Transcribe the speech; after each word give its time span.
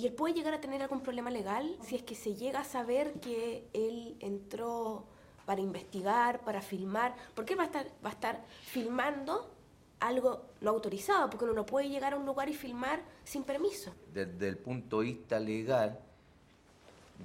¿Y 0.00 0.06
él 0.06 0.14
puede 0.14 0.32
llegar 0.32 0.54
a 0.54 0.62
tener 0.62 0.80
algún 0.80 1.02
problema 1.02 1.30
legal 1.30 1.76
si 1.82 1.94
es 1.94 2.02
que 2.02 2.14
se 2.14 2.34
llega 2.34 2.60
a 2.60 2.64
saber 2.64 3.20
que 3.20 3.68
él 3.74 4.16
entró 4.20 5.04
para 5.44 5.60
investigar, 5.60 6.40
para 6.42 6.62
filmar? 6.62 7.14
Porque 7.34 7.52
él 7.52 7.58
va 7.58 7.64
a 7.64 7.66
estar, 7.66 7.86
va 8.02 8.08
a 8.08 8.12
estar 8.12 8.42
filmando 8.62 9.54
algo 9.98 10.46
no 10.62 10.70
autorizado, 10.70 11.28
porque 11.28 11.44
uno 11.44 11.52
no 11.52 11.66
puede 11.66 11.90
llegar 11.90 12.14
a 12.14 12.16
un 12.16 12.24
lugar 12.24 12.48
y 12.48 12.54
filmar 12.54 13.02
sin 13.24 13.44
permiso. 13.44 13.94
Desde 14.14 14.48
el 14.48 14.56
punto 14.56 15.00
de 15.00 15.04
vista 15.04 15.38
legal, 15.38 16.00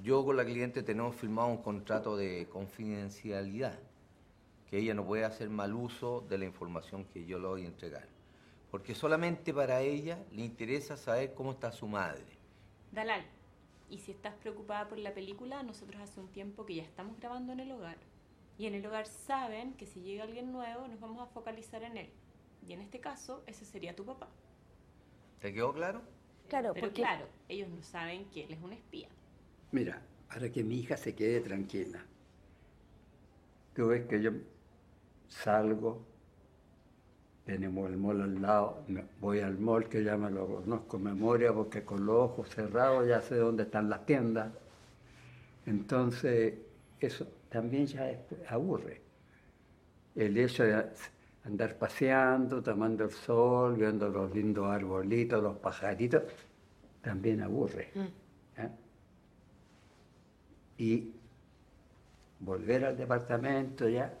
yo 0.02 0.22
con 0.22 0.36
la 0.36 0.44
cliente 0.44 0.82
tenemos 0.82 1.16
firmado 1.16 1.48
un 1.48 1.62
contrato 1.62 2.14
de 2.14 2.46
confidencialidad, 2.52 3.78
que 4.68 4.76
ella 4.76 4.92
no 4.92 5.06
puede 5.06 5.24
hacer 5.24 5.48
mal 5.48 5.72
uso 5.72 6.26
de 6.28 6.36
la 6.36 6.44
información 6.44 7.06
que 7.06 7.24
yo 7.24 7.38
le 7.38 7.46
voy 7.46 7.62
a 7.62 7.68
entregar, 7.68 8.06
porque 8.70 8.94
solamente 8.94 9.54
para 9.54 9.80
ella 9.80 10.22
le 10.30 10.42
interesa 10.44 10.98
saber 10.98 11.32
cómo 11.32 11.52
está 11.52 11.72
su 11.72 11.88
madre. 11.88 12.35
Dalal, 12.96 13.20
y 13.90 13.98
si 13.98 14.10
estás 14.10 14.32
preocupada 14.36 14.88
por 14.88 14.96
la 14.96 15.12
película, 15.12 15.62
nosotros 15.62 16.00
hace 16.00 16.18
un 16.18 16.28
tiempo 16.28 16.64
que 16.64 16.76
ya 16.76 16.82
estamos 16.82 17.20
grabando 17.20 17.52
en 17.52 17.60
el 17.60 17.70
hogar. 17.70 17.98
Y 18.56 18.64
en 18.64 18.74
el 18.74 18.86
hogar 18.86 19.06
saben 19.06 19.74
que 19.74 19.84
si 19.84 20.00
llega 20.00 20.24
alguien 20.24 20.50
nuevo 20.50 20.88
nos 20.88 20.98
vamos 20.98 21.20
a 21.20 21.26
focalizar 21.26 21.82
en 21.82 21.98
él. 21.98 22.08
Y 22.66 22.72
en 22.72 22.80
este 22.80 22.98
caso, 22.98 23.44
ese 23.46 23.66
sería 23.66 23.94
tu 23.94 24.06
papá. 24.06 24.30
¿Te 25.40 25.52
quedó 25.52 25.74
claro? 25.74 26.00
Claro, 26.48 26.72
Pero 26.72 26.86
porque 26.86 27.02
claro, 27.02 27.26
ellos 27.50 27.68
no 27.68 27.82
saben 27.82 28.24
que 28.30 28.44
él 28.44 28.54
es 28.54 28.62
un 28.62 28.72
espía. 28.72 29.08
Mira, 29.72 30.00
para 30.26 30.50
que 30.50 30.64
mi 30.64 30.78
hija 30.78 30.96
se 30.96 31.14
quede 31.14 31.42
tranquila. 31.42 32.02
Tú 33.74 33.88
ves 33.88 34.06
que 34.06 34.22
yo 34.22 34.30
salgo, 35.28 36.02
tenemos 37.46 37.88
el 37.88 37.96
mall 37.96 38.20
al 38.20 38.42
lado, 38.42 38.84
voy 39.20 39.38
al 39.38 39.56
mall 39.56 39.88
que 39.88 40.02
ya 40.02 40.16
me 40.16 40.30
lo 40.30 40.46
conozco 40.46 40.98
memoria 40.98 41.52
porque 41.52 41.84
con 41.84 42.04
los 42.04 42.16
ojos 42.16 42.50
cerrados 42.50 43.06
ya 43.06 43.20
sé 43.20 43.36
dónde 43.36 43.62
están 43.62 43.88
las 43.88 44.04
tiendas. 44.04 44.52
Entonces, 45.64 46.54
eso 46.98 47.26
también 47.48 47.86
ya 47.86 48.10
aburre. 48.48 49.00
El 50.16 50.36
hecho 50.36 50.64
de 50.64 50.86
andar 51.44 51.78
paseando, 51.78 52.62
tomando 52.62 53.04
el 53.04 53.10
sol, 53.10 53.76
viendo 53.76 54.08
los 54.08 54.34
lindos 54.34 54.66
arbolitos, 54.66 55.40
los 55.40 55.56
pajaritos, 55.58 56.24
también 57.00 57.42
aburre. 57.42 57.90
¿eh? 58.56 58.68
Y 60.78 61.12
volver 62.40 62.86
al 62.86 62.96
departamento 62.96 63.88
ya, 63.88 64.12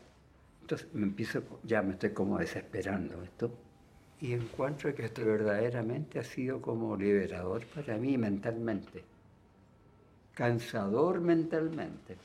entonces 0.66 0.88
me 0.94 1.04
empiezo, 1.04 1.44
ya 1.62 1.80
me 1.80 1.92
estoy 1.92 2.10
como 2.10 2.38
desesperando 2.38 3.22
esto. 3.22 3.52
Y 4.20 4.32
encuentro 4.32 4.92
que 4.96 5.04
esto 5.04 5.24
verdaderamente 5.24 6.18
ha 6.18 6.24
sido 6.24 6.60
como 6.60 6.96
liberador 6.96 7.64
para 7.66 7.96
mí 7.96 8.18
mentalmente. 8.18 9.04
Cansador 10.34 11.20
mentalmente, 11.20 12.16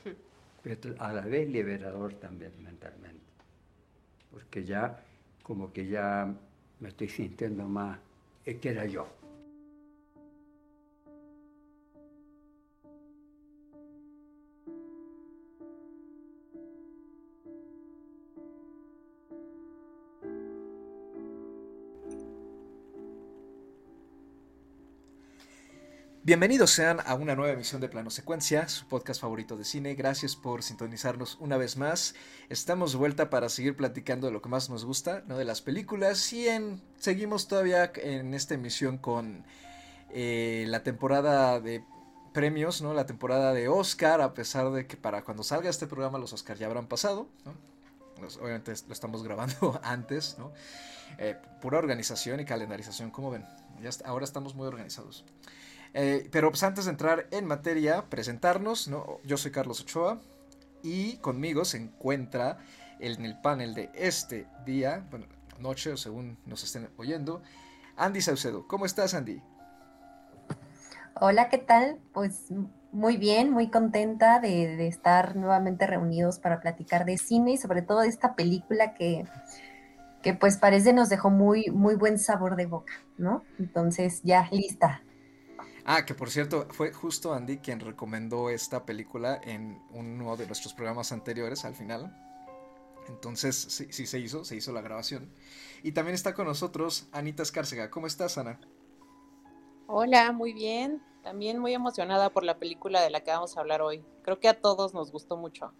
pero 0.60 0.92
a 0.98 1.12
la 1.12 1.20
vez 1.20 1.48
liberador 1.48 2.14
también 2.14 2.50
mentalmente. 2.64 3.20
Porque 4.32 4.64
ya, 4.64 5.00
como 5.44 5.72
que 5.72 5.86
ya 5.86 6.34
me 6.80 6.88
estoy 6.88 7.08
sintiendo 7.08 7.68
más, 7.68 7.96
es 8.44 8.56
que 8.56 8.70
era 8.70 8.86
yo. 8.86 9.06
Bienvenidos 26.24 26.70
sean 26.70 27.00
a 27.04 27.16
una 27.16 27.34
nueva 27.34 27.52
emisión 27.52 27.80
de 27.80 27.88
Plano 27.88 28.08
Secuencia, 28.08 28.68
su 28.68 28.86
podcast 28.86 29.20
favorito 29.20 29.56
de 29.56 29.64
cine. 29.64 29.96
Gracias 29.96 30.36
por 30.36 30.62
sintonizarnos 30.62 31.36
una 31.40 31.56
vez 31.56 31.76
más. 31.76 32.14
Estamos 32.48 32.92
de 32.92 32.98
vuelta 32.98 33.28
para 33.28 33.48
seguir 33.48 33.76
platicando 33.76 34.28
de 34.28 34.32
lo 34.32 34.40
que 34.40 34.48
más 34.48 34.70
nos 34.70 34.84
gusta, 34.84 35.24
¿no? 35.26 35.36
de 35.36 35.44
las 35.44 35.62
películas. 35.62 36.32
Y 36.32 36.46
en, 36.46 36.80
seguimos 36.96 37.48
todavía 37.48 37.90
en 37.96 38.34
esta 38.34 38.54
emisión 38.54 38.98
con 38.98 39.44
eh, 40.10 40.64
la 40.68 40.84
temporada 40.84 41.58
de 41.58 41.84
premios, 42.32 42.82
¿no? 42.82 42.94
La 42.94 43.06
temporada 43.06 43.52
de 43.52 43.66
Oscar, 43.66 44.20
a 44.20 44.32
pesar 44.32 44.70
de 44.70 44.86
que 44.86 44.96
para 44.96 45.24
cuando 45.24 45.42
salga 45.42 45.68
este 45.70 45.88
programa 45.88 46.18
los 46.18 46.32
Oscar 46.32 46.56
ya 46.56 46.66
habrán 46.66 46.86
pasado, 46.86 47.26
¿no? 47.44 47.52
Obviamente 48.40 48.72
lo 48.86 48.92
estamos 48.92 49.24
grabando 49.24 49.80
antes, 49.82 50.36
¿no? 50.38 50.52
Eh, 51.18 51.36
pura 51.60 51.78
organización 51.78 52.38
y 52.38 52.44
calendarización, 52.44 53.10
como 53.10 53.32
ven. 53.32 53.44
Ya 53.82 53.90
ahora 54.04 54.24
estamos 54.24 54.54
muy 54.54 54.68
organizados. 54.68 55.24
Eh, 55.94 56.28
pero 56.32 56.50
pues 56.50 56.62
antes 56.62 56.86
de 56.86 56.90
entrar 56.90 57.26
en 57.30 57.46
materia, 57.46 58.06
presentarnos, 58.08 58.88
¿no? 58.88 59.18
Yo 59.24 59.36
soy 59.36 59.50
Carlos 59.50 59.80
Ochoa 59.82 60.20
y 60.82 61.16
conmigo 61.18 61.64
se 61.64 61.78
encuentra 61.78 62.58
en 62.98 63.24
el 63.24 63.38
panel 63.40 63.74
de 63.74 63.90
este 63.94 64.46
día, 64.64 65.06
bueno, 65.10 65.26
noche 65.58 65.92
o 65.92 65.96
según 65.96 66.38
nos 66.46 66.64
estén 66.64 66.88
oyendo, 66.96 67.42
Andy 67.96 68.20
Saucedo. 68.20 68.66
¿Cómo 68.66 68.86
estás, 68.86 69.14
Andy? 69.14 69.42
Hola, 71.20 71.48
¿qué 71.50 71.58
tal? 71.58 71.98
Pues 72.14 72.46
muy 72.90 73.16
bien, 73.16 73.50
muy 73.50 73.70
contenta 73.70 74.40
de, 74.40 74.76
de 74.76 74.88
estar 74.88 75.36
nuevamente 75.36 75.86
reunidos 75.86 76.38
para 76.38 76.60
platicar 76.60 77.04
de 77.04 77.18
cine 77.18 77.52
y 77.52 77.56
sobre 77.58 77.82
todo 77.82 78.00
de 78.00 78.08
esta 78.08 78.34
película 78.34 78.94
que, 78.94 79.26
que 80.22 80.34
pues 80.34 80.56
parece 80.56 80.92
nos 80.92 81.10
dejó 81.10 81.28
muy, 81.28 81.70
muy 81.70 81.96
buen 81.96 82.18
sabor 82.18 82.56
de 82.56 82.66
boca, 82.66 82.94
¿no? 83.18 83.42
Entonces 83.58 84.22
ya 84.22 84.48
lista. 84.50 85.02
Ah, 85.84 86.04
que 86.06 86.14
por 86.14 86.30
cierto, 86.30 86.68
fue 86.70 86.92
justo 86.92 87.34
Andy 87.34 87.58
quien 87.58 87.80
recomendó 87.80 88.50
esta 88.50 88.84
película 88.86 89.40
en 89.42 89.82
uno 89.90 90.36
de 90.36 90.46
nuestros 90.46 90.74
programas 90.74 91.10
anteriores 91.10 91.64
al 91.64 91.74
final. 91.74 92.16
Entonces, 93.08 93.56
sí, 93.56 93.88
sí 93.90 94.06
se 94.06 94.20
hizo, 94.20 94.44
se 94.44 94.54
hizo 94.54 94.72
la 94.72 94.80
grabación. 94.80 95.32
Y 95.82 95.92
también 95.92 96.14
está 96.14 96.34
con 96.34 96.46
nosotros 96.46 97.08
Anita 97.10 97.42
Escárcega. 97.42 97.90
¿Cómo 97.90 98.06
estás, 98.06 98.38
Ana? 98.38 98.60
Hola, 99.88 100.30
muy 100.30 100.52
bien. 100.52 101.02
También 101.22 101.58
muy 101.58 101.74
emocionada 101.74 102.30
por 102.30 102.44
la 102.44 102.58
película 102.58 103.00
de 103.00 103.10
la 103.10 103.20
que 103.20 103.30
vamos 103.30 103.56
a 103.56 103.60
hablar 103.60 103.82
hoy. 103.82 104.04
Creo 104.22 104.38
que 104.38 104.48
a 104.48 104.60
todos 104.60 104.94
nos 104.94 105.10
gustó 105.10 105.36
mucho. 105.36 105.72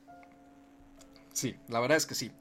Sí, 1.32 1.56
la 1.68 1.80
verdad 1.80 1.96
es 1.96 2.06
que 2.06 2.14
sí. 2.14 2.32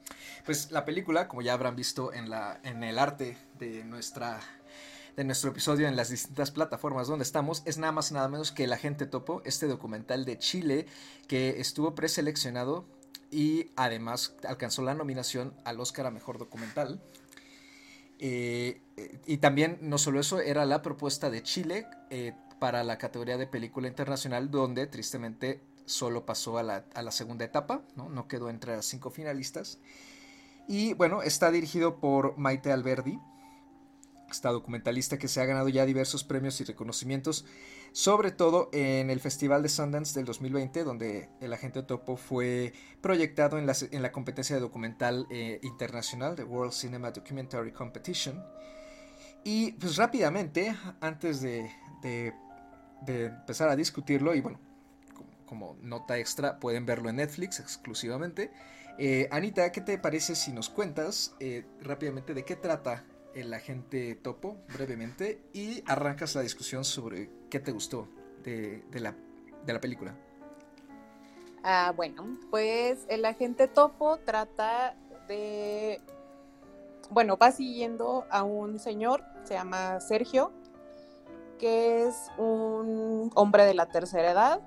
Pues 0.46 0.72
la 0.72 0.84
película, 0.84 1.28
como 1.28 1.42
ya 1.42 1.54
habrán 1.54 1.76
visto 1.76 2.12
en, 2.14 2.30
la, 2.30 2.60
en 2.64 2.84
el 2.84 3.00
arte 3.00 3.38
de 3.58 3.84
nuestra 3.86 4.40
de 5.16 5.24
nuestro 5.24 5.52
episodio 5.52 5.88
en 5.88 5.96
las 5.96 6.10
distintas 6.10 6.52
plataformas 6.52 7.08
donde 7.08 7.24
estamos, 7.24 7.64
es 7.66 7.78
nada 7.78 7.92
más 7.92 8.12
nada 8.12 8.28
menos 8.28 8.52
que 8.52 8.64
El 8.64 8.74
Agente 8.74 9.06
Topo, 9.06 9.42
este 9.46 9.68
documental 9.68 10.26
de 10.26 10.38
Chile 10.38 10.86
que 11.28 11.60
estuvo 11.60 11.96
preseleccionado 11.96 12.86
y 13.30 13.72
además 13.76 14.36
alcanzó 14.48 14.82
la 14.82 14.94
nominación 14.94 15.54
al 15.64 15.80
Oscar 15.80 16.06
a 16.06 16.12
Mejor 16.12 16.38
Documental. 16.38 17.02
Eh, 18.20 18.82
y 19.26 19.38
también, 19.38 19.80
no 19.82 19.98
solo 19.98 20.20
eso, 20.20 20.40
era 20.40 20.66
la 20.66 20.82
propuesta 20.82 21.30
de 21.30 21.42
Chile 21.42 21.88
eh, 22.10 22.34
para 22.60 22.84
la 22.84 22.98
categoría 22.98 23.38
de 23.38 23.48
película 23.48 23.88
internacional, 23.88 24.52
donde 24.52 24.86
tristemente 24.86 25.62
solo 25.86 26.26
pasó 26.26 26.58
a 26.58 26.64
la, 26.64 26.86
a 26.94 27.02
la 27.02 27.12
segunda 27.12 27.46
etapa, 27.46 27.82
¿no? 27.96 28.10
no 28.10 28.28
quedó 28.28 28.50
entre 28.50 28.76
las 28.76 28.86
cinco 28.86 29.10
finalistas. 29.10 29.80
Y 30.68 30.94
bueno, 30.94 31.24
está 31.24 31.52
dirigido 31.52 32.00
por 32.00 32.38
Maite 32.38 32.72
Alberdi, 32.72 33.20
esta 34.31 34.50
documentalista 34.52 35.18
que 35.18 35.28
se 35.28 35.42
ha 35.42 35.46
ganado 35.46 35.69
ya 35.69 35.86
diversos 35.86 36.24
premios 36.24 36.59
y 36.62 36.64
reconocimientos, 36.64 37.46
sobre 37.92 38.31
todo 38.31 38.69
en 38.74 39.09
el 39.09 39.19
Festival 39.19 39.62
de 39.64 39.69
Sundance 39.69 40.14
del 40.14 40.25
2020, 40.25 40.84
donde 40.84 41.30
el 41.40 41.53
agente 41.53 41.84
Topo 41.84 42.18
fue 42.18 42.74
proyectado 43.02 43.58
en 43.58 43.66
la, 43.66 43.75
en 43.92 44.02
la 44.02 44.12
competencia 44.12 44.56
de 44.56 44.62
documental 44.62 45.28
eh, 45.30 45.59
internacional 45.64 46.36
de 46.36 46.44
World 46.44 46.74
Cinema 46.74 47.12
Documentary 47.12 47.72
Competition. 47.72 48.44
Y 49.44 49.74
pues 49.74 49.97
rápidamente, 49.97 50.75
antes 51.02 51.42
de, 51.42 51.69
de, 52.02 52.34
empezar 53.25 53.69
a 53.69 53.75
discutirlo, 53.75 54.36
y 54.36 54.42
bueno, 54.42 54.60
como, 55.16 55.30
como, 55.45 55.78
nota 55.81 56.18
extra, 56.18 56.60
pueden 56.60 56.86
verlo 56.86 57.10
en 57.10 57.18
Netflix 57.18 57.60
exclusivamente. 57.60 58.51
Eh, 58.98 59.28
Anita, 59.31 59.72
¿qué 59.72 59.81
te 59.81 59.98
parece 59.98 60.36
si 60.36 60.51
nos 60.51 60.69
cuentas 60.69 61.33
eh, 61.39 61.66
rápidamente 61.81 62.33
de 62.33 62.45
qué 62.45 62.56
trata 62.56 63.04
el 63.36 63.54
agente 63.54 64.16
Topo, 64.16 64.57
brevemente, 64.74 65.42
y 65.54 65.83
arrancas 65.88 66.36
la 66.36 66.42
discusión 66.42 66.83
sobre 66.83 67.30
qué 67.50 67.60
te 67.60 67.72
gustó 67.72 68.07
de, 68.44 68.83
la, 68.94 69.16
de 69.66 69.74
la, 69.74 69.80
película? 69.80 70.16
Ah, 71.63 71.94
bueno, 71.95 72.39
pues 72.50 73.06
el 73.10 73.25
agente 73.25 73.68
Topo 73.68 74.18
trata 74.18 74.95
de... 75.28 76.01
Bueno, 77.10 77.38
va 77.38 77.51
siguiendo 77.51 78.25
a 78.30 78.44
un 78.44 78.80
señor, 78.80 79.24
se 79.44 79.54
llama 79.54 80.00
Sergio, 80.00 80.51
que 81.60 82.07
es 82.07 82.31
un 82.38 83.30
hombre 83.36 83.66
de 83.66 83.74
la 83.74 83.88
tercera 83.88 84.31
edad 84.31 84.62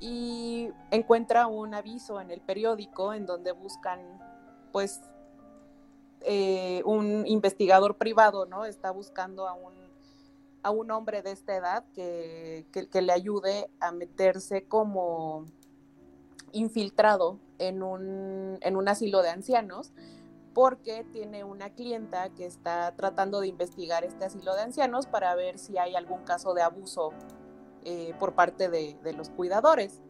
y 0.00 0.70
encuentra 0.90 1.46
un 1.46 1.74
aviso 1.74 2.20
en 2.20 2.30
el 2.30 2.40
periódico 2.40 3.14
en 3.14 3.26
donde 3.26 3.52
buscan, 3.52 4.00
pues, 4.72 5.00
eh, 6.24 6.82
un 6.84 7.26
investigador 7.26 7.96
privado, 7.96 8.46
¿no? 8.46 8.64
Está 8.64 8.90
buscando 8.90 9.48
a 9.48 9.54
un 9.54 9.72
a 10.62 10.70
un 10.70 10.90
hombre 10.90 11.22
de 11.22 11.32
esta 11.32 11.56
edad 11.56 11.84
que, 11.92 12.66
que, 12.72 13.02
le 13.02 13.12
ayude 13.12 13.68
a 13.80 13.90
meterse 13.90 14.64
como 14.64 15.44
infiltrado 16.52 17.38
en 17.58 17.82
un, 17.82 18.58
en 18.60 18.76
un 18.76 18.88
asilo 18.88 19.22
de 19.22 19.30
ancianos 19.30 19.92
porque 20.54 21.04
tiene 21.12 21.44
una 21.44 21.70
clienta 21.70 22.28
que 22.30 22.46
está 22.46 22.94
tratando 22.94 23.40
de 23.40 23.48
investigar 23.48 24.04
este 24.04 24.24
asilo 24.24 24.54
de 24.54 24.62
ancianos 24.62 25.06
para 25.06 25.34
ver 25.34 25.58
si 25.58 25.78
hay 25.78 25.94
algún 25.94 26.22
caso 26.24 26.54
de 26.54 26.62
abuso 26.62 27.12
eh, 27.84 28.14
por 28.18 28.34
parte 28.34 28.68
de, 28.68 28.96
los 29.16 29.30
cuidadores. 29.30 30.02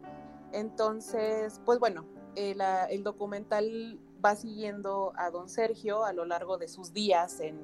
Entonces, 0.51 1.61
pues 1.65 1.79
bueno, 1.79 2.05
el, 2.35 2.61
el, 2.89 3.03
documental 3.03 3.99
va 4.23 4.35
siguiendo 4.35 5.13
a 5.15 5.29
don 5.29 5.49
Sergio 5.49 6.05
a 6.05 6.13
lo 6.13 6.25
largo 6.25 6.57
de 6.57 6.67
sus 6.67 6.93
días 6.93 7.39
en, 7.39 7.59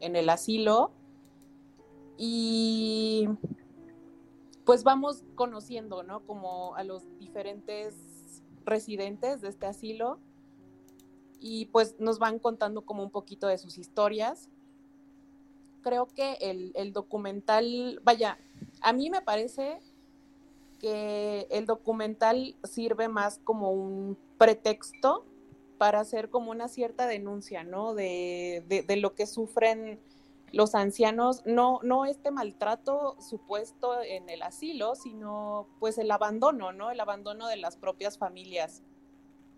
en 0.00 0.16
el 0.16 0.28
asilo 0.28 0.92
y 2.16 3.28
pues 4.64 4.84
vamos 4.84 5.24
conociendo, 5.34 6.02
¿no? 6.02 6.24
Como 6.24 6.74
a 6.76 6.84
los 6.84 7.02
diferentes 7.18 7.94
residentes 8.64 9.40
de 9.40 9.48
este 9.48 9.66
asilo 9.66 10.18
y 11.40 11.66
pues 11.66 11.96
nos 11.98 12.20
van 12.20 12.38
contando 12.38 12.82
como 12.82 13.02
un 13.02 13.10
poquito 13.10 13.48
de 13.48 13.58
sus 13.58 13.76
historias. 13.76 14.48
Creo 15.82 16.06
que 16.06 16.34
el, 16.40 16.92
documental, 16.92 18.00
vaya, 18.04 18.38
a 18.80 18.92
mí 18.92 19.10
me 19.10 19.20
parece 19.20 19.80
que 20.78 21.48
el 21.50 21.66
documental 21.66 22.54
sirve 22.62 23.08
más 23.08 23.40
como 23.42 23.72
un 23.72 24.16
pretexto 24.38 25.24
para 25.82 25.98
hacer 25.98 26.30
como 26.30 26.52
una 26.52 26.68
cierta 26.68 27.08
denuncia, 27.08 27.64
¿no? 27.64 27.92
De, 27.92 28.84
de, 28.86 28.96
lo 28.98 29.16
que 29.16 29.26
sufren 29.26 29.98
los 30.52 30.76
ancianos, 30.76 31.42
no, 31.44 31.80
no 31.82 32.06
este 32.06 32.30
maltrato 32.30 33.16
supuesto 33.20 34.00
en 34.00 34.28
el 34.28 34.42
asilo, 34.42 34.94
sino 34.94 35.66
pues 35.80 35.98
el 35.98 36.12
abandono, 36.12 36.70
¿no? 36.70 36.92
El 36.92 37.00
abandono 37.00 37.48
de 37.48 37.56
las 37.56 37.76
propias 37.76 38.16
familias 38.16 38.84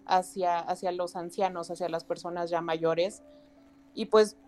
hacia, 0.07 0.61
hacia 0.61 0.93
los 0.93 1.15
ancianos, 1.15 1.71
hacia 1.71 1.91
las 1.91 2.05
personas 2.05 2.49
ya 2.49 2.63
mayores. 2.63 3.23
Y 3.93 4.07
pues 4.07 4.39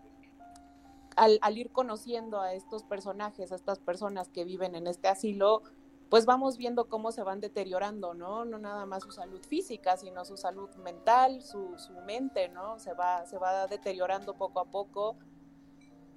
al, 1.15 1.57
ir 1.59 1.69
conociendo 1.69 2.41
a 2.41 2.53
estos 2.53 2.85
personajes, 2.85 3.51
a 3.51 3.55
estas 3.55 3.77
personas 3.77 4.29
que 4.29 4.45
viven 4.45 4.73
en 4.73 4.87
este 4.87 5.09
asilo, 5.09 5.61
pues 6.09 6.25
vamos 6.25 6.57
viendo 6.57 6.87
cómo 6.87 7.11
se 7.11 7.23
van 7.23 7.39
deteriorando, 7.41 8.13
¿no? 8.13 8.45
No 8.45 8.57
nada 8.57 8.85
más 8.85 9.03
su 9.03 9.11
salud 9.11 9.41
física, 9.43 9.97
sino 9.97 10.23
su 10.23 10.37
salud 10.37 10.69
mental, 10.75 11.41
su, 11.41 11.75
mente, 12.05 12.49
¿no? 12.49 12.79
Se 12.79 12.93
va, 12.93 13.25
se 13.25 13.37
va 13.37 13.67
deteriorando 13.67 14.35
poco 14.35 14.59
a 14.59 14.65
poco. 14.65 15.17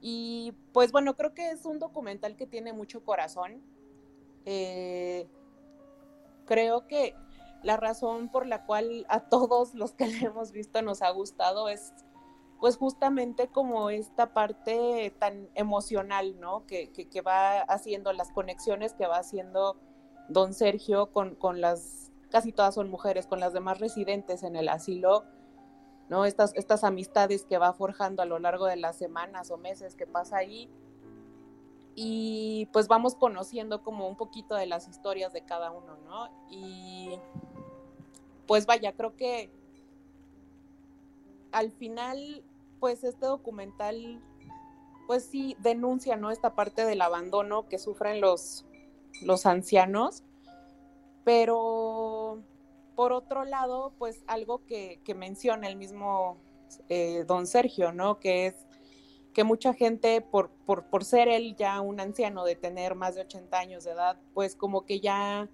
Y 0.01 0.53
pues 0.73 0.93
bueno, 0.93 1.17
creo 1.17 1.35
que 1.35 1.51
es 1.51 1.65
un 1.65 1.79
documental 1.79 2.37
que 2.37 2.47
tiene 2.47 2.73
mucho 2.73 3.05
corazón. 3.05 3.63
Eh, 4.47 5.29
creo 6.47 6.87
que 6.87 7.15
la 7.63 7.77
razón 7.77 8.29
por 8.29 8.47
la 8.47 8.65
cual 8.65 9.05
a 9.09 9.21
todos 9.29 9.75
los 9.75 9.93
que 9.93 10.07
le 10.07 10.27
hemos 10.27 10.53
visto 10.53 10.83
nos 10.83 11.03
ha 11.03 11.11
gustado 11.11 11.69
es 11.69 11.93
pues 12.61 12.77
justamente 12.77 13.49
como 13.49 13.89
esta 13.89 14.35
parte 14.35 15.15
tan 15.19 15.49
emocional, 15.55 16.39
¿no? 16.39 16.67
Que, 16.67 16.91
va 17.27 17.61
haciendo 17.62 18.12
las 18.12 18.31
conexiones 18.33 18.93
que 18.93 19.07
va 19.07 19.17
haciendo 19.17 19.77
don 20.29 20.53
Sergio 20.53 21.11
con, 21.11 21.61
las, 21.61 22.12
casi 22.31 22.53
todas 22.53 22.75
son 22.75 22.91
mujeres, 22.91 23.27
con 23.27 23.41
las 23.41 23.55
demás 23.55 23.81
residentes 23.81 24.43
en 24.43 24.57
el 24.57 24.69
asilo, 24.69 25.25
¿no? 26.11 26.27
Estas, 26.27 26.55
estas 26.55 26.85
amistades 26.85 27.47
que 27.47 27.57
va 27.57 27.73
forjando 27.73 28.23
a 28.23 28.27
lo 28.27 28.39
largo 28.39 28.67
de 28.67 28.77
las 28.77 28.97
semanas 28.97 29.51
o 29.51 29.56
meses 29.56 29.95
que 29.95 30.06
pasa 30.06 30.37
ahí. 30.37 30.69
Y 31.95 32.69
pues 32.73 32.89
vamos 32.89 33.15
conociendo 33.15 33.83
como 33.83 34.06
un 34.06 34.17
poquito 34.17 34.55
de 34.55 34.67
las 34.67 34.87
historias 34.87 35.33
de 35.33 35.43
cada 35.43 35.71
uno, 35.71 35.97
¿no? 36.05 36.29
Y 36.51 37.19
pues 38.47 38.67
vaya, 38.67 38.93
creo 38.93 39.17
que 39.17 39.51
al 41.53 41.73
final, 41.73 42.43
pues 42.81 43.05
este 43.05 43.27
documental, 43.27 44.21
pues 45.06 45.27
sí 45.27 45.56
denuncia, 45.61 46.17
¿no? 46.17 46.31
Esta 46.31 46.55
parte 46.55 46.85
del 46.85 47.03
abandono 47.03 47.69
que 47.69 47.79
sufren 47.79 48.21
los, 48.21 48.67
los 49.23 49.47
ancianos, 49.47 50.25
pero 51.25 52.43
por 52.97 53.12
otro 53.12 53.44
lado, 53.44 53.93
pues 53.99 54.23
algo 54.27 54.65
que, 54.67 55.00
menciona 55.17 55.69
el 55.69 55.77
mismo 55.77 56.38
eh, 56.88 57.25
don 57.27 57.47
Sergio, 57.47 57.93
¿no? 57.93 58.19
Que 58.19 58.47
es 58.47 58.55
que 59.32 59.44
mucha 59.44 59.75
gente, 59.75 60.21
por, 60.21 60.50
por, 60.67 60.85
por, 60.87 61.05
ser 61.05 61.29
él 61.29 61.55
ya 61.56 61.81
un 61.81 62.00
anciano 62.00 62.44
de 62.44 62.56
tener 62.56 62.94
más 62.94 63.15
de 63.15 63.23
80 63.23 63.59
años 63.59 63.85
de 63.85 63.93
edad, 63.93 64.19
pues 64.35 64.56
como 64.56 64.85
que 64.85 65.00
ya 65.00 65.49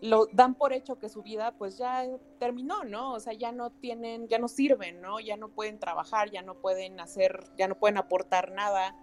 lo 0.00 0.26
dan 0.32 0.54
por 0.54 0.72
hecho 0.72 0.98
que 0.98 1.08
su 1.08 1.22
vida 1.22 1.52
pues 1.52 1.78
ya 1.78 2.04
terminó, 2.38 2.84
¿no? 2.84 3.14
O 3.14 3.20
sea, 3.20 3.32
ya 3.32 3.52
no 3.52 3.70
tienen, 3.70 4.28
ya 4.28 4.38
no 4.38 4.48
sirven, 4.48 5.00
¿no? 5.00 5.20
Ya 5.20 5.36
no 5.36 5.48
pueden 5.48 5.78
trabajar, 5.78 6.30
ya 6.30 6.42
no 6.42 6.54
pueden 6.54 7.00
hacer, 7.00 7.50
ya 7.56 7.68
no 7.68 7.76
pueden 7.76 7.96
aportar 7.96 8.52
nada. 8.52 8.94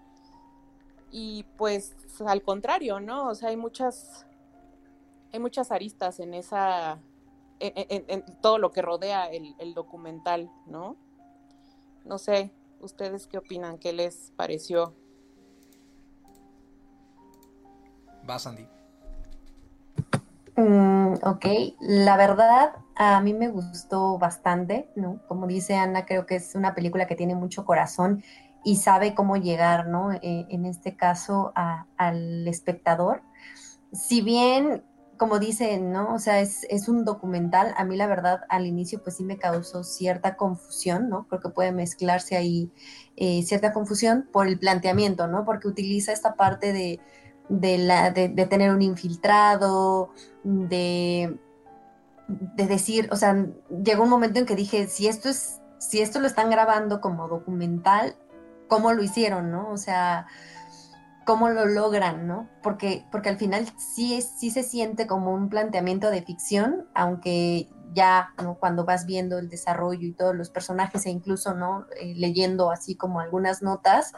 Y 1.11 1.43
pues 1.57 1.95
al 2.25 2.41
contrario, 2.43 2.99
¿no? 2.99 3.29
O 3.29 3.35
sea, 3.35 3.49
hay 3.49 3.57
muchas, 3.57 4.25
hay 5.31 5.39
muchas 5.39 5.71
aristas 5.71 6.19
en 6.19 6.33
esa, 6.33 6.99
en, 7.59 8.23
todo 8.41 8.57
lo 8.57 8.71
que 8.71 8.81
rodea 8.81 9.27
el, 9.27 9.55
el, 9.59 9.73
documental, 9.73 10.51
¿no? 10.65 10.95
No 12.05 12.17
sé, 12.17 12.51
¿ustedes 12.81 13.27
qué 13.27 13.37
opinan? 13.37 13.77
¿Qué 13.77 13.93
les 13.93 14.31
pareció? 14.35 14.93
Va, 18.29 18.39
Sandy. 18.39 18.67
Mm, 20.55 20.82
ok, 21.23 21.45
la 21.79 22.17
verdad 22.17 22.73
a 22.95 23.19
mí 23.21 23.33
me 23.33 23.49
gustó 23.49 24.17
bastante, 24.17 24.89
¿no? 24.95 25.19
Como 25.27 25.47
dice 25.47 25.75
Ana, 25.75 26.05
creo 26.05 26.25
que 26.25 26.35
es 26.35 26.55
una 26.55 26.75
película 26.75 27.07
que 27.07 27.15
tiene 27.15 27.35
mucho 27.35 27.65
corazón 27.65 28.23
y 28.63 28.77
sabe 28.77 29.13
cómo 29.13 29.37
llegar, 29.37 29.87
¿no? 29.87 30.11
Eh, 30.13 30.45
en 30.49 30.65
este 30.65 30.95
caso 30.95 31.53
al 31.97 32.47
espectador. 32.47 33.21
Si 33.91 34.21
bien, 34.21 34.83
como 35.17 35.39
dicen, 35.39 35.91
¿no? 35.91 36.13
O 36.13 36.19
sea, 36.19 36.39
es, 36.39 36.87
un 36.87 37.05
documental, 37.05 37.73
a 37.77 37.83
mí 37.83 37.95
la 37.97 38.07
verdad 38.07 38.41
al 38.49 38.65
inicio 38.65 39.01
pues 39.03 39.17
sí 39.17 39.23
me 39.23 39.37
causó 39.37 39.83
cierta 39.83 40.35
confusión, 40.35 41.09
¿no? 41.09 41.27
Creo 41.27 41.41
que 41.41 41.49
puede 41.49 41.71
mezclarse 41.71 42.35
ahí 42.37 42.71
eh, 43.15 43.43
cierta 43.43 43.73
confusión 43.73 44.27
por 44.31 44.47
el 44.47 44.59
planteamiento, 44.59 45.27
¿no? 45.27 45.45
Porque 45.45 45.67
utiliza 45.67 46.11
esta 46.11 46.35
parte 46.35 46.73
de 46.73 46.99
de, 47.49 47.77
la, 47.77 48.11
de, 48.11 48.29
tener 48.47 48.71
un 48.71 48.81
infiltrado, 48.81 50.11
de, 50.43 51.37
de 52.27 52.67
decir, 52.67 53.09
o 53.11 53.15
sea, 53.15 53.45
llegó 53.83 54.03
un 54.03 54.09
momento 54.09 54.39
en 54.39 54.45
que 54.45 54.55
dije, 54.55 54.87
si 54.87 55.07
esto 55.07 55.29
es, 55.29 55.61
si 55.79 56.01
esto 56.01 56.19
lo 56.19 56.27
están 56.27 56.49
grabando 56.49 57.01
como 57.01 57.27
documental, 57.27 58.15
¿cómo 58.67 58.93
lo 58.93 59.03
hicieron, 59.03 59.51
no? 59.51 59.69
O 59.69 59.77
sea, 59.77 60.27
¿cómo 61.25 61.49
lo 61.49 61.65
logran, 61.65 62.27
no? 62.27 62.49
Porque, 62.61 63.05
porque 63.11 63.29
al 63.29 63.37
final 63.37 63.67
sí, 63.77 64.21
sí 64.21 64.51
se 64.51 64.63
siente 64.63 65.07
como 65.07 65.33
un 65.33 65.49
planteamiento 65.49 66.09
de 66.09 66.21
ficción, 66.21 66.87
aunque 66.93 67.69
ya. 67.93 68.33
Cuando 68.59 68.85
vas 68.85 69.05
viendo 69.05 69.37
el 69.37 69.49
desarrollo 69.49 70.07
y 70.07 70.13
todos 70.13 70.35
los 70.35 70.49
personajes 70.49 71.05
e 71.05 71.09
incluso, 71.09 71.53
¿no? 71.53 71.85
Eh, 71.99 72.13
leyendo 72.15 72.71
así 72.71 72.95
como 72.95 73.19
algunas 73.19 73.61
notas, 73.61 74.13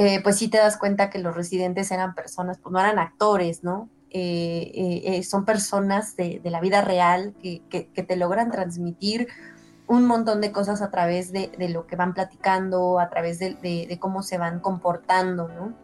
eh, 0.00 0.20
pues 0.22 0.36
sí 0.36 0.46
te 0.46 0.58
das 0.58 0.76
cuenta 0.76 1.10
que 1.10 1.18
los 1.18 1.34
residentes 1.34 1.90
eran 1.90 2.14
personas, 2.14 2.58
pues 2.58 2.72
no 2.72 2.78
eran 2.78 3.00
actores, 3.00 3.64
¿no? 3.64 3.88
Eh, 4.10 5.02
eh, 5.04 5.22
son 5.24 5.44
personas 5.44 6.14
de, 6.14 6.40
la 6.44 6.60
vida 6.60 6.82
real 6.82 7.34
que, 7.42 7.60
te 7.92 8.16
logran 8.16 8.52
transmitir 8.52 9.26
un 9.88 10.06
montón 10.06 10.40
de 10.40 10.52
cosas 10.52 10.82
a 10.82 10.92
través 10.92 11.32
de, 11.32 11.50
lo 11.70 11.88
que 11.88 11.96
van 11.96 12.14
platicando, 12.14 13.00
a 13.00 13.08
través 13.10 13.40
de, 13.40 13.98
cómo 14.00 14.22
se 14.22 14.38
van 14.38 14.60
comportando, 14.60 15.48
¿no? 15.48 15.74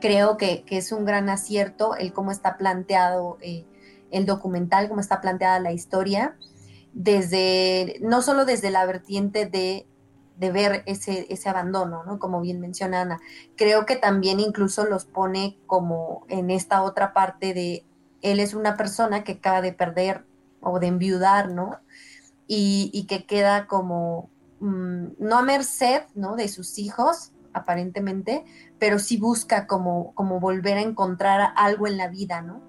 Creo 0.00 0.38
que, 0.38 0.64
es 0.70 0.90
un 0.90 1.04
gran 1.04 1.28
acierto 1.28 1.96
el 1.96 2.14
cómo 2.14 2.32
está 2.32 2.56
planteado 2.56 3.36
el 3.42 4.24
documental, 4.24 4.88
cómo 4.88 5.02
está 5.02 5.20
planteada 5.20 5.60
la 5.60 5.72
historia, 5.72 6.34
desde, 6.94 7.98
no 8.00 8.22
solo 8.22 8.46
desde 8.46 8.70
la 8.70 8.86
vertiente 8.86 9.44
de 9.44 9.86
de 10.36 10.50
ver 10.50 10.82
ese, 10.86 11.26
ese 11.30 11.48
abandono, 11.48 12.04
¿no? 12.04 12.18
Como 12.18 12.40
bien 12.40 12.60
menciona 12.60 13.02
Ana. 13.02 13.20
Creo 13.56 13.86
que 13.86 13.96
también 13.96 14.40
incluso 14.40 14.84
los 14.84 15.04
pone 15.04 15.58
como 15.66 16.24
en 16.28 16.50
esta 16.50 16.82
otra 16.82 17.12
parte 17.12 17.54
de 17.54 17.84
él 18.22 18.40
es 18.40 18.54
una 18.54 18.76
persona 18.76 19.22
que 19.22 19.32
acaba 19.32 19.60
de 19.60 19.72
perder 19.72 20.24
o 20.60 20.80
de 20.80 20.86
enviudar, 20.88 21.50
¿no? 21.50 21.78
Y, 22.46 23.06
que 23.08 23.26
queda 23.26 23.66
como, 23.66 24.30
mm, 24.60 25.06
no 25.18 25.38
a 25.38 25.42
merced, 25.42 26.02
¿no? 26.14 26.34
De 26.34 26.48
sus 26.48 26.78
hijos, 26.78 27.32
aparentemente, 27.52 28.44
pero 28.78 28.98
sí 28.98 29.16
busca 29.18 29.66
como, 29.66 30.12
como 30.14 30.40
volver 30.40 30.78
a 30.78 30.82
encontrar 30.82 31.52
algo 31.56 31.86
en 31.86 31.96
la 31.96 32.08
vida, 32.08 32.42
¿no? 32.42 32.60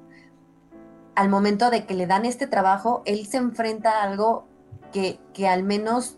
Al 1.16 1.30
momento 1.30 1.70
de 1.70 1.86
que 1.86 1.94
le 1.94 2.06
dan 2.06 2.26
este 2.26 2.48
trabajo, 2.48 3.02
él 3.06 3.26
se 3.26 3.38
enfrenta 3.38 4.00
a 4.00 4.04
algo 4.04 4.48
que, 4.92 5.20
que 5.34 5.48
al 5.48 5.64
menos 5.64 6.18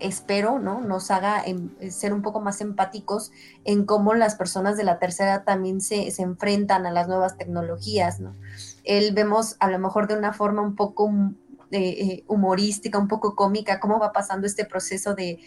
espero, 0.00 0.58
¿no? 0.58 0.80
Nos 0.80 1.10
haga 1.10 1.42
em, 1.44 1.70
ser 1.90 2.12
un 2.12 2.22
poco 2.22 2.40
más 2.40 2.60
empáticos 2.60 3.32
en 3.64 3.84
cómo 3.84 4.14
las 4.14 4.34
personas 4.34 4.76
de 4.76 4.84
la 4.84 4.98
tercera 4.98 5.44
también 5.44 5.80
se, 5.80 6.10
se 6.10 6.22
enfrentan 6.22 6.86
a 6.86 6.90
las 6.90 7.08
nuevas 7.08 7.36
tecnologías, 7.36 8.20
¿no? 8.20 8.34
Él 8.84 9.12
vemos 9.12 9.56
a 9.60 9.70
lo 9.70 9.78
mejor 9.78 10.08
de 10.08 10.16
una 10.16 10.32
forma 10.32 10.62
un 10.62 10.74
poco 10.74 11.10
eh, 11.70 12.24
humorística, 12.28 12.98
un 12.98 13.08
poco 13.08 13.36
cómica, 13.36 13.78
cómo 13.78 13.98
va 13.98 14.10
pasando 14.10 14.46
este 14.46 14.64
proceso 14.64 15.14
de, 15.14 15.38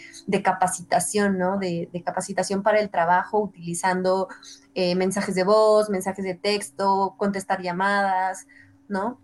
capacitación, 0.43 1.39
¿no? 1.39 1.57
De, 1.57 1.89
capacitación 2.05 2.61
para 2.61 2.79
el 2.79 2.91
trabajo, 2.91 3.39
utilizando 3.39 4.27
eh, 4.75 4.93
mensajes 4.93 5.33
de 5.33 5.43
voz, 5.43 5.89
mensajes 5.89 6.23
de 6.23 6.35
texto, 6.35 7.15
contestar 7.17 7.63
llamadas, 7.63 8.45
¿no? 8.87 9.19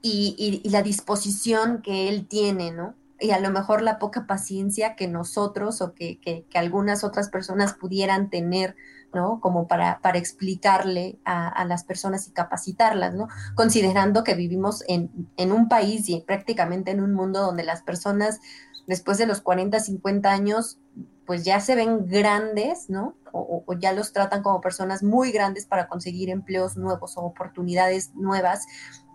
Y, 0.00 0.62
la 0.70 0.82
disposición 0.82 1.82
que 1.82 2.08
él 2.08 2.26
tiene, 2.26 2.70
¿no? 2.70 2.94
Y 3.20 3.32
a 3.32 3.40
lo 3.40 3.50
mejor 3.50 3.82
la 3.82 3.98
poca 3.98 4.26
paciencia 4.26 4.96
que 4.96 5.06
nosotros 5.08 5.82
o 5.82 5.94
que, 5.94 6.18
que 6.20 6.58
algunas 6.58 7.04
otras 7.04 7.28
personas 7.28 7.74
pudieran 7.74 8.30
tener 8.30 8.76
¿no? 9.14 9.40
Como 9.40 9.66
para, 9.66 10.00
para 10.00 10.18
explicarle 10.18 11.18
a, 11.24 11.64
las 11.64 11.84
personas 11.84 12.28
y 12.28 12.32
capacitarlas, 12.32 13.14
¿no? 13.14 13.28
Considerando 13.54 14.24
que 14.24 14.34
vivimos 14.34 14.84
en, 14.88 15.10
un 15.52 15.68
país 15.68 16.08
y 16.08 16.20
prácticamente 16.20 16.90
en 16.90 17.00
un 17.00 17.12
mundo 17.12 17.40
donde 17.40 17.64
las 17.64 17.82
personas 17.82 18.40
después 18.86 19.18
de 19.18 19.26
los 19.26 19.40
40, 19.40 19.78
50 19.78 20.30
años, 20.30 20.78
pues 21.26 21.44
ya 21.44 21.60
se 21.60 21.76
ven 21.76 22.06
grandes, 22.06 22.88
¿no? 22.88 23.14
O, 23.32 23.62
o, 23.66 23.72
ya 23.74 23.92
los 23.92 24.12
tratan 24.12 24.42
como 24.42 24.60
personas 24.60 25.02
muy 25.02 25.30
grandes 25.30 25.66
para 25.66 25.88
conseguir 25.88 26.30
empleos 26.30 26.76
nuevos 26.76 27.16
o 27.16 27.22
oportunidades 27.22 28.12
nuevas 28.14 28.66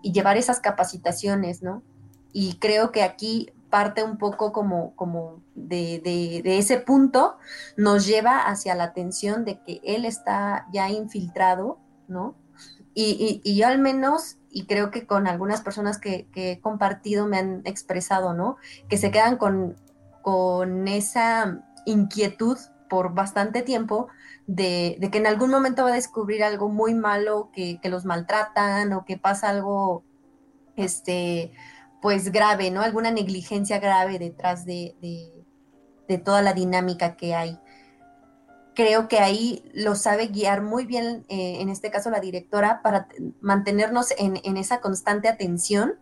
y 0.02 0.14
llevar 0.14 0.38
esas 0.38 0.60
capacitaciones, 0.60 1.62
¿no? 1.62 1.84
Y 2.32 2.58
creo 2.60 2.92
que 2.92 3.04
aquí 3.04 3.54
parte 3.75 4.03
un 4.03 4.17
poco 4.17 4.53
como, 4.53 4.96
como 4.96 5.44
de, 5.53 6.00
de, 6.01 6.58
ese 6.58 6.77
punto, 6.77 7.36
nos 7.75 8.08
lleva 8.08 8.48
hacia 8.48 8.74
la 8.74 8.86
atención 8.86 9.44
de 9.44 9.60
que 9.60 9.82
él 9.84 10.05
está 10.05 10.65
ya 10.72 10.89
infiltrado, 10.89 11.77
¿no? 12.08 12.38
Y, 12.94 13.41
y, 13.44 13.58
yo 13.58 13.67
al 13.67 13.79
menos, 13.79 14.38
y 14.50 14.65
creo 14.65 14.91
que 14.91 15.05
con 15.05 15.27
algunas 15.27 15.60
personas 15.60 15.98
que, 15.98 16.29
que, 16.32 16.53
he 16.53 16.62
compartido 16.62 17.27
me 17.27 17.38
han 17.38 17.63
expresado, 17.65 18.34
¿no? 18.34 18.55
Que 18.88 18.96
se 18.96 19.12
quedan 19.12 19.36
con, 19.36 19.75
con 20.22 20.88
esa 20.88 21.62
inquietud 21.86 22.58
por 22.89 23.13
bastante 23.13 23.62
tiempo 23.62 24.08
de, 24.48 24.96
de, 25.01 25.12
que 25.12 25.17
en 25.17 25.27
algún 25.27 25.50
momento 25.50 25.84
va 25.84 25.89
a 25.89 25.96
descubrir 25.96 26.46
algo 26.46 26.70
muy 26.70 26.94
malo, 26.94 27.50
que, 27.51 27.82
que 27.82 27.89
los 27.89 28.05
maltratan 28.05 28.94
o 28.94 29.03
que 29.03 29.17
pasa 29.17 29.50
algo, 29.50 30.05
este, 30.77 31.51
pues 32.06 32.32
grave, 32.32 32.70
¿no? 32.70 32.84
Alguna 32.84 33.10
negligencia 33.10 33.80
grave 33.80 34.20
detrás 34.20 34.64
de, 34.64 34.94
toda 36.24 36.44
la 36.44 36.54
dinámica 36.54 37.16
que 37.16 37.34
hay. 37.34 37.60
Creo 38.76 39.08
que 39.08 39.18
ahí 39.18 39.64
lo 39.74 39.96
sabe 39.96 40.28
guiar 40.28 40.62
muy 40.62 40.86
bien, 40.86 41.26
eh, 41.30 41.62
en 41.62 41.70
este 41.70 41.90
caso 41.90 42.12
la 42.12 42.20
directora, 42.20 42.84
para 42.84 43.08
mantenernos 43.42 44.14
en, 44.20 44.38
esa 44.56 44.82
constante 44.82 45.30
atención, 45.30 45.96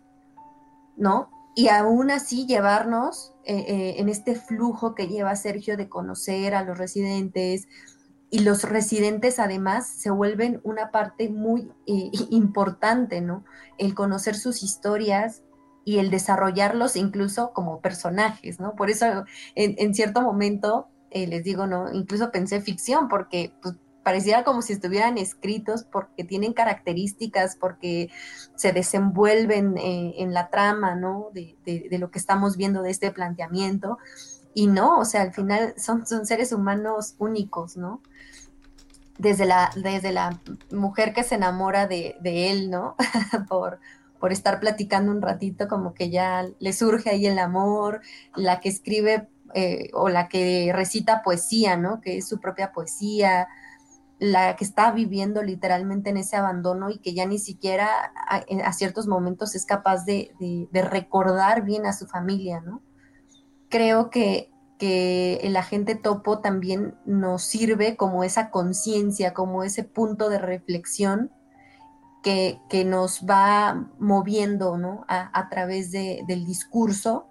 ¿no? 0.98 1.32
Y 1.56 1.70
aún 1.70 2.12
así 2.12 2.48
llevarnos 2.48 3.34
eh, 3.46 3.64
eh, 3.66 3.96
en 4.00 4.10
este 4.10 4.36
flujo 4.36 4.96
que 4.96 5.08
lleva 5.08 5.34
Sergio 5.38 5.78
de 5.78 5.88
conocer 5.88 6.54
a 6.54 6.66
los 6.66 6.78
residentes, 6.78 7.70
y 8.30 8.40
los 8.40 8.64
residentes 8.64 9.40
además 9.40 9.88
se 9.88 10.10
vuelven 10.10 10.60
una 10.66 10.92
parte 10.92 11.30
muy 11.30 11.72
importante, 11.86 13.22
¿no? 13.22 13.46
El 13.78 13.96
conocer 13.96 14.36
sus 14.36 14.64
historias, 14.64 15.44
y 15.86 15.98
el 15.98 16.10
desarrollarlos 16.10 16.96
incluso 16.96 17.52
como 17.54 17.82
personajes, 17.82 18.60
¿no? 18.60 18.75
Por 18.75 18.90
eso 18.90 19.25
en, 19.56 19.94
cierto 19.94 20.22
momento, 20.22 20.88
eh, 21.12 21.28
les 21.28 21.44
digo, 21.44 21.68
¿no? 21.68 21.92
Incluso 21.92 22.32
pensé 22.32 22.62
ficción, 22.62 23.08
porque 23.10 23.54
pues, 23.62 23.75
pareciera 24.04 24.44
como 24.44 24.62
si 24.62 24.74
estuvieran 24.74 25.18
escritos, 25.18 25.84
porque 25.84 26.24
tienen 26.24 26.54
características, 26.54 27.56
porque 27.56 28.10
se 28.56 28.72
desenvuelven 28.72 29.78
eh, 29.78 30.16
en 30.18 30.34
la 30.34 30.50
trama, 30.50 30.96
¿no? 30.96 31.30
De, 31.34 31.58
de, 31.66 31.98
lo 31.98 32.12
que 32.12 32.20
estamos 32.20 32.58
viendo 32.58 32.82
de 32.82 32.92
este 32.92 33.12
planteamiento. 33.12 33.98
Y 34.54 34.68
no, 34.68 35.00
o 35.00 35.06
sea, 35.06 35.22
al 35.22 35.34
final 35.34 35.74
son, 35.78 36.06
son 36.06 36.25
seres 36.25 36.52
humanos 36.52 37.16
únicos, 37.18 37.75
¿no? 37.78 38.02
Desde 39.18 39.46
la, 39.46 39.72
desde 39.75 40.12
la 40.12 40.40
mujer 40.72 41.13
que 41.13 41.24
se 41.24 41.36
enamora 41.36 41.88
de, 41.88 42.18
de 42.22 42.52
él, 42.52 42.70
¿no? 42.70 42.96
por, 43.50 43.80
por 44.24 44.32
estar 44.32 44.62
platicando 44.62 45.12
un 45.12 45.22
ratito, 45.22 45.68
como 45.68 45.94
que 45.94 46.10
ya 46.10 46.48
le 46.58 46.72
surge 46.72 47.10
ahí 47.10 47.25
el 47.25 47.38
amor, 47.38 48.00
la 48.38 48.62
que 48.62 48.70
escribe 48.70 49.27
eh, 49.53 49.89
o 49.92 50.08
la 50.08 50.30
que 50.30 50.72
recita 50.74 51.22
poesía, 51.24 51.75
¿no? 51.75 52.00
Que 52.00 52.20
es 52.20 52.30
su 52.30 52.39
propia 52.39 52.72
poesía, 52.72 53.50
la 54.20 54.56
que 54.56 54.63
está 54.63 54.94
viviendo 54.94 55.44
literalmente 55.44 56.10
en 56.10 56.15
ese 56.15 56.38
abandono 56.38 56.89
y 56.89 57.00
que 57.00 57.13
ya 57.13 57.25
ni 57.25 57.38
siquiera 57.38 57.89
a, 58.30 58.72
ciertos 58.72 59.08
momentos 59.08 59.56
es 59.56 59.65
capaz 59.65 60.06
de, 60.06 60.32
recordar 60.72 61.63
bien 61.65 61.86
a 61.86 61.92
su 61.92 62.08
familia, 62.08 62.62
¿no? 62.62 62.82
Creo 63.68 64.10
que, 64.10 64.53
que 64.80 65.42
el 65.44 65.58
agente 65.58 65.96
topo 65.96 66.39
también 66.39 66.96
nos 67.06 67.44
sirve 67.44 67.98
como 67.98 68.24
esa 68.24 68.51
conciencia, 68.51 69.34
como 69.34 69.65
ese 69.65 69.84
punto 69.84 70.30
de 70.30 70.39
reflexión 70.39 71.30
que, 72.24 72.86
nos 72.86 73.25
va 73.30 73.89
moviendo 74.00 74.77
¿no? 74.77 75.06
a, 75.08 75.50
través 75.50 75.92
del 75.92 76.46
discurso. 76.46 77.27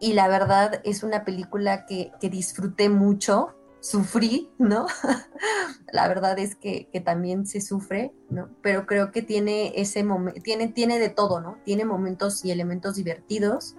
Y 0.00 0.12
la 0.12 0.28
verdad 0.28 0.80
es 0.84 1.02
una 1.02 1.24
película 1.24 1.86
que, 1.86 2.12
disfruté 2.20 2.90
mucho, 2.90 3.54
sufrí, 3.80 4.50
¿no? 4.58 4.86
la 5.92 6.08
verdad 6.08 6.38
es 6.38 6.56
que, 6.56 6.88
también 7.04 7.46
se 7.46 7.60
sufre, 7.60 8.12
¿no? 8.28 8.50
Pero 8.60 8.86
creo 8.86 9.12
que 9.12 9.22
tiene 9.22 9.72
ese 9.76 10.04
momento, 10.04 10.40
tiene, 10.42 10.68
tiene 10.68 10.98
de 10.98 11.08
todo, 11.08 11.40
¿no? 11.40 11.58
Tiene 11.64 11.84
momentos 11.84 12.44
y 12.44 12.50
elementos 12.50 12.96
divertidos 12.96 13.76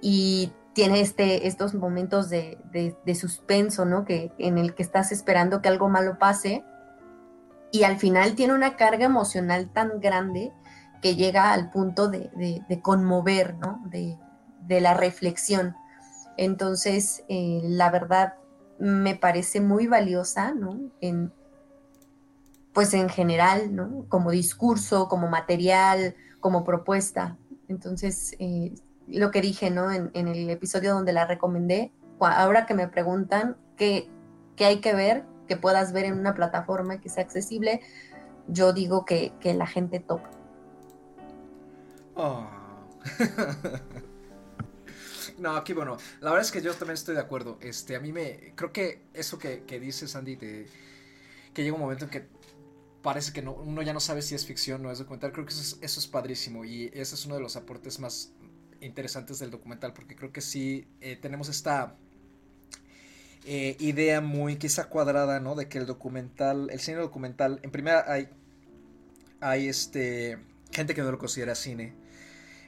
y 0.00 0.52
tiene 0.72 1.00
este, 1.00 1.48
estos 1.48 1.74
momentos 1.74 2.30
de, 2.30 2.58
de 2.72 3.14
suspenso, 3.16 3.84
¿no? 3.84 4.04
Que, 4.04 4.32
en 4.38 4.56
el 4.56 4.74
que 4.74 4.84
estás 4.84 5.10
esperando 5.10 5.60
que 5.60 5.68
algo 5.68 5.88
malo 5.88 6.18
pase 6.18 6.64
y 7.70 7.84
al 7.84 7.98
final 7.98 8.34
tiene 8.34 8.54
una 8.54 8.76
carga 8.76 9.04
emocional 9.04 9.70
tan 9.72 10.00
grande 10.00 10.52
que 11.02 11.16
llega 11.16 11.52
al 11.52 11.70
punto 11.70 12.08
de, 12.08 12.62
conmover, 12.82 13.54
¿no? 13.56 13.82
De, 13.86 14.18
la 14.80 14.94
reflexión. 14.94 15.74
Entonces, 16.36 17.24
eh, 17.28 17.60
la 17.64 17.90
verdad 17.90 18.34
me 18.78 19.16
parece 19.16 19.60
muy 19.60 19.86
valiosa, 19.86 20.52
¿no? 20.52 20.78
En, 21.00 21.32
pues 22.72 22.94
en 22.94 23.08
general, 23.08 23.74
¿no? 23.74 24.04
Como 24.08 24.30
discurso, 24.30 25.08
como 25.08 25.28
material, 25.28 26.14
como 26.40 26.64
propuesta. 26.64 27.36
Entonces, 27.68 28.34
eh, 28.38 28.74
lo 29.06 29.30
que 29.30 29.40
dije, 29.40 29.70
¿no? 29.70 29.90
En, 29.90 30.10
el 30.14 30.50
episodio 30.50 30.94
donde 30.94 31.12
la 31.12 31.26
recomendé, 31.26 31.92
ahora 32.20 32.66
que 32.66 32.74
me 32.74 32.88
preguntan 32.88 33.56
qué, 33.76 34.10
qué 34.56 34.66
hay 34.66 34.80
que 34.80 34.94
ver, 34.94 35.24
que 35.48 35.56
puedas 35.56 35.92
ver 35.92 36.04
en 36.04 36.18
una 36.18 36.34
plataforma 36.34 37.00
que 37.00 37.08
sea 37.08 37.24
accesible, 37.24 37.80
yo 38.46 38.72
digo 38.72 39.04
que, 39.04 39.32
la 39.42 39.66
gente 39.66 40.00
topa. 40.00 40.30
Oh. 42.14 42.48
no, 45.38 45.64
qué 45.64 45.74
bueno. 45.74 45.96
La 46.20 46.30
verdad 46.30 46.46
es 46.46 46.52
que 46.52 46.62
yo 46.62 46.72
también 46.74 46.94
estoy 46.94 47.14
de 47.14 47.20
acuerdo. 47.20 47.58
Este, 47.60 47.96
a 47.96 48.00
mí 48.00 48.12
me. 48.12 48.52
Creo 48.54 48.72
que 48.72 49.02
eso 49.14 49.38
que, 49.38 49.64
que 49.64 49.80
dices, 49.80 50.14
Andy, 50.16 50.36
que 50.36 50.66
llega 51.54 51.74
un 51.74 51.80
momento 51.80 52.04
en 52.04 52.10
que 52.10 52.28
parece 53.02 53.32
que 53.32 53.42
no, 53.42 53.52
uno 53.52 53.82
ya 53.82 53.92
no 53.92 54.00
sabe 54.00 54.22
si 54.22 54.34
es 54.34 54.46
ficción 54.46 54.84
o 54.84 54.90
es 54.90 54.98
documental. 54.98 55.32
Creo 55.32 55.46
que 55.46 55.52
eso 55.52 55.62
es, 55.62 55.78
eso 55.80 56.00
es 56.00 56.06
padrísimo. 56.06 56.64
Y 56.64 56.90
ese 56.94 57.14
es 57.14 57.26
uno 57.26 57.36
de 57.36 57.40
los 57.40 57.56
aportes 57.56 58.00
más 58.00 58.32
interesantes 58.80 59.38
del 59.38 59.50
documental. 59.50 59.92
Porque 59.92 60.16
creo 60.16 60.32
que 60.32 60.40
sí 60.40 60.88
eh, 61.00 61.16
tenemos 61.16 61.48
esta 61.48 61.96
eh, 63.44 63.76
idea 63.80 64.20
muy 64.20 64.56
quizá 64.56 64.88
cuadrada, 64.88 65.40
¿no? 65.40 65.54
De 65.54 65.68
que 65.68 65.78
el 65.78 65.86
documental, 65.86 66.68
el 66.70 66.80
cine 66.80 66.98
documental, 66.98 67.60
en 67.62 67.70
primera 67.70 68.04
hay, 68.10 68.28
hay 69.40 69.68
este, 69.68 70.38
gente 70.72 70.94
que 70.94 71.02
no 71.02 71.10
lo 71.10 71.18
considera 71.18 71.54
cine, 71.54 71.94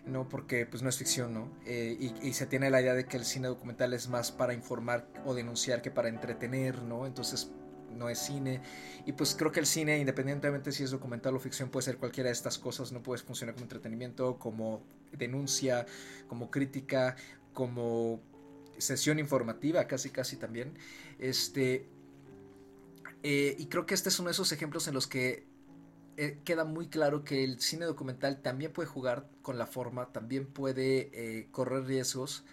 ¿no? 0.06 0.28
Porque 0.28 0.66
pues 0.66 0.82
no 0.82 0.88
es 0.88 0.96
ficción, 0.96 1.34
¿no? 1.34 1.52
Eh, 1.66 2.12
y, 2.22 2.32
se 2.32 2.46
tiene 2.46 2.70
la 2.70 2.80
idea 2.80 2.94
de 2.94 3.04
que 3.04 3.16
el 3.16 3.24
cine 3.24 3.48
documental 3.48 3.92
es 3.92 4.08
más 4.08 4.32
para 4.32 4.54
informar 4.54 5.06
o 5.24 5.34
denunciar 5.34 5.82
que 5.82 5.90
para 5.90 6.08
entretener, 6.08 6.82
¿no? 6.82 7.06
Entonces 7.06 7.50
no 7.96 8.08
es 8.08 8.18
cine. 8.18 8.62
Y 9.04 9.12
pues 9.12 9.34
creo 9.34 9.52
que 9.52 9.60
el 9.60 9.66
cine, 9.66 9.98
independientemente 9.98 10.72
si 10.72 10.84
es 10.84 10.90
documental 10.90 11.34
o 11.34 11.40
ficción, 11.40 11.70
puede 11.70 11.84
ser 11.84 11.98
cualquiera 11.98 12.28
de 12.28 12.32
estas 12.32 12.58
cosas, 12.58 12.92
no 12.92 13.02
puede 13.02 13.22
funcionar 13.22 13.54
como 13.54 13.64
entretenimiento, 13.64 14.38
como 14.38 14.82
denuncia, 15.12 15.86
como 16.28 16.50
crítica, 16.50 17.16
como 17.52 18.22
sesión 18.80 19.18
informativa, 19.18 19.86
casi 19.86 20.10
casi 20.10 20.36
también. 20.36 20.74
Este, 21.18 21.86
eh, 23.22 23.56
y 23.58 23.66
creo 23.66 23.86
que 23.86 23.94
este 23.94 24.08
es 24.08 24.18
uno 24.18 24.28
de 24.28 24.32
esos 24.32 24.52
ejemplos 24.52 24.88
en 24.88 24.94
los 24.94 25.06
que 25.06 25.46
eh, 26.16 26.38
queda 26.44 26.64
muy 26.64 26.88
claro 26.88 27.24
que 27.24 27.44
el 27.44 27.60
cine 27.60 27.86
documental 27.86 28.42
también 28.42 28.72
puede 28.72 28.88
jugar 28.88 29.28
con 29.42 29.58
la 29.58 29.66
forma, 29.66 30.12
también 30.12 30.46
puede 30.46 31.10
eh, 31.12 31.48
correr 31.50 31.84
riesgos 31.84 32.44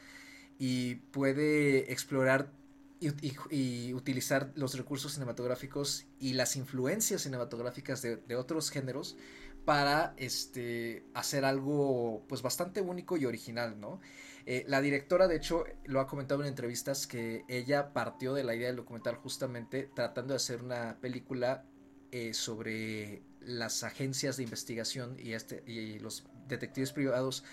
y 0.59 0.95
puede 0.95 1.91
explorar 1.91 2.51
y, 2.99 3.93
utilizar 3.93 4.51
los 4.55 4.75
recursos 4.75 5.13
cinematográficos 5.13 6.05
y 6.19 6.33
las 6.33 6.55
influencias 6.55 7.21
cinematográficas 7.21 8.01
de, 8.01 8.17
de, 8.17 8.35
otros 8.35 8.71
géneros 8.71 9.17
para 9.65 10.13
este, 10.17 11.03
hacer 11.13 11.45
algo 11.45 12.23
pues 12.27 12.41
bastante 12.41 12.81
único 12.81 13.17
y 13.17 13.25
original, 13.25 13.79
¿no? 13.79 13.99
Eh, 14.49 14.63
la 14.65 14.79
directora, 14.79 15.27
de 15.27 15.35
hecho, 15.35 15.65
lo 15.83 15.99
ha 15.99 16.07
comentado 16.07 16.41
en 16.41 16.47
entrevistas 16.47 17.05
que 17.05 17.43
ella 17.49 17.91
partió 17.91 18.33
de 18.33 18.45
la 18.45 18.55
idea 18.55 18.67
del 18.67 18.77
documental 18.77 19.17
justamente 19.17 19.89
tratando 19.93 20.33
de 20.33 20.37
hacer 20.37 20.63
una 20.63 20.97
película 21.01 21.65
eh, 22.13 22.33
sobre 22.33 23.23
las 23.41 23.83
agencias 23.83 24.37
de 24.37 24.43
investigación 24.43 25.17
y, 25.19 25.33
este, 25.33 25.63
y 25.69 25.99
los 25.99 26.29
detectives 26.47 26.93
privados 26.93 27.43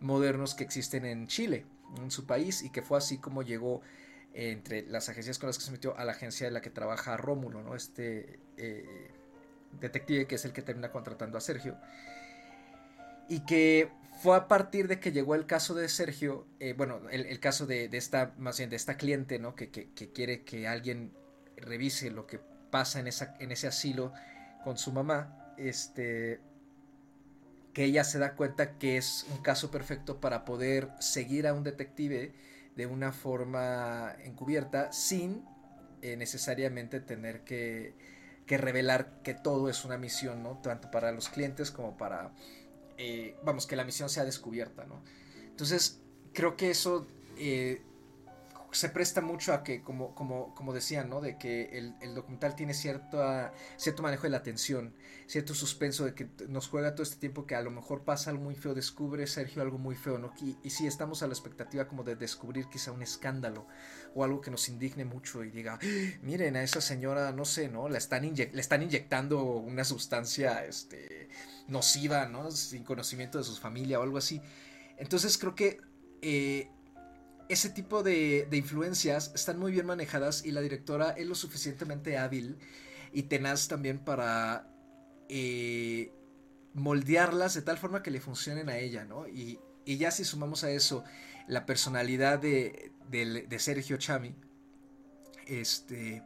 modernos 0.00 0.56
que 0.56 0.64
existen 0.64 1.04
en 1.04 1.28
Chile, 1.28 1.66
en 2.02 2.10
su 2.10 2.26
país, 2.26 2.64
y 2.64 2.70
que 2.70 2.82
fue 2.82 2.98
así 2.98 3.18
como 3.18 3.42
llegó 3.42 3.80
entre 4.34 4.82
las 4.82 5.08
agencias 5.08 5.38
con 5.38 5.46
las 5.46 5.56
que 5.56 5.62
se 5.62 5.70
metió 5.70 5.96
a 5.96 6.04
la 6.04 6.12
agencia 6.12 6.48
en 6.48 6.54
la 6.54 6.60
que 6.60 6.70
trabaja 6.70 7.16
Rómulo, 7.16 7.62
¿no? 7.62 7.76
Este 7.76 8.40
eh, 8.56 9.12
detective 9.80 10.26
que 10.26 10.34
es 10.34 10.44
el 10.44 10.52
que 10.52 10.62
termina 10.62 10.90
contratando 10.90 11.38
a 11.38 11.40
Sergio. 11.40 11.76
Y 13.28 13.46
que 13.46 13.99
fue 14.20 14.36
a 14.36 14.48
partir 14.48 14.86
de 14.86 15.00
que 15.00 15.12
llegó 15.12 15.34
el 15.34 15.46
caso 15.46 15.74
de 15.74 15.88
Sergio, 15.88 16.46
eh, 16.60 16.74
bueno, 16.74 17.00
el, 17.10 17.40
caso 17.40 17.66
de, 17.66 17.88
esta, 17.92 18.34
más 18.36 18.58
bien 18.58 18.68
de 18.68 18.76
esta 18.76 18.98
cliente, 18.98 19.38
¿no? 19.38 19.54
Que, 19.54 19.70
quiere 19.70 20.44
que 20.44 20.68
alguien 20.68 21.12
revise 21.56 22.10
lo 22.10 22.26
que 22.26 22.38
pasa 22.70 23.00
en, 23.00 23.06
ese 23.06 23.66
asilo 23.66 24.12
con 24.62 24.76
su 24.76 24.92
mamá, 24.92 25.54
este, 25.56 26.38
que 27.72 27.84
ella 27.84 28.04
se 28.04 28.18
da 28.18 28.34
cuenta 28.34 28.76
que 28.76 28.98
es 28.98 29.26
un 29.30 29.42
caso 29.42 29.70
perfecto 29.70 30.20
para 30.20 30.44
poder 30.44 30.90
seguir 30.98 31.46
a 31.46 31.54
un 31.54 31.64
detective 31.64 32.34
de 32.76 32.86
una 32.86 33.12
forma 33.12 34.14
encubierta 34.22 34.92
sin 34.92 35.46
eh, 36.02 36.16
necesariamente 36.18 37.00
tener 37.00 37.40
que, 37.40 37.94
que, 38.46 38.58
revelar 38.58 39.22
que 39.22 39.32
todo 39.32 39.70
es 39.70 39.86
una 39.86 39.96
misión, 39.96 40.42
¿no? 40.42 40.58
Tanto 40.58 40.90
para 40.90 41.10
los 41.10 41.30
clientes 41.30 41.70
como 41.70 41.96
para, 41.96 42.32
eh, 43.02 43.34
vamos, 43.42 43.66
que 43.66 43.76
la 43.76 43.84
misión 43.84 44.10
sea 44.10 44.26
descubierta, 44.26 44.84
¿no? 44.84 45.02
Entonces, 45.48 46.00
creo 46.34 46.54
que 46.54 46.70
eso 46.70 47.06
eh, 47.38 47.80
se 48.72 48.88
presta 48.88 49.20
mucho 49.20 49.52
a 49.52 49.62
que, 49.62 49.82
como, 49.82 50.14
como, 50.14 50.54
como 50.54 50.72
decían, 50.72 51.08
¿no? 51.08 51.20
De 51.20 51.38
que 51.38 51.78
el, 52.00 52.14
documental 52.14 52.54
tiene 52.54 52.74
cierto, 52.74 53.20
cierto 53.76 54.02
manejo 54.02 54.24
de 54.24 54.30
la 54.30 54.38
atención, 54.38 54.94
cierto 55.26 55.54
suspenso 55.54 56.04
de 56.04 56.14
que 56.14 56.28
nos 56.48 56.68
juega 56.68 56.94
todo 56.94 57.02
este 57.02 57.16
tiempo 57.16 57.46
que 57.46 57.54
a 57.54 57.62
lo 57.62 57.70
mejor 57.70 58.04
pasa 58.04 58.30
algo 58.30 58.44
muy 58.44 58.54
feo, 58.54 58.74
descubre 58.74 59.26
Sergio 59.26 59.62
algo 59.62 59.78
muy 59.78 59.94
feo, 59.94 60.18
¿no? 60.18 60.32
Y, 60.40 60.56
y 60.62 60.70
sí, 60.70 60.86
estamos 60.86 61.22
a 61.22 61.26
la 61.26 61.32
expectativa 61.32 61.88
como 61.88 62.04
de 62.04 62.16
descubrir 62.16 62.66
quizá 62.68 62.92
un 62.92 63.02
escándalo 63.02 63.66
o 64.14 64.24
algo 64.24 64.40
que 64.40 64.50
nos 64.50 64.68
indigne 64.68 65.04
mucho 65.04 65.44
y 65.44 65.50
diga, 65.50 65.78
¡Ah! 65.82 65.86
miren, 66.22 66.56
a 66.56 66.62
esa 66.62 66.80
señora, 66.80 67.32
no 67.32 67.44
sé, 67.44 67.68
¿no? 67.68 67.88
La 67.88 67.98
están 67.98 68.20
le 68.20 68.60
están 68.60 68.82
inyectando 68.82 69.44
una 69.44 69.84
sustancia, 69.84 70.64
este, 70.64 71.28
nociva, 71.66 72.26
¿no? 72.26 72.50
Sin 72.50 72.84
conocimiento 72.84 73.38
de 73.38 73.44
su 73.44 73.56
familia 73.56 73.98
o 73.98 74.02
algo 74.02 74.18
así. 74.18 74.40
Entonces 74.96 75.38
creo 75.38 75.54
que... 75.54 75.78
Eh, 76.22 76.70
ese 77.50 77.68
tipo 77.68 78.04
de, 78.04 78.48
influencias 78.52 79.32
están 79.34 79.58
muy 79.58 79.72
bien 79.72 79.84
manejadas 79.84 80.44
y 80.44 80.52
la 80.52 80.60
directora 80.60 81.10
es 81.10 81.26
lo 81.26 81.34
suficientemente 81.34 82.16
hábil 82.16 82.56
y 83.12 83.24
tenaz 83.24 83.66
también 83.66 83.98
para 83.98 84.72
eh, 85.28 86.12
moldearlas 86.74 87.54
de 87.54 87.62
tal 87.62 87.76
forma 87.76 88.04
que 88.04 88.12
le 88.12 88.20
funcionen 88.20 88.68
a 88.68 88.78
ella, 88.78 89.04
¿no? 89.04 89.26
Y, 89.26 89.58
ya 89.84 90.12
si 90.12 90.24
sumamos 90.24 90.62
a 90.62 90.70
eso 90.70 91.02
la 91.48 91.66
personalidad 91.66 92.38
de, 92.38 92.92
Sergio 93.58 93.96
Chami, 93.96 94.36
este, 95.48 96.22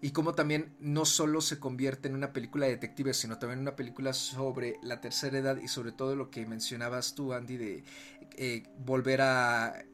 y 0.00 0.12
cómo 0.12 0.36
también 0.36 0.76
no 0.78 1.04
solo 1.04 1.40
se 1.40 1.58
convierte 1.58 2.06
en 2.06 2.14
una 2.14 2.32
película 2.32 2.66
de 2.66 2.72
detectives, 2.72 3.16
sino 3.16 3.40
también 3.40 3.58
en 3.58 3.62
una 3.62 3.74
película 3.74 4.12
sobre 4.12 4.76
la 4.84 5.00
tercera 5.00 5.36
edad 5.38 5.56
y 5.56 5.66
sobre 5.66 5.90
todo 5.90 6.14
lo 6.14 6.30
que 6.30 6.46
mencionabas 6.46 7.16
tú, 7.16 7.32
Andy, 7.32 7.56
de 7.56 7.84
eh, 8.36 8.62
volver 8.78 9.22
a 9.22 9.84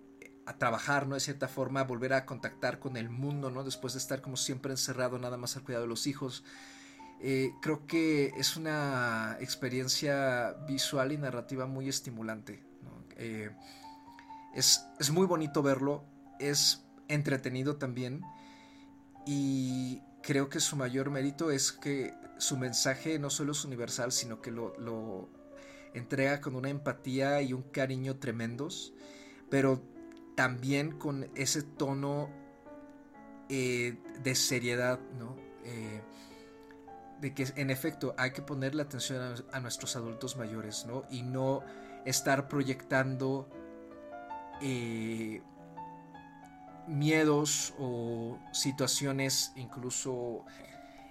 a 0.48 0.56
trabajar, 0.56 1.06
¿no? 1.06 1.14
De 1.14 1.20
cierta 1.20 1.46
forma, 1.46 1.84
volver 1.84 2.14
a 2.14 2.24
contactar 2.24 2.78
con 2.78 2.96
el 2.96 3.10
mundo, 3.10 3.50
¿no? 3.50 3.64
Después 3.64 3.92
de 3.92 3.98
estar 3.98 4.22
como 4.22 4.38
siempre 4.38 4.72
encerrado 4.72 5.18
nada 5.18 5.36
más 5.36 5.56
al 5.56 5.62
cuidado 5.62 5.84
de 5.84 5.88
los 5.90 6.06
hijos. 6.06 6.42
Eh, 7.20 7.52
creo 7.60 7.86
que 7.86 8.32
es 8.38 8.56
una 8.56 9.36
experiencia 9.40 10.54
visual 10.66 11.12
y 11.12 11.18
narrativa 11.18 11.66
muy 11.66 11.88
estimulante. 11.88 12.64
Eh, 13.16 13.50
es, 14.54 14.86
es, 14.98 15.10
muy 15.10 15.26
bonito 15.26 15.62
verlo, 15.62 16.04
es 16.38 16.86
entretenido 17.08 17.76
también 17.76 18.22
y 19.26 20.00
creo 20.22 20.48
que 20.48 20.60
su 20.60 20.76
mayor 20.76 21.10
mérito 21.10 21.50
es 21.50 21.72
que 21.72 22.14
su 22.38 22.56
mensaje 22.56 23.18
no 23.18 23.28
solo 23.28 23.52
es 23.52 23.64
universal, 23.64 24.12
sino 24.12 24.40
que 24.40 24.50
lo, 24.50 24.78
lo 24.78 25.28
entrega 25.92 26.40
con 26.40 26.54
una 26.54 26.70
empatía 26.70 27.42
y 27.42 27.52
un 27.52 27.62
cariño 27.62 28.16
tremendos, 28.16 28.94
pero 29.50 29.82
también 30.38 30.92
con 30.92 31.28
ese 31.34 31.64
tono 31.64 32.30
eh, 33.48 33.98
de 34.22 34.36
seriedad, 34.36 35.00
¿no? 35.18 35.34
Eh, 35.64 36.00
de 37.20 37.34
que 37.34 37.44
en 37.56 37.70
efecto 37.70 38.14
hay 38.16 38.30
que 38.30 38.42
ponerle 38.42 38.82
atención 38.82 39.34
a, 39.50 39.58
nuestros 39.58 39.96
adultos 39.96 40.36
mayores, 40.36 40.86
¿no? 40.86 41.02
Y 41.10 41.24
no 41.24 41.64
estar 42.04 42.46
proyectando 42.46 43.48
eh, 44.62 45.42
miedos 46.86 47.74
o 47.76 48.38
situaciones 48.52 49.50
incluso 49.56 50.44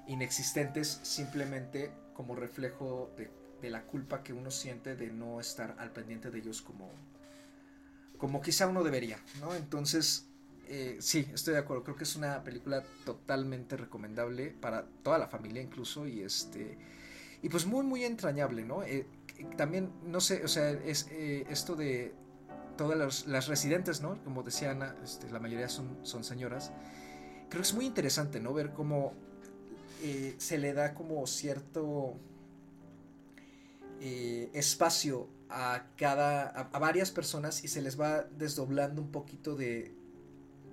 inexistentes 0.07 1.01
simplemente 1.03 1.91
como 2.13 2.33
reflejo 2.33 3.11
de, 3.17 3.29
de 3.61 3.69
la 3.71 3.81
culpa 3.83 4.23
que 4.23 4.31
uno 4.31 4.51
siente 4.51 4.95
de 4.95 5.11
no 5.11 5.41
estar 5.41 5.75
al 5.79 5.91
pendiente 5.91 6.31
de 6.31 6.39
ellos 6.39 6.61
como, 6.61 6.93
como 8.17 8.41
quizá 8.41 8.67
uno 8.67 8.83
debería, 8.83 9.19
¿no? 9.39 9.53
Entonces, 9.53 10.27
eh, 10.69 10.97
sí, 10.99 11.25
estoy 11.33 11.53
de 11.53 11.59
acuerdo, 11.59 11.83
creo 11.83 11.95
que 11.95 12.03
es 12.03 12.15
una 12.15 12.43
película 12.43 12.83
totalmente 13.05 13.77
recomendable 13.77 14.47
para 14.49 14.85
toda 15.01 15.17
la 15.17 15.27
familia 15.27 15.61
incluso 15.61 16.05
y 16.07 16.21
este 16.21 16.77
y 17.41 17.49
pues 17.49 17.65
muy 17.65 17.85
muy 17.85 18.03
entrañable, 18.03 18.65
¿no? 18.65 18.83
Eh, 18.83 19.05
también, 19.55 19.91
no 20.05 20.19
sé, 20.19 20.43
o 20.43 20.47
sea, 20.47 20.71
es 20.71 21.07
eh, 21.11 21.45
esto 21.49 21.75
de 21.75 22.13
todas 22.75 23.25
las, 23.27 23.47
residentes, 23.47 24.01
¿no? 24.01 24.21
Como 24.23 24.43
decía 24.43 24.71
Ana, 24.71 24.95
este, 25.03 25.29
la 25.29 25.39
mayoría 25.39 25.69
son, 25.69 25.99
son 26.03 26.23
señoras. 26.23 26.71
Creo 27.49 27.61
que 27.61 27.67
es 27.67 27.73
muy 27.73 27.85
interesante, 27.85 28.39
¿no? 28.39 28.53
Ver 28.53 28.73
cómo 28.73 29.13
se 30.37 30.57
le 30.57 30.73
da 30.73 30.93
como 30.93 31.25
cierto 31.25 32.19
espacio 34.53 35.27
a 35.49 35.85
cada 35.97 36.49
a, 36.49 36.79
varias 36.79 37.11
personas 37.11 37.63
y 37.63 37.67
se 37.67 37.81
les 37.81 37.99
va 37.99 38.23
desdoblando 38.37 39.01
un 39.01 39.11
poquito 39.11 39.55
de, 39.55 39.93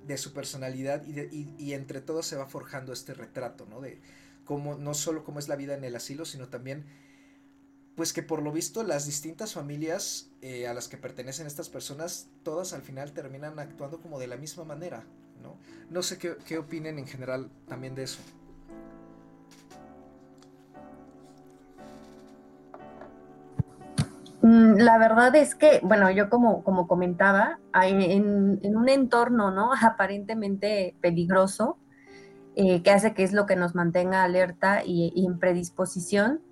de 0.06 0.18
su 0.18 0.32
personalidad 0.32 1.04
y, 1.06 1.54
y, 1.58 1.72
entre 1.72 2.00
todos 2.00 2.26
se 2.26 2.36
va 2.36 2.46
forjando 2.46 2.92
este 2.92 3.14
retrato, 3.14 3.66
¿no? 3.66 3.80
De 3.80 4.00
cómo, 4.44 4.74
no 4.76 4.94
solo 4.94 5.24
cómo 5.24 5.38
es 5.38 5.48
la 5.48 5.56
vida 5.56 5.74
en 5.74 5.84
el 5.84 5.96
asilo, 5.96 6.24
sino 6.24 6.48
también, 6.48 6.84
pues 7.94 8.12
que 8.12 8.22
por 8.22 8.42
lo 8.42 8.52
visto 8.52 8.82
las 8.82 9.06
distintas 9.06 9.54
familias 9.54 10.30
eh, 10.42 10.66
a 10.66 10.74
las 10.74 10.88
que 10.88 10.96
pertenecen 10.96 11.46
estas 11.46 11.68
personas, 11.68 12.28
todas 12.42 12.72
al 12.72 12.82
final 12.82 13.12
terminan 13.12 13.58
actuando 13.58 14.00
como 14.00 14.18
de 14.18 14.26
la 14.26 14.36
misma 14.36 14.64
manera, 14.64 15.04
¿no? 15.42 15.56
No 15.90 16.02
sé 16.02 16.18
qué, 16.18 16.36
qué 16.46 16.58
opinen 16.58 16.98
en 16.98 17.06
general 17.06 17.50
también 17.68 17.94
de 17.94 18.04
eso. 18.04 18.18
La 24.44 24.98
verdad 24.98 25.34
es 25.36 25.54
que, 25.54 25.80
bueno, 25.82 26.10
yo 26.10 26.28
como, 26.28 26.62
como 26.64 26.86
comentaba, 26.86 27.60
en, 27.82 28.60
un 28.62 28.88
entorno, 28.90 29.50
¿no? 29.50 29.70
Aparentemente 29.82 30.96
peligroso, 31.00 31.78
eh, 32.54 32.82
que 32.82 32.90
hace 32.90 33.14
que 33.14 33.24
es 33.24 33.32
lo 33.32 33.46
que 33.46 33.56
nos 33.56 33.74
mantenga 33.74 34.22
alerta 34.22 34.82
y, 34.84 35.24
en 35.26 35.38
predisposición, 35.38 36.42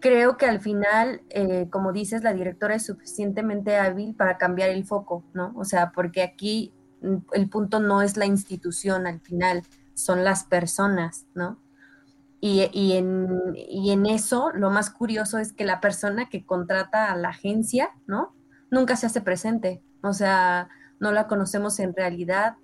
creo 0.00 0.36
que 0.36 0.46
al 0.46 0.60
final, 0.60 1.22
eh, 1.30 1.68
como 1.70 1.92
dices, 1.92 2.22
la 2.22 2.34
directora 2.34 2.74
es 2.74 2.84
suficientemente 2.84 3.76
hábil 3.76 4.14
para 4.14 4.36
cambiar 4.36 4.68
el 4.68 4.84
foco, 4.84 5.24
¿no? 5.32 5.54
O 5.56 5.64
sea, 5.64 5.92
porque 5.92 6.22
aquí 6.22 6.74
mm, 7.00 7.16
el 7.32 7.48
punto 7.48 7.80
no 7.80 8.02
es 8.02 8.18
la 8.18 8.26
institución 8.26 9.06
al 9.06 9.20
final, 9.20 9.62
son 9.94 10.22
las 10.22 10.44
personas, 10.44 11.26
¿no? 11.34 11.58
Y, 12.44 12.94
en, 12.96 14.06
eso, 14.06 14.50
lo 14.52 14.70
más 14.70 14.90
curioso 14.90 15.38
es 15.38 15.52
que 15.52 15.64
la 15.64 15.80
persona 15.80 16.28
que 16.28 16.44
contrata 16.44 17.12
a 17.12 17.16
la 17.16 17.28
agencia, 17.28 17.90
¿no? 18.06 18.34
Nunca 18.68 18.96
se 18.96 19.06
hace 19.06 19.20
presente. 19.20 19.80
O 20.02 20.12
sea, 20.12 20.68
no 20.98 21.12
la 21.12 21.28
conocemos 21.28 21.78
en 21.78 21.94
realidad 21.94 22.56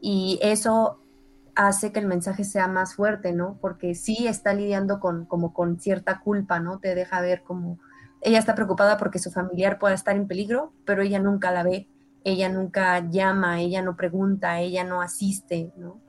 y 0.00 0.38
eso 0.40 1.02
hace 1.54 1.92
que 1.92 2.00
el 2.00 2.06
mensaje 2.06 2.44
sea 2.44 2.68
más 2.68 2.94
fuerte, 2.94 3.32
¿no? 3.34 3.58
Porque 3.60 3.94
sí 3.94 4.26
está 4.26 4.54
lidiando 4.54 4.98
con, 4.98 5.26
como 5.26 5.52
con 5.52 5.78
cierta 5.78 6.20
culpa, 6.20 6.58
¿no? 6.58 6.78
Te 6.78 6.94
deja 6.94 7.20
ver 7.20 7.42
como 7.42 7.78
ella 8.22 8.38
está 8.38 8.54
preocupada 8.54 8.96
porque 8.96 9.18
su 9.18 9.30
familiar 9.30 9.78
pueda 9.78 9.94
estar 9.94 10.16
en 10.16 10.26
peligro, 10.26 10.72
pero 10.86 11.02
ella 11.02 11.18
nunca 11.18 11.50
la 11.52 11.62
ve 11.62 11.86
ella 12.24 12.48
nunca 12.48 13.08
llama, 13.10 13.60
ella 13.60 13.82
no 13.82 13.96
pregunta, 13.96 14.60
ella 14.60 14.84
no 14.84 15.00
asiste, 15.00 15.72
¿no? 15.76 16.00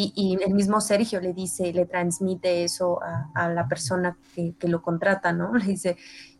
Y, 0.00 0.38
el 0.44 0.54
mismo 0.54 0.80
Sergio 0.80 1.20
le 1.20 1.32
dice, 1.32 1.72
le 1.72 1.84
transmite 1.84 2.62
eso 2.62 3.00
a, 3.34 3.48
la 3.48 3.66
persona 3.66 4.16
que, 4.34 4.54
lo 4.68 4.80
contrata, 4.80 5.32
¿no? 5.32 5.52
Le 5.56 5.64
dice, 5.64 5.96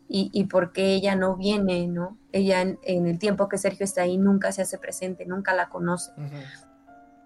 ¿y, 0.07 0.29
y 0.31 0.45
por 0.45 0.71
qué 0.71 0.93
ella 0.93 1.15
no 1.15 1.35
viene, 1.35 1.87
¿no? 1.87 2.17
Ella 2.31 2.61
en, 2.61 2.77
el 3.07 3.19
tiempo 3.19 3.49
que 3.49 3.57
Sergio 3.57 3.83
está 3.83 4.03
ahí 4.03 4.17
nunca 4.17 4.53
se 4.53 4.61
hace 4.61 4.77
presente, 4.77 5.25
nunca 5.25 5.53
la 5.53 5.67
conoce. 5.67 6.11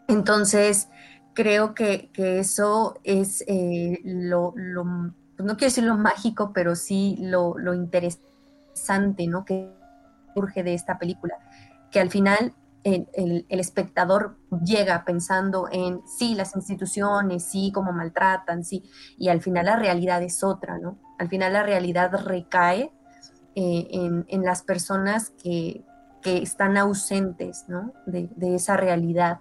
Entonces, 0.08 0.89
creo 1.34 1.76
que, 1.76 2.10
eso 2.15 2.96
es 3.04 3.43
eh, 3.48 4.00
lo, 4.04 4.54
pues 4.56 5.46
no 5.46 5.56
quiero 5.56 5.69
decir 5.69 5.84
lo 5.84 5.98
mágico, 5.98 6.52
pero 6.52 6.76
sí 6.76 7.15
lo, 7.19 7.58
lo 7.60 7.76
interesante, 7.76 9.28
¿no? 9.28 9.46
Que 9.46 9.69
surge 10.34 10.63
de 10.63 10.74
esta 10.74 10.98
película, 10.98 11.36
que 11.91 12.00
al 12.00 12.10
final 12.10 12.56
el, 12.84 13.46
espectador 13.50 14.36
llega 14.62 15.04
pensando 15.06 15.68
en 15.72 16.02
sí, 16.06 16.36
las 16.36 16.56
instituciones, 16.56 17.46
sí, 17.46 17.72
cómo 17.74 17.92
maltratan, 17.92 18.63
sí, 18.63 18.84
y 19.18 19.30
al 19.30 19.42
final 19.42 19.66
la 19.66 19.76
realidad 19.76 20.22
es 20.24 20.44
otra, 20.44 20.78
¿no? 20.78 20.98
Al 21.18 21.30
final 21.30 21.54
la 21.54 21.63
realidad 21.63 22.12
recae 22.26 22.92
eh, 23.56 23.88
en, 24.28 24.44
las 24.44 24.63
personas 24.63 25.32
que, 25.42 25.84
están 26.24 26.78
ausentes, 26.78 27.66
¿no? 27.68 27.94
De, 28.06 28.30
de, 28.36 28.56
esa 28.56 28.78
realidad. 28.78 29.39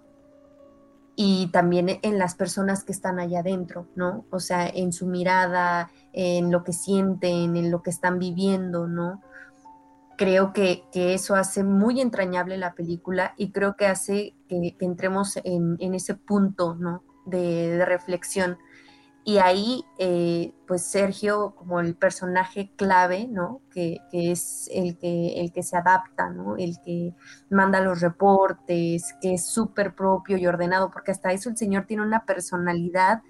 Y 1.15 1.49
también 1.53 2.01
en 2.03 2.19
las 2.19 2.35
personas 2.35 2.83
que 2.83 2.93
están 2.93 3.21
allá 3.21 3.41
adentro, 3.41 3.87
¿no? 3.95 4.25
O 4.31 4.41
sea, 4.41 4.67
en 4.69 4.93
su 4.93 5.07
mirada, 5.07 5.91
en 6.13 6.51
lo 6.51 6.65
que 6.65 6.73
sienten, 6.73 7.57
en 7.57 7.71
lo 7.71 7.83
que 7.83 7.91
están 7.91 8.19
viviendo, 8.19 8.89
¿no? 8.89 9.23
Creo 10.17 10.53
que, 10.53 10.85
eso 10.95 11.35
hace 11.35 11.65
muy 11.65 12.01
entrañable 12.01 12.57
la 12.57 12.75
película 12.75 13.35
y 13.37 13.51
creo 13.51 13.77
que 13.77 13.87
hace 13.87 14.35
que, 14.49 14.77
entremos 14.81 15.39
en, 15.45 15.95
ese 15.95 16.15
punto 16.15 16.75
¿no? 16.75 17.03
de, 17.27 17.85
reflexión. 17.85 18.59
Y 19.25 19.39
ahí, 19.39 19.85
eh, 19.99 20.53
pues 20.67 20.83
Sergio, 20.83 21.55
como 21.55 21.79
el 21.79 21.95
personaje 21.95 22.73
clave, 22.75 23.29
¿no? 23.29 23.61
Que, 23.71 24.01
es 24.13 24.69
el 24.73 24.99
que, 24.99 25.41
el 25.41 25.53
que 25.53 25.63
se 25.63 25.77
adapta, 25.77 26.29
¿no? 26.31 26.57
El 26.57 26.79
que 26.85 27.15
manda 27.49 27.81
los 27.81 28.01
reportes, 28.01 29.15
que 29.21 29.35
es 29.35 29.47
súper 29.47 29.95
propio 29.95 30.39
y 30.39 30.47
ordenado, 30.49 30.91
porque 30.91 31.13
hasta 31.13 31.33
eso 31.33 31.51
el 31.51 31.57
señor 31.57 31.85
tiene 31.87 32.03
una 32.03 32.25
personalidad 32.25 33.23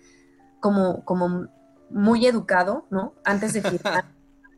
como, 0.60 1.04
como 1.04 1.48
muy 1.90 2.26
educado, 2.26 2.86
¿no? 2.90 3.12
Antes 3.22 3.52
de 3.52 3.60
firmar. 3.70 4.06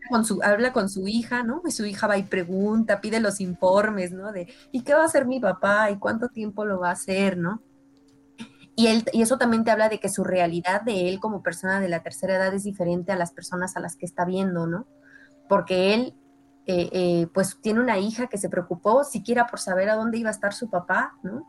Con 0.09 0.25
su, 0.25 0.41
habla 0.43 0.73
con 0.73 0.89
su 0.89 1.09
hija, 1.09 1.43
¿no? 1.43 1.63
Y 1.67 1.71
su 1.71 1.85
hija 1.85 2.07
va 2.07 2.19
y 2.19 2.25
pregunta, 2.25 3.01
pide 3.01 3.21
los 3.21 3.41
informes, 3.41 4.13
¿no? 4.13 4.33
De, 4.33 4.53
¿y 4.73 4.83
qué 4.83 4.95
va 4.95 5.03
a 5.03 5.07
hacer 5.07 5.27
mi 5.27 5.41
papá? 5.41 5.91
¿Y 5.91 5.99
cuánto 5.99 6.29
tiempo 6.29 6.65
lo 6.65 6.81
va 6.81 6.91
a 6.91 6.93
hacer, 6.93 7.37
¿no? 7.37 7.63
Y, 8.77 8.89
él, 8.89 9.05
y 9.13 9.23
eso 9.23 9.39
también 9.39 9.65
te 9.65 9.71
habla 9.71 9.89
de 9.89 10.01
que 10.01 10.09
su 10.09 10.25
realidad 10.25 10.83
de 10.83 11.09
él 11.09 11.21
como 11.21 11.43
persona 11.43 11.81
de 11.81 11.89
la 11.89 12.03
tercera 12.03 12.37
edad 12.37 12.53
es 12.53 12.65
diferente 12.65 13.13
a 13.13 13.17
las 13.17 13.31
personas 13.31 13.77
a 13.77 13.81
las 13.81 13.97
que 13.97 14.07
está 14.07 14.25
viendo, 14.25 14.67
¿no? 14.67 14.87
Porque 15.49 15.95
él, 15.95 16.15
eh, 16.67 16.89
eh, 16.93 17.27
pues, 17.33 17.59
tiene 17.61 17.81
una 17.81 17.99
hija 17.99 18.27
que 18.27 18.39
se 18.39 18.49
preocupó 18.49 19.05
siquiera 19.05 19.47
por 19.47 19.61
saber 19.61 19.91
a 19.91 19.95
dónde 19.95 20.19
iba 20.19 20.31
a 20.31 20.33
estar 20.33 20.53
su 20.53 20.71
papá, 20.71 21.17
¿no? 21.23 21.47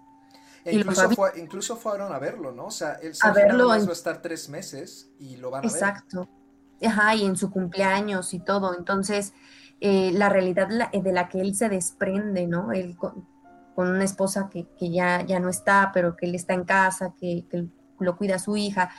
E 0.64 0.76
incluso, 0.76 1.10
incluso, 1.36 1.76
fueron 1.78 2.12
a 2.12 2.20
verlo, 2.20 2.52
¿no? 2.52 2.66
O 2.66 2.72
sea, 2.72 2.94
él 2.94 3.14
se 3.14 3.28
a 3.28 3.32
verlo 3.32 3.68
va 3.68 3.76
a 3.76 3.78
estar 3.78 4.22
tres 4.22 4.50
meses 4.50 5.10
y 5.20 5.38
lo 5.38 5.52
van 5.52 5.60
a 5.60 5.68
ver. 5.68 5.72
Exacto. 5.72 6.28
Ajá, 6.84 7.16
y 7.16 7.26
en 7.26 7.36
su 7.36 7.52
cumpleaños 7.52 8.34
y 8.34 8.40
todo. 8.40 8.76
Entonces, 8.78 9.34
eh, 9.82 10.12
la 10.14 10.30
realidad 10.30 10.68
de 10.68 11.12
la 11.12 11.30
que 11.30 11.42
él 11.42 11.56
se 11.56 11.70
desprende, 11.70 12.48
¿no? 12.48 12.72
Él 12.72 12.96
con, 12.96 13.28
una 13.76 14.06
esposa 14.06 14.50
que, 14.50 14.66
ya, 14.90 15.26
ya 15.26 15.40
no 15.40 15.50
está, 15.50 15.92
pero 15.94 16.16
que 16.16 16.26
él 16.26 16.36
está 16.36 16.54
en 16.54 16.64
casa, 16.64 17.14
que, 17.20 17.46
lo 18.00 18.18
cuida 18.18 18.40
su 18.40 18.56
hija, 18.58 18.90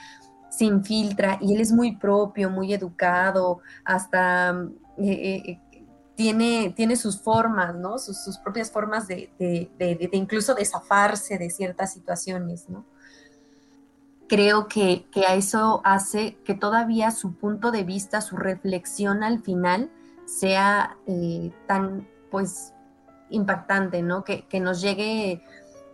se 0.49 0.65
infiltra 0.65 1.37
y 1.41 1.53
él 1.53 1.61
es 1.61 1.71
muy 1.71 1.97
propio, 1.97 2.49
muy 2.49 2.73
educado, 2.73 3.59
hasta 3.83 4.51
eh, 4.97 5.41
eh, 5.45 5.59
tiene, 6.15 6.73
tiene 6.75 6.95
sus 6.95 7.19
formas, 7.19 7.75
¿no? 7.75 7.97
Sus, 7.97 8.37
propias 8.39 8.71
formas 8.71 9.07
de, 9.07 9.31
de, 9.39 10.09
incluso 10.13 10.55
de 10.55 10.67
de 11.37 11.49
ciertas 11.49 11.93
situaciones, 11.93 12.69
¿no? 12.69 12.85
Creo 14.27 14.67
que, 14.67 15.05
a 15.27 15.35
eso 15.35 15.81
hace 15.83 16.37
que 16.43 16.53
todavía 16.53 17.11
su 17.11 17.35
punto 17.35 17.71
de 17.71 17.83
vista, 17.83 18.21
su 18.21 18.37
reflexión 18.37 19.23
al 19.23 19.41
final 19.41 19.89
sea 20.25 20.97
eh, 21.07 21.51
tan, 21.67 22.07
pues, 22.29 22.73
impactante, 23.29 24.01
¿no? 24.01 24.23
Que, 24.23 24.45
nos 24.59 24.81
llegue, 24.81 25.43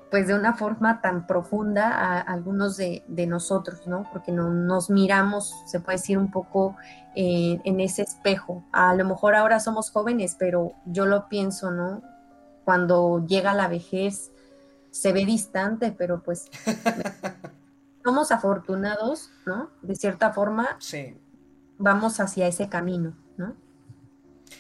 pues, 0.10 0.28
de 0.28 0.34
una 0.34 0.54
forma 0.56 1.02
tan 1.02 1.28
profunda 1.28 1.91
a, 1.91 2.19
algunos 2.19 2.78
de, 2.78 3.04
nosotros, 3.28 3.88
¿no? 3.88 4.08
Porque 4.12 4.32
no, 4.32 4.50
nos 4.50 4.89
miramos, 4.89 5.54
se 5.65 5.80
puede 5.80 5.98
decir, 5.98 6.17
un 6.17 6.32
poco 6.32 6.76
eh, 7.15 7.60
en 7.63 7.80
ese 7.80 8.02
espejo. 8.02 8.65
A 8.72 8.96
lo 8.96 9.06
mejor 9.06 9.36
ahora 9.36 9.60
somos 9.60 9.91
jóvenes, 9.91 10.36
pero 10.39 10.74
yo 10.86 11.06
lo 11.06 11.30
pienso, 11.30 11.72
¿no? 11.72 12.02
Cuando 12.65 13.26
llega 13.28 13.54
la 13.54 13.67
vejez, 13.67 14.32
se 14.89 15.12
ve 15.12 15.26
distante, 15.26 15.91
pero 15.91 16.22
pues 16.24 16.50
somos 18.04 18.32
afortunados, 18.32 19.32
¿no? 19.46 19.70
De 19.82 19.96
cierta 19.96 20.34
forma, 20.34 20.78
sí. 20.80 21.18
vamos 21.78 22.20
hacia 22.20 22.48
ese 22.48 22.70
camino, 22.70 23.16
¿no? 23.38 23.56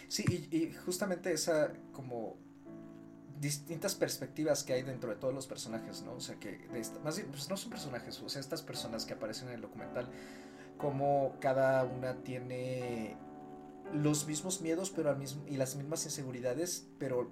Sí, 0.07 0.47
y, 0.51 0.73
justamente 0.85 1.33
esa 1.33 1.71
como 1.91 2.37
distintas 3.39 3.95
perspectivas 3.95 4.63
que 4.63 4.73
hay 4.73 4.83
dentro 4.83 5.09
de 5.09 5.17
todos 5.17 5.33
los 5.33 5.47
personajes, 5.47 6.01
¿no? 6.03 6.13
O 6.13 6.19
sea, 6.19 6.39
que 6.39 6.51
de 6.51 6.81
más 7.03 7.17
bien, 7.17 7.29
pues 7.29 7.49
no 7.49 7.57
son 7.57 7.71
personajes, 7.71 8.21
o 8.21 8.29
sea, 8.29 8.39
estas 8.39 8.61
personas 8.61 9.05
que 9.05 9.13
aparecen 9.13 9.49
en 9.49 9.55
el 9.55 9.61
documental, 9.61 10.07
como 10.77 11.35
cada 11.39 11.83
una 11.83 12.15
tiene 12.23 13.17
los 13.93 14.25
mismos 14.27 14.61
miedos 14.61 14.91
pero 14.95 15.09
al 15.09 15.17
mismo, 15.17 15.43
y 15.47 15.57
las 15.57 15.75
mismas 15.75 16.05
inseguridades, 16.05 16.87
pero 16.99 17.29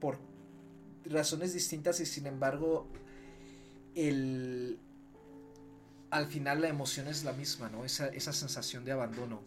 por 0.00 0.18
razones 1.04 1.52
distintas 1.52 2.00
y 2.00 2.06
sin 2.06 2.26
embargo 2.26 2.86
el, 3.94 4.78
al 6.10 6.26
final 6.26 6.60
la 6.60 6.68
emoción 6.68 7.08
es 7.08 7.24
la 7.24 7.32
misma, 7.32 7.68
¿no? 7.68 7.84
Esa, 7.84 8.08
esa 8.08 8.32
sensación 8.32 8.84
de 8.84 8.92
abandono. 8.92 9.42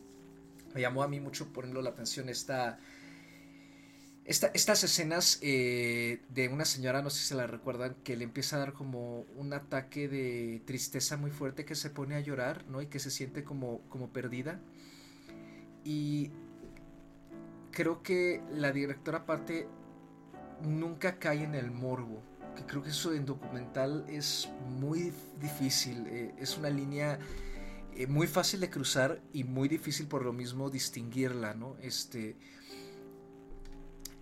Me 0.74 0.82
llamó 0.82 1.04
a 1.04 1.08
mí 1.08 1.20
mucho, 1.20 1.52
por 1.52 1.66
ejemplo, 1.66 1.82
la 1.82 1.92
atención 1.92 2.30
esta, 2.30 2.80
estas 4.26 4.84
escenas 4.84 5.40
eh, 5.42 6.22
de 6.30 6.48
una 6.48 6.66
señora, 6.66 7.02
no 7.02 7.10
sé 7.10 7.22
si 7.22 7.28
se 7.28 7.36
la 7.36 7.46
recuerdan, 7.46 7.96
que 8.04 8.16
le 8.16 8.24
empieza 8.24 8.56
a 8.56 8.60
dar 8.60 8.74
como 8.74 9.22
un 9.36 9.54
ataque 9.54 10.08
de 10.08 10.62
tristeza 10.66 11.18
muy 11.18 11.32
fuerte, 11.32 11.66
que 11.66 11.76
se 11.76 11.90
pone 11.90 12.16
a 12.16 12.22
llorar, 12.22 12.66
¿no? 12.68 12.82
Y 12.82 12.88
que 12.88 13.00
se 13.00 13.12
siente 13.12 13.44
como, 13.44 13.82
como 13.90 14.10
perdida. 14.12 14.60
Y 15.84 16.32
creo 17.72 18.02
que 18.02 18.42
la 18.52 18.72
directora 18.72 19.20
aparte 19.20 19.68
nunca 20.62 21.20
cae 21.20 21.44
en 21.44 21.56
el 21.56 21.72
morbo 21.72 22.24
que 22.56 22.64
creo 22.64 22.84
que 22.84 22.90
eso 22.90 23.14
en 23.14 23.26
documental 23.26 24.06
es 24.08 24.50
muy 24.68 25.14
difícil, 25.40 26.06
eh, 26.08 26.34
es 26.38 26.58
una 26.58 26.70
línea 26.70 27.20
eh, 27.96 28.08
muy 28.08 28.28
fácil 28.28 28.60
de 28.60 28.70
cruzar 28.70 29.22
y 29.34 29.44
muy 29.44 29.68
difícil 29.68 30.08
por 30.08 30.24
lo 30.24 30.34
mismo 30.34 30.70
distinguirla, 30.70 31.54
¿no? 31.54 31.76
Este, 31.82 32.36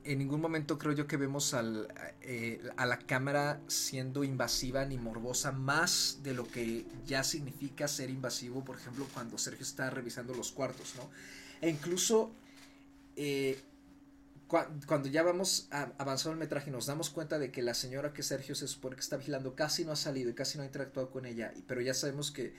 en 0.04 0.18
ningún 0.18 0.42
momento 0.42 0.78
creo 0.78 0.94
yo 0.94 1.08
que 1.08 1.16
vemos 1.16 1.54
al, 1.54 1.88
eh, 2.22 2.62
a 2.76 2.86
la 2.86 2.98
cámara 2.98 3.62
siendo 3.68 4.24
invasiva 4.24 4.84
ni 4.86 4.98
morbosa 4.98 5.52
más 5.52 6.20
de 6.24 6.34
lo 6.34 6.48
que 6.48 6.86
ya 7.06 7.24
significa 7.24 7.88
ser 7.88 8.10
invasivo, 8.10 8.64
por 8.64 8.78
ejemplo, 8.78 9.08
cuando 9.14 9.38
Sergio 9.38 9.64
está 9.64 9.90
revisando 9.90 10.34
los 10.34 10.52
cuartos, 10.52 10.96
¿no? 10.98 11.10
E 11.62 11.70
incluso 11.70 12.32
cuando 14.86 15.08
ya 15.08 15.24
vamos 15.24 15.70
avanzando 15.98 16.34
el 16.34 16.40
metraje 16.40 16.70
y 16.70 16.74
nos 16.74 16.86
damos 16.86 17.10
cuenta 17.10 17.40
de 17.40 17.52
que 17.52 17.62
la 17.62 17.74
señora 17.74 18.12
que 18.12 18.22
Sergio 18.22 18.54
se 18.54 18.68
supone 18.68 18.96
que 18.96 19.02
está 19.02 19.16
vigilando 19.16 19.56
casi 19.56 19.86
no 19.86 19.94
ha 19.94 19.96
salido 19.96 20.30
y 20.30 20.34
casi 20.34 20.58
no 20.58 20.64
ha 20.64 20.66
interactuado 20.66 21.10
con 21.10 21.26
ella, 21.26 21.54
pero 21.68 21.80
ya 21.80 21.94
sabemos 21.94 22.32
que, 22.32 22.54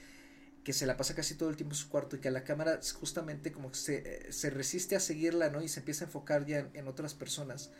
que 0.64 0.72
se 0.72 0.86
la 0.86 0.96
pasa 0.96 1.14
casi 1.14 1.34
todo 1.34 1.50
el 1.50 1.56
tiempo 1.56 1.74
en 1.74 1.78
su 1.78 1.90
cuarto 1.90 2.16
y 2.16 2.20
que 2.20 2.30
la 2.30 2.44
cámara 2.44 2.80
justamente 2.98 3.52
como 3.52 3.70
que 3.70 3.76
se, 3.76 4.32
se 4.32 4.48
resiste 4.48 4.96
a 4.96 5.00
seguirla, 5.00 5.50
¿no? 5.50 5.62
Y 5.62 5.68
se 5.68 5.80
empieza 5.80 6.04
a 6.04 6.06
enfocar 6.06 6.46
ya 6.46 6.70
en, 6.72 6.88
otras 6.88 7.12
personas. 7.12 7.70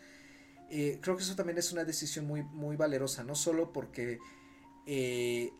Eh, 0.71 0.99
creo 1.01 1.17
que 1.17 1.23
eso 1.23 1.35
también 1.35 1.59
es 1.59 1.73
una 1.73 1.85
decisión 1.85 2.27
muy, 2.27 2.43
muy 2.43 2.77
valerosa, 2.77 3.25
no 3.25 3.35
solo 3.35 3.73
porque 3.73 4.19
eh, 4.87 5.53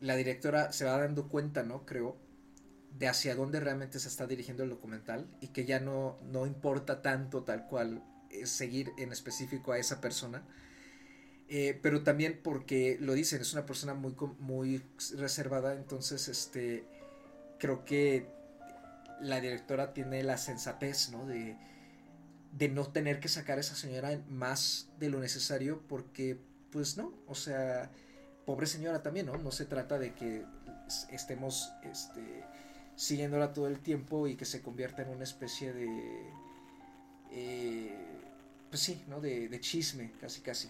la 0.00 0.14
directora 0.14 0.72
se 0.72 0.84
va 0.84 0.98
dando 0.98 1.28
cuenta, 1.28 1.64
¿no? 1.64 1.84
Creo, 1.84 2.16
de 2.96 3.08
hacia 3.08 3.34
dónde 3.34 3.60
realmente 3.60 3.98
se 3.98 4.08
está 4.08 4.26
dirigiendo 4.26 4.64
el 4.64 4.70
documental 4.70 5.28
y 5.40 5.48
que 5.48 5.64
ya 5.64 5.80
no, 5.80 6.18
no 6.22 6.46
importa 6.46 7.02
tanto 7.02 7.44
tal 7.44 7.66
cual 7.66 8.02
eh, 8.30 8.46
seguir 8.46 8.92
en 8.98 9.12
específico 9.12 9.72
a 9.72 9.78
esa 9.78 10.00
persona. 10.00 10.42
Eh, 11.48 11.78
pero 11.80 12.02
también 12.02 12.40
porque 12.42 12.98
lo 13.00 13.14
dicen, 13.14 13.40
es 13.40 13.54
una 13.54 13.64
persona 13.64 13.94
muy, 13.94 14.14
muy 14.38 14.82
reservada, 15.16 15.74
entonces 15.74 16.28
este, 16.28 16.84
creo 17.58 17.86
que 17.86 18.26
la 19.20 19.40
directora 19.40 19.94
tiene 19.94 20.22
la 20.22 20.36
sensatez, 20.36 21.10
¿no? 21.10 21.26
De, 21.26 21.56
de 22.52 22.68
no 22.68 22.88
tener 22.88 23.18
que 23.20 23.28
sacar 23.28 23.58
a 23.58 23.60
esa 23.62 23.76
señora 23.76 24.20
más 24.28 24.90
de 24.98 25.08
lo 25.08 25.20
necesario 25.20 25.82
porque, 25.88 26.38
pues 26.70 26.96
no, 26.98 27.14
o 27.26 27.34
sea, 27.34 27.90
pobre 28.44 28.66
señora 28.66 29.02
también, 29.02 29.26
¿no? 29.26 29.36
No 29.38 29.50
se 29.50 29.64
trata 29.64 29.98
de 29.98 30.14
que 30.14 30.44
estemos 31.10 31.72
este, 31.82 32.44
siguiéndola 32.98 33.52
todo 33.52 33.68
el 33.68 33.78
tiempo 33.78 34.26
y 34.26 34.34
que 34.34 34.44
se 34.44 34.60
convierta 34.60 35.02
en 35.02 35.10
una 35.10 35.22
especie 35.22 35.72
de... 35.72 36.32
Eh, 37.30 37.96
pues 38.68 38.82
sí, 38.82 39.04
¿no? 39.06 39.20
De, 39.20 39.56
chisme, 39.60 40.10
casi, 40.20 40.40
casi. 40.40 40.68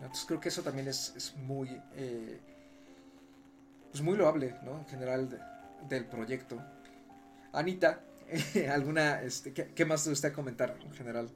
Entonces 0.00 0.24
creo 0.26 0.40
que 0.40 0.48
eso 0.48 0.62
también 0.62 0.88
es, 0.88 1.32
muy... 1.46 1.80
Eh, 1.94 2.40
pues 3.92 4.02
muy 4.02 4.16
loable, 4.16 4.56
¿no? 4.64 4.80
En 4.80 4.86
general 4.86 5.40
del 5.88 6.06
proyecto. 6.06 6.60
Anita, 7.52 8.00
¿alguna... 8.72 9.22
Este, 9.22 9.52
¿qué, 9.52 9.68
¿Qué 9.72 9.84
más 9.84 10.02
te 10.02 10.10
gusta 10.10 10.32
comentar 10.32 10.76
en 10.82 10.92
general? 10.92 11.30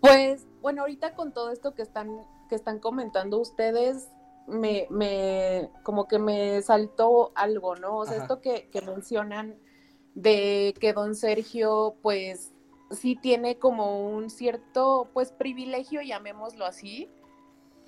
Pues, 0.00 0.44
bueno, 0.60 0.82
ahorita 0.82 1.14
con 1.14 1.32
todo 1.32 1.52
esto 1.52 1.76
que 1.76 1.82
están, 1.82 2.26
que 2.48 2.56
están 2.56 2.80
comentando 2.80 3.38
ustedes, 3.38 4.08
me, 4.46 4.86
me, 4.90 5.70
como 5.82 6.08
que 6.08 6.18
me 6.18 6.62
saltó 6.62 7.32
algo, 7.34 7.76
¿no? 7.76 7.98
O 7.98 8.06
sea, 8.06 8.18
esto 8.18 8.40
que, 8.40 8.68
que, 8.70 8.82
mencionan 8.82 9.56
de 10.14 10.74
que 10.80 10.92
don 10.92 11.14
Sergio, 11.14 11.96
pues, 12.02 12.52
sí 12.90 13.16
tiene 13.20 13.58
como 13.58 14.08
un 14.08 14.30
cierto, 14.30 15.08
pues, 15.12 15.32
privilegio, 15.32 16.02
llamémoslo 16.02 16.64
así, 16.64 17.10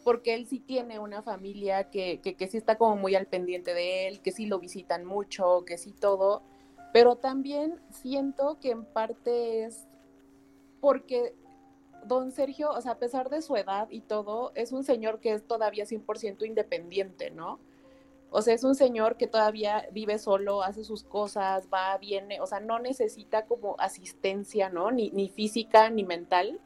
porque 0.05 0.35
él 0.35 0.47
sí 0.47 0.61
tiene 0.61 0.99
una 0.99 1.23
familia 1.23 1.91
que, 1.91 2.21
que, 2.21 2.37
que 2.37 2.47
sí 2.47 2.57
está 2.57 2.77
como 2.77 2.97
muy 2.97 3.15
al 3.15 3.27
pendiente 3.27 3.75
de 3.75 4.09
él, 4.09 4.21
que 4.21 4.33
sí 4.33 4.47
lo 4.47 4.59
visitan 4.59 5.05
mucho, 5.05 5.65
que 5.67 5.79
sí 5.79 5.93
todo, 5.93 6.43
pero 6.93 7.17
también 7.17 7.81
siento 7.91 8.59
que 8.61 8.71
en 8.71 8.85
parte 8.85 9.65
es 9.65 9.87
porque 10.81 11.35
don 12.07 12.33
Sergio, 12.33 12.71
o 12.71 12.81
sea, 12.81 12.93
a 12.93 12.99
pesar 12.99 13.31
de 13.31 13.43
su 13.43 13.57
edad 13.57 13.89
y 13.91 14.01
todo, 14.01 14.53
es 14.55 14.73
un 14.73 14.85
señor 14.85 15.21
que 15.21 15.33
es 15.33 15.47
todavía 15.47 15.85
100% 15.85 16.47
independiente, 16.47 17.31
¿no? 17.31 17.59
O 18.31 18.43
sea, 18.43 18.55
es 18.55 18.65
un 18.65 18.75
señor 18.75 19.17
que 19.17 19.29
todavía 19.29 19.87
vive 19.93 20.19
solo, 20.19 20.63
hace 20.63 20.83
sus 20.83 21.05
cosas, 21.05 21.69
va, 21.73 21.97
viene, 21.99 22.41
o 22.41 22.47
sea, 22.47 22.61
no 22.61 22.79
necesita 22.81 23.47
como 23.47 23.77
asistencia, 23.79 24.69
¿no? 24.71 24.91
Ni, 24.91 25.11
ni 25.11 25.29
física 25.29 25.89
ni 25.89 26.05
mental. 26.05 26.61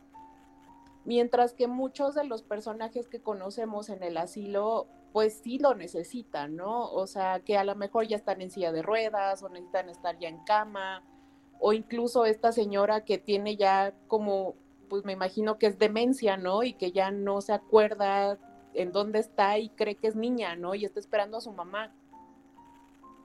Mientras 1.04 1.52
que 1.52 1.66
muchos 1.68 2.14
de 2.14 2.24
los 2.24 2.42
personajes 2.42 3.08
que 3.08 3.20
conocemos 3.20 3.90
en 3.90 4.02
el 4.02 4.16
asilo, 4.16 4.86
pues 5.12 5.40
sí 5.42 5.58
lo 5.58 5.74
necesitan, 5.74 6.56
¿no? 6.56 6.90
O 6.90 7.06
sea, 7.06 7.40
que 7.40 7.58
a 7.58 7.64
lo 7.64 7.74
mejor 7.74 8.06
ya 8.06 8.16
están 8.16 8.40
en 8.40 8.50
silla 8.50 8.72
de 8.72 8.82
ruedas 8.82 9.42
o 9.42 9.48
necesitan 9.48 9.88
estar 9.90 10.18
ya 10.18 10.28
en 10.28 10.42
cama, 10.44 11.02
o 11.60 11.72
incluso 11.72 12.24
esta 12.24 12.52
señora 12.52 13.04
que 13.04 13.18
tiene 13.18 13.56
ya 13.56 13.92
como 14.06 14.54
pues 14.88 15.04
me 15.04 15.12
imagino 15.12 15.58
que 15.58 15.66
es 15.66 15.78
demencia, 15.78 16.36
¿no? 16.36 16.62
Y 16.62 16.72
que 16.72 16.92
ya 16.92 17.10
no 17.10 17.40
se 17.40 17.52
acuerda 17.52 18.38
en 18.74 18.92
dónde 18.92 19.18
está 19.18 19.58
y 19.58 19.70
cree 19.70 19.96
que 19.96 20.08
es 20.08 20.16
niña, 20.16 20.56
¿no? 20.56 20.74
Y 20.74 20.84
está 20.84 21.00
esperando 21.00 21.38
a 21.38 21.40
su 21.40 21.52
mamá. 21.52 21.92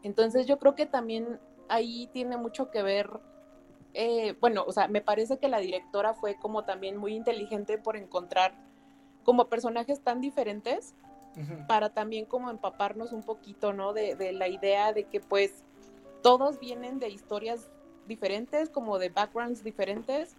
Entonces 0.02 0.46
yo 0.48 0.60
creo 0.60 0.76
que 0.76 0.86
también 0.86 1.40
ahí 1.70 2.10
tiene 2.14 2.38
mucho 2.38 2.70
que 2.72 2.84
ver, 2.84 3.10
eh, 3.94 4.36
bueno, 4.42 4.64
o 4.68 4.72
sea, 4.72 4.88
me 4.88 5.02
parece 5.02 5.38
que 5.38 5.48
la 5.48 5.60
directora 5.60 6.14
fue 6.14 6.36
como 6.36 6.66
también 6.66 6.98
muy 6.98 7.16
inteligente 7.16 7.78
por 7.78 7.96
encontrar 7.96 8.54
como 9.24 9.48
personajes 9.48 10.02
tan 10.02 10.22
diferentes 10.22 10.94
para 11.68 11.90
también 11.90 12.26
como 12.26 12.52
empaparnos 12.52 13.12
un 13.12 13.24
poquito, 13.24 13.74
¿no? 13.74 13.94
De, 13.94 14.16
de, 14.16 14.34
la 14.34 14.48
idea 14.48 14.94
de 14.94 15.06
que 15.06 15.20
pues 15.20 15.64
todos 16.22 16.60
vienen 16.60 17.00
de 17.00 17.10
historias 17.10 17.72
diferentes, 18.08 18.70
como 18.70 19.00
de 19.00 19.10
backgrounds 19.10 19.64
diferentes, 19.64 20.36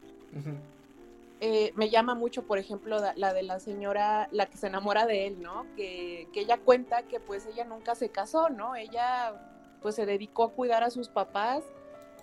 eh, 1.41 1.73
me 1.75 1.91
llama 1.91 2.15
mucho, 2.15 2.47
por 2.47 2.59
ejemplo, 2.59 2.99
la 3.17 3.33
de 3.35 3.43
la 3.43 3.61
señora, 3.61 4.29
la 4.31 4.47
que 4.47 4.57
se 4.57 4.69
enamora 4.69 5.07
de 5.07 5.27
él, 5.27 5.43
¿no? 5.43 5.67
Que, 5.77 6.29
que, 6.33 6.41
ella 6.41 6.59
cuenta 6.59 7.03
que 7.03 7.21
pues 7.21 7.47
ella 7.47 7.65
nunca 7.65 7.95
se 7.95 8.11
casó, 8.11 8.49
¿no? 8.49 8.77
Ella 8.77 9.35
pues 9.83 9.97
se 9.97 10.07
dedicó 10.07 10.45
a 10.45 10.53
cuidar 10.53 10.85
a 10.85 10.91
sus 10.91 11.09
papás 11.09 11.65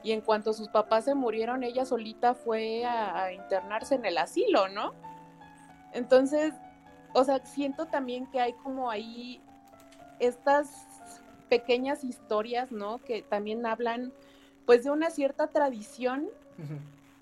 y 0.04 0.13
en 0.13 0.21
cuanto 0.21 0.54
sus 0.54 0.69
papás 0.69 1.06
se 1.06 1.13
murieron, 1.13 1.63
ella 1.63 1.86
solita 1.86 2.34
fue 2.34 2.86
a, 2.86 3.24
a 3.26 3.34
internarse 3.34 3.95
en 3.95 4.06
el 4.06 4.17
asilo, 4.17 4.69
¿no? 4.69 4.93
Entonces, 5.93 6.54
o 7.13 7.24
sea, 7.24 7.45
siento 7.45 7.86
también 7.86 8.26
que 8.32 8.39
hay 8.39 8.54
como 8.54 8.89
ahí 8.89 9.41
estas 10.19 10.88
pequeñas 11.50 12.04
historias, 12.04 12.71
¿no? 12.71 13.00
Que 13.00 13.21
también 13.21 13.65
hablan 13.65 14.13
pues 14.65 14.84
de 14.86 14.91
una 14.91 15.10
cierta 15.10 15.47
tradición 15.47 16.30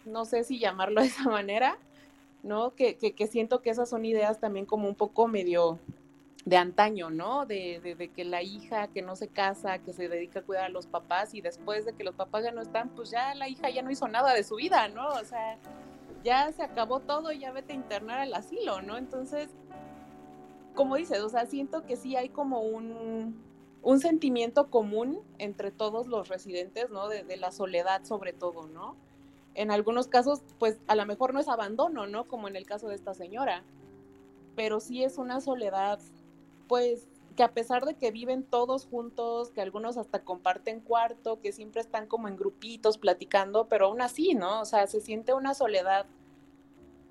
no 0.05 0.25
sé 0.25 0.43
si 0.43 0.59
llamarlo 0.59 1.01
de 1.01 1.07
esa 1.07 1.23
manera, 1.29 1.77
¿no? 2.43 2.73
Que, 2.75 2.95
que, 2.97 3.27
siento 3.27 3.61
que 3.61 3.69
esas 3.69 3.89
son 3.89 4.05
ideas 4.05 4.39
también 4.39 4.65
como 4.65 4.87
un 4.87 4.95
poco 4.95 5.27
medio 5.27 5.79
de 6.45 6.57
antaño, 6.57 7.09
¿no? 7.09 7.45
De, 7.45 7.79
de, 7.97 8.07
que 8.09 8.23
la 8.23 8.41
hija 8.41 8.87
que 8.87 9.01
no 9.01 9.15
se 9.15 9.27
casa, 9.27 9.79
que 9.79 9.93
se 9.93 10.07
dedica 10.07 10.39
a 10.39 10.43
cuidar 10.43 10.65
a 10.65 10.69
los 10.69 10.87
papás 10.87 11.33
y 11.33 11.41
después 11.41 11.85
de 11.85 11.93
que 11.93 12.03
los 12.03 12.15
papás 12.15 12.43
ya 12.43 12.51
no 12.51 12.61
están, 12.61 12.89
pues 12.89 13.11
ya 13.11 13.35
la 13.35 13.49
hija 13.49 13.69
ya 13.69 13.81
no 13.81 13.91
hizo 13.91 14.07
nada 14.07 14.33
de 14.33 14.43
su 14.43 14.55
vida, 14.55 14.87
¿no? 14.87 15.07
O 15.09 15.25
sea, 15.25 15.57
ya 16.23 16.51
se 16.51 16.63
acabó 16.63 16.99
todo 17.01 17.31
ya 17.31 17.51
vete 17.51 17.73
a 17.73 17.75
internar 17.75 18.19
al 18.19 18.33
asilo, 18.33 18.81
¿no? 18.81 18.97
Entonces, 18.97 19.49
como 20.75 20.95
dices, 20.95 21.19
o 21.19 21.29
sea, 21.29 21.45
siento 21.45 21.85
que 21.85 21.97
sí 21.97 22.15
hay 22.15 22.29
como 22.29 22.61
un, 22.61 23.43
un 23.81 23.99
sentimiento 23.99 24.69
común 24.69 25.21
entre 25.39 25.71
todos 25.71 26.07
los 26.07 26.29
residentes, 26.29 26.89
¿no? 26.89 27.09
De, 27.09 27.23
de 27.23 27.37
la 27.37 27.51
soledad 27.51 28.05
sobre 28.05 28.31
todo, 28.31 28.67
¿no? 28.67 28.95
En 29.59 29.71
algunos 29.71 30.07
casos, 30.07 30.39
pues 30.57 30.79
a 30.87 30.95
lo 30.95 31.05
mejor 31.05 31.33
no 31.33 31.41
es 31.41 31.49
abandono, 31.49 32.07
¿no? 32.07 32.29
Como 32.29 32.47
en 32.47 32.55
el 32.55 32.65
caso 32.65 32.87
de 32.87 32.95
esta 32.95 33.13
señora, 33.13 33.65
pero 34.55 34.79
sí 34.79 35.03
es 35.03 35.17
una 35.17 35.41
soledad, 35.41 35.99
pues 36.69 37.09
que 37.35 37.43
a 37.43 37.51
pesar 37.51 37.83
de 37.83 37.95
que 37.95 38.09
viven 38.11 38.43
todos 38.43 38.85
juntos, 38.85 39.49
que 39.49 39.59
algunos 39.59 39.97
hasta 39.97 40.23
comparten 40.23 40.79
cuarto, 40.79 41.41
que 41.41 41.51
siempre 41.51 41.81
están 41.81 42.07
como 42.07 42.29
en 42.29 42.37
grupitos 42.37 42.97
platicando, 42.97 43.67
pero 43.67 43.87
aún 43.87 43.99
así, 43.99 44.33
¿no? 44.33 44.61
O 44.61 44.65
sea, 44.65 44.87
se 44.87 45.01
siente 45.01 45.33
una 45.33 45.53
soledad 45.53 46.05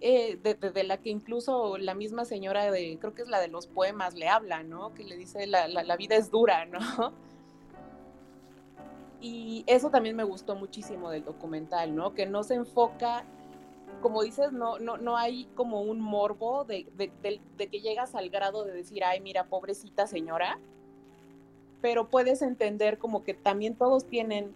eh, 0.00 0.38
de, 0.42 0.84
la 0.84 0.96
que 0.96 1.10
incluso 1.10 1.76
la 1.76 1.94
misma 1.94 2.24
señora 2.24 2.72
de, 2.72 2.96
creo 2.98 3.14
que 3.14 3.22
es 3.22 3.28
la 3.28 3.40
de 3.40 3.48
los 3.48 3.66
poemas, 3.66 4.14
le 4.14 4.28
habla, 4.28 4.62
¿no? 4.62 4.94
Que 4.94 5.04
le 5.04 5.18
dice, 5.18 5.46
la, 5.46 5.68
la, 5.68 5.82
la 5.82 5.96
vida 5.98 6.16
es 6.16 6.30
dura, 6.30 6.64
¿no? 6.64 7.12
Y 9.20 9.64
eso 9.66 9.90
también 9.90 10.14
me 10.14 10.24
gustó 10.24 10.54
muchísimo 10.54 11.10
del 11.10 11.24
documental, 11.24 11.94
¿no? 11.94 12.14
Que 12.14 12.26
no 12.26 12.44
se 12.44 12.54
enfoca, 12.54 13.24
como 14.00 14.22
dices, 14.22 14.52
no, 14.52 14.78
no, 14.78 14.96
no 14.96 15.16
hay 15.16 15.46
como 15.56 15.82
un 15.82 16.00
morbo 16.00 16.64
de, 16.64 16.86
que 17.58 17.80
llegas 17.80 18.14
al 18.14 18.30
grado 18.30 18.64
de 18.64 18.72
decir, 18.72 19.02
ay, 19.04 19.20
mira, 19.20 19.44
pobrecita 19.44 20.06
señora, 20.06 20.60
pero 21.80 22.08
puedes 22.08 22.42
entender 22.42 22.98
como 22.98 23.24
que 23.24 23.34
también 23.34 23.74
todos 23.74 24.04
tienen 24.06 24.54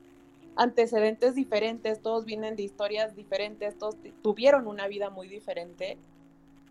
antecedentes 0.55 1.35
diferentes, 1.35 2.01
todos 2.01 2.25
vienen 2.25 2.57
de 2.57 2.63
historias 2.63 3.17
diferentes, 3.17 3.77
todos 3.79 3.97
tuvieron 4.23 4.67
una 4.67 4.87
vida 4.87 5.11
muy 5.11 5.29
diferente. 5.29 5.99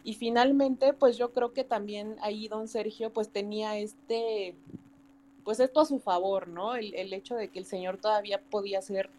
Y 0.03 0.15
finalmente, 0.15 0.93
pues 0.93 1.17
yo 1.17 1.31
creo 1.31 1.53
que 1.53 1.63
también 1.63 2.15
ahí 2.21 2.47
don 2.47 2.67
Sergio 2.67 3.11
pues 3.11 3.29
tenía 3.29 3.77
este, 3.77 4.55
pues 5.51 5.59
esto 5.59 5.81
a 5.81 5.85
su 5.85 5.99
favor, 5.99 6.47
¿no? 6.47 6.75
El, 6.75 6.95
el 6.95 7.11
hecho 7.11 7.35
de 7.35 7.49
que 7.49 7.59
el 7.59 7.65
señor 7.65 7.97
todavía 7.97 8.39
podía 8.39 8.81
ser 8.81 9.09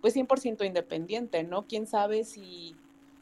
pues 0.00 0.16
100% 0.16 0.66
independiente, 0.66 1.44
¿no? 1.44 1.68
Quién 1.68 1.86
sabe 1.86 2.24
si, 2.24 2.74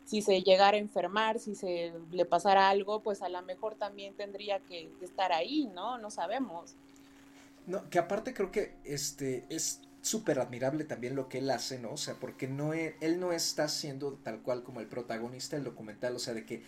si 0.07 0.22
se 0.22 0.42
llegara 0.42 0.79
a 0.79 0.81
enfermar, 0.81 1.38
si 1.38 1.57
se 1.57 1.92
le 2.11 2.24
pasara 2.24 2.70
algo, 2.70 3.03
pues 3.03 3.20
a 3.20 3.29
lo 3.29 3.42
mejor 3.42 3.74
también 3.74 4.14
tendría 4.14 4.61
que, 4.61 4.90
estar 5.03 5.31
ahí, 5.31 5.66
¿no? 5.74 5.98
No 5.98 6.11
sabemos. 6.11 6.74
No, 7.66 7.87
que 7.90 7.98
aparte 7.98 8.33
creo 8.33 8.50
que 8.50 8.77
este 8.85 9.44
es 9.50 9.83
súper 10.00 10.38
admirable 10.38 10.85
también 10.85 11.16
lo 11.16 11.29
que 11.29 11.40
él 11.40 11.50
hace, 11.50 11.79
¿no? 11.79 11.92
O 11.92 11.98
sea, 11.98 12.14
porque 12.14 12.48
no 12.48 12.72
e, 12.72 12.96
él 13.03 13.20
no 13.20 13.35
está 13.35 13.68
siendo 13.68 14.14
tal 14.14 14.40
cual 14.40 14.62
como 14.62 14.81
el 14.81 14.87
protagonista 14.87 15.57
del 15.57 15.66
documental, 15.66 16.16
o 16.16 16.18
sea, 16.18 16.33
de 16.33 16.46
que 16.46 16.62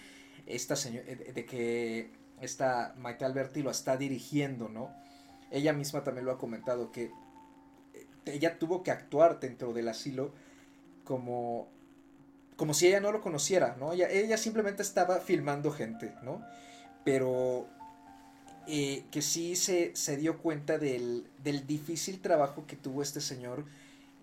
esta 0.44 0.76
señora, 0.76 1.06
de 1.06 1.46
que 1.46 2.10
esta 2.42 2.92
Maite 2.98 3.24
Alberti 3.24 3.62
lo 3.62 3.70
está 3.70 3.96
dirigiendo, 3.96 4.68
¿no? 4.68 5.05
Ella 5.50 5.72
misma 5.72 6.04
también 6.04 6.24
lo 6.24 6.32
ha 6.32 6.38
comentado, 6.38 6.92
que 6.92 7.04
eh, 7.94 8.06
ella 8.26 8.58
tuvo 8.58 8.82
que 8.82 8.90
actuar 8.90 9.40
dentro 9.40 9.72
del 9.72 9.88
asilo 9.88 10.32
como, 11.04 11.68
como 12.56 12.74
si 12.74 12.88
ella 12.88 13.00
no 13.00 13.12
lo 13.12 13.20
conociera, 13.20 13.76
¿no? 13.78 13.92
Ella, 13.92 14.36
simplemente 14.36 14.82
estaba 14.82 15.20
filmando 15.20 15.70
gente, 15.70 16.14
¿no? 16.22 16.42
Pero 17.04 17.68
eh, 18.66 19.04
que 19.10 19.22
sí 19.22 19.56
se, 19.56 19.94
se, 19.94 20.16
dio 20.16 20.38
cuenta 20.38 20.78
del, 20.78 21.28
del, 21.42 21.66
difícil 21.66 22.20
trabajo 22.20 22.66
que 22.66 22.76
tuvo 22.76 23.02
este 23.02 23.20
señor, 23.20 23.64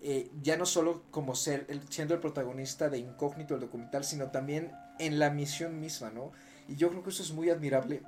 eh, 0.02 0.30
ya 0.42 0.58
no 0.58 0.66
solo 0.66 1.02
como 1.10 1.34
ser, 1.34 1.66
siendo 1.88 2.12
el 2.12 2.20
protagonista 2.20 2.90
de 2.90 2.98
Incógnito 2.98 3.54
el 3.54 3.60
documental, 3.60 4.04
sino 4.04 4.30
también 4.30 4.70
en 4.98 5.18
la 5.18 5.30
misión 5.30 5.80
misma, 5.80 6.10
¿no? 6.10 6.30
Y 6.68 6.76
yo 6.76 6.90
creo 6.90 7.02
que 7.02 7.08
eso 7.08 7.22
es 7.22 7.32
muy 7.32 7.48
admirable. 7.48 8.02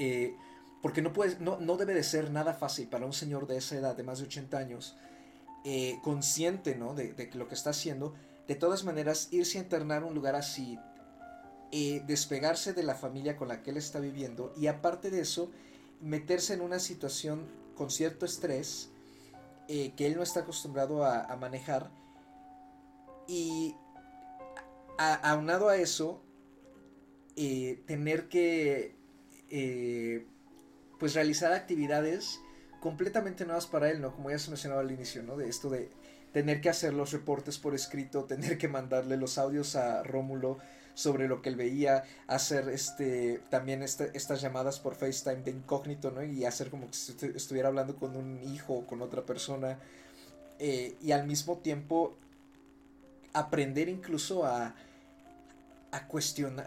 Eh, 0.00 0.34
porque 0.82 1.02
no, 1.02 1.12
puede, 1.12 1.36
no, 1.40 1.58
no, 1.58 1.76
debe 1.76 1.94
de 1.94 2.02
ser 2.02 2.30
nada 2.30 2.54
fácil 2.54 2.88
para 2.88 3.06
un 3.06 3.12
señor 3.12 3.46
de 3.46 3.56
esa 3.56 3.76
edad, 3.76 3.96
de 3.96 4.04
más 4.04 4.18
de 4.18 4.26
80 4.26 4.58
años, 4.58 4.96
eh, 5.64 5.98
consciente 6.02 6.76
¿no? 6.76 6.94
de, 6.94 7.12
de, 7.14 7.30
lo 7.34 7.48
que 7.48 7.54
está 7.54 7.70
haciendo, 7.70 8.14
de 8.46 8.54
todas 8.54 8.84
maneras, 8.84 9.28
irse 9.32 9.58
a 9.58 9.62
internar 9.62 10.02
a 10.02 10.06
un 10.06 10.14
lugar 10.14 10.36
así, 10.36 10.78
eh, 11.72 12.02
despegarse 12.06 12.72
de 12.72 12.84
la 12.84 12.94
familia 12.94 13.36
con 13.36 13.48
la 13.48 13.62
que 13.62 13.70
él 13.70 13.76
está 13.76 13.98
viviendo 14.00 14.54
y 14.56 14.68
aparte 14.68 15.10
de 15.10 15.20
eso, 15.20 15.50
meterse 16.00 16.54
en 16.54 16.60
una 16.60 16.78
situación 16.78 17.46
con 17.76 17.90
cierto 17.90 18.24
estrés 18.24 18.90
eh, 19.66 19.92
que 19.96 20.06
él 20.06 20.16
no 20.16 20.22
está 20.22 20.40
acostumbrado 20.40 21.04
a, 21.04 21.36
manejar 21.36 21.90
y 23.26 23.74
aunado 24.96 25.68
a 25.68 25.76
eso, 25.76 26.22
tener 27.36 28.28
que 28.28 28.96
pues 30.98 31.14
realizar 31.14 31.52
actividades 31.52 32.40
completamente 32.80 33.44
nuevas 33.44 33.66
para 33.66 33.90
él, 33.90 34.00
¿no? 34.00 34.14
Como 34.14 34.30
ya 34.30 34.38
se 34.38 34.50
mencionaba 34.50 34.82
al 34.82 34.90
inicio, 34.90 35.22
¿no? 35.22 35.36
De 35.36 35.48
esto 35.48 35.70
de 35.70 35.90
tener 36.32 36.60
que 36.60 36.68
hacer 36.68 36.92
los 36.94 37.12
reportes 37.12 37.58
por 37.58 37.74
escrito, 37.74 38.24
tener 38.24 38.58
que 38.58 38.68
mandarle 38.68 39.16
los 39.16 39.38
audios 39.38 39.76
a 39.76 40.02
Rómulo 40.02 40.58
sobre 40.94 41.28
lo 41.28 41.42
que 41.42 41.48
él 41.48 41.56
veía, 41.56 42.04
hacer 42.26 42.68
este 42.68 43.40
también 43.50 43.82
este, 43.82 44.10
estas 44.14 44.40
llamadas 44.40 44.80
por 44.80 44.96
FaceTime 44.96 45.42
de 45.42 45.52
incógnito, 45.52 46.10
¿no? 46.10 46.24
Y 46.24 46.44
hacer 46.44 46.70
como 46.70 46.92
si 46.92 47.16
estuviera 47.34 47.68
hablando 47.68 47.96
con 47.96 48.16
un 48.16 48.42
hijo 48.42 48.74
o 48.74 48.86
con 48.86 49.00
otra 49.02 49.22
persona. 49.22 49.78
Eh, 50.58 50.96
y 51.00 51.12
al 51.12 51.24
mismo 51.24 51.58
tiempo 51.58 52.16
aprender 53.32 53.88
incluso 53.88 54.44
a, 54.44 54.74
a 55.90 56.06
cuestionar, 56.06 56.66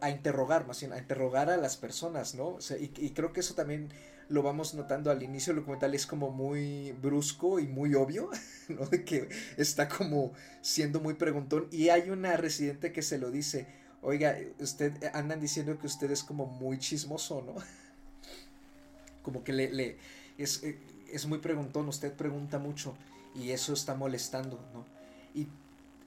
a, 0.00 0.10
interrogar, 0.10 0.66
más 0.66 0.80
bien, 0.80 0.92
a 0.92 0.98
interrogar 0.98 1.50
a 1.50 1.56
las 1.56 1.76
personas, 1.76 2.34
¿no? 2.34 2.58
y, 2.80 2.90
y, 3.04 3.10
creo 3.10 3.32
que 3.32 3.40
eso 3.40 3.54
también 3.54 3.90
lo 4.32 4.42
vamos 4.42 4.72
notando 4.72 5.10
al 5.10 5.22
inicio 5.22 5.52
del 5.52 5.60
documental, 5.60 5.94
es 5.94 6.06
como 6.06 6.30
muy 6.30 6.92
brusco 6.92 7.60
y 7.60 7.66
muy 7.66 7.94
obvio, 7.94 8.30
¿no? 8.68 8.86
De 8.86 9.04
que 9.04 9.28
está 9.58 9.88
como 9.88 10.32
siendo 10.62 11.00
muy 11.00 11.14
preguntón. 11.14 11.68
Y 11.70 11.90
hay 11.90 12.08
una 12.08 12.36
residente 12.38 12.92
que 12.92 13.02
se 13.02 13.18
lo 13.18 13.30
dice, 13.30 13.66
oiga, 14.00 14.36
usted, 14.58 14.92
andan 15.12 15.40
diciendo 15.40 15.78
que 15.78 15.86
usted 15.86 16.10
es 16.10 16.22
como 16.22 16.46
muy 16.46 16.78
chismoso, 16.78 17.42
¿no? 17.42 17.54
Como 19.22 19.44
que 19.44 19.52
le, 19.52 19.70
le 19.70 19.98
es, 20.36 20.64
eh, 20.64 20.80
es 21.12 21.26
muy 21.26 21.38
preguntón, 21.38 21.88
usted 21.88 22.12
pregunta 22.12 22.58
mucho 22.58 22.96
y 23.36 23.50
eso 23.50 23.72
está 23.72 23.94
molestando, 23.94 24.58
¿no? 24.72 24.84
Y 25.32 25.46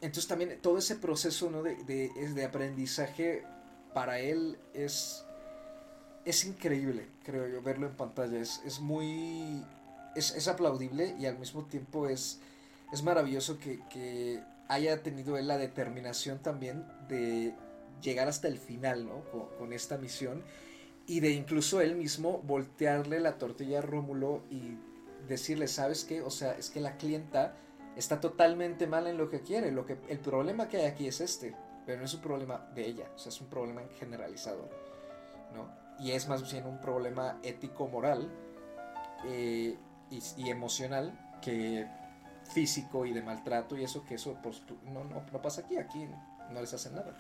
entonces 0.05 0.27
también 0.27 0.59
todo 0.61 0.77
ese 0.77 0.95
proceso, 0.95 1.49
¿no? 1.49 1.63
De, 1.63 1.75
de, 1.83 2.09
de 2.09 2.45
aprendizaje 2.45 3.43
para 3.93 4.19
él 4.19 4.57
es 4.73 5.25
es 6.25 6.43
increíble, 6.43 7.07
creo 7.23 7.47
yo, 7.47 7.61
verlo 7.61 7.87
en 7.87 7.93
pantalla. 7.93 8.39
Es, 8.39 8.61
es 8.65 8.79
muy. 8.79 9.63
Es, 10.15 10.47
aplaudible 10.47 11.15
y 11.19 11.25
al 11.25 11.37
mismo 11.37 11.65
tiempo 11.65 12.07
es, 12.07 12.39
es 12.91 13.03
maravilloso 13.03 13.59
que, 13.59 14.41
haya 14.67 15.03
tenido 15.03 15.37
él 15.37 15.47
la 15.47 15.57
determinación 15.57 16.39
también 16.39 16.85
de 17.07 17.53
llegar 18.01 18.27
hasta 18.27 18.47
el 18.47 18.57
final, 18.57 19.05
¿no? 19.05 19.23
Con, 19.59 19.73
esta 19.73 19.97
misión 19.97 20.41
y 21.05 21.19
de 21.19 21.31
incluso 21.31 21.81
él 21.81 21.95
mismo 21.95 22.41
voltearle 22.47 23.19
la 23.19 23.37
tortilla 23.37 23.79
a 23.79 23.81
Rómulo 23.81 24.41
y 24.49 24.77
decirle, 25.27 25.67
¿sabes 25.67 26.03
qué? 26.03 26.21
O 26.21 26.31
sea, 26.31 26.53
es 26.53 26.71
que 26.71 26.79
la 26.79 26.97
clienta 26.97 27.55
está 27.95 28.19
totalmente 28.19 28.87
mal 28.87 29.07
en 29.07 29.17
lo 29.17 29.29
que 29.29 29.41
quiere. 29.41 29.71
Lo 29.71 29.85
que, 29.85 29.97
el 30.09 30.19
problema 30.19 30.67
que 30.67 30.77
hay 30.77 30.85
aquí 30.85 31.07
es 31.07 31.21
este, 31.21 31.55
pero 31.85 31.99
no 31.99 32.05
es 32.05 32.13
un 32.13 32.21
problema 32.21 32.69
de 32.73 32.85
ella, 32.85 33.05
o 33.15 33.17
sea, 33.17 33.29
es 33.29 33.41
un 33.41 33.47
problema 33.47 33.81
generalizado, 33.99 34.69
¿no? 35.53 35.85
y 35.99 36.11
es 36.11 36.27
más 36.27 36.49
bien 36.51 36.65
un 36.65 36.79
problema 36.79 37.37
ético-moral 37.43 38.29
eh, 39.25 39.77
y, 40.09 40.49
emocional 40.49 41.17
que 41.41 41.87
físico 42.53 43.05
y 43.05 43.13
de 43.13 43.21
maltrato 43.21 43.77
y 43.77 43.83
eso 43.83 44.03
que 44.05 44.15
eso 44.15 44.37
pues, 44.43 44.61
no, 44.85 45.03
no, 45.03 45.41
pasa 45.41 45.61
aquí, 45.61 45.77
aquí 45.77 46.07
no 46.51 46.61
les 46.61 46.73
hacen 46.73 46.95
nada. 46.95 47.15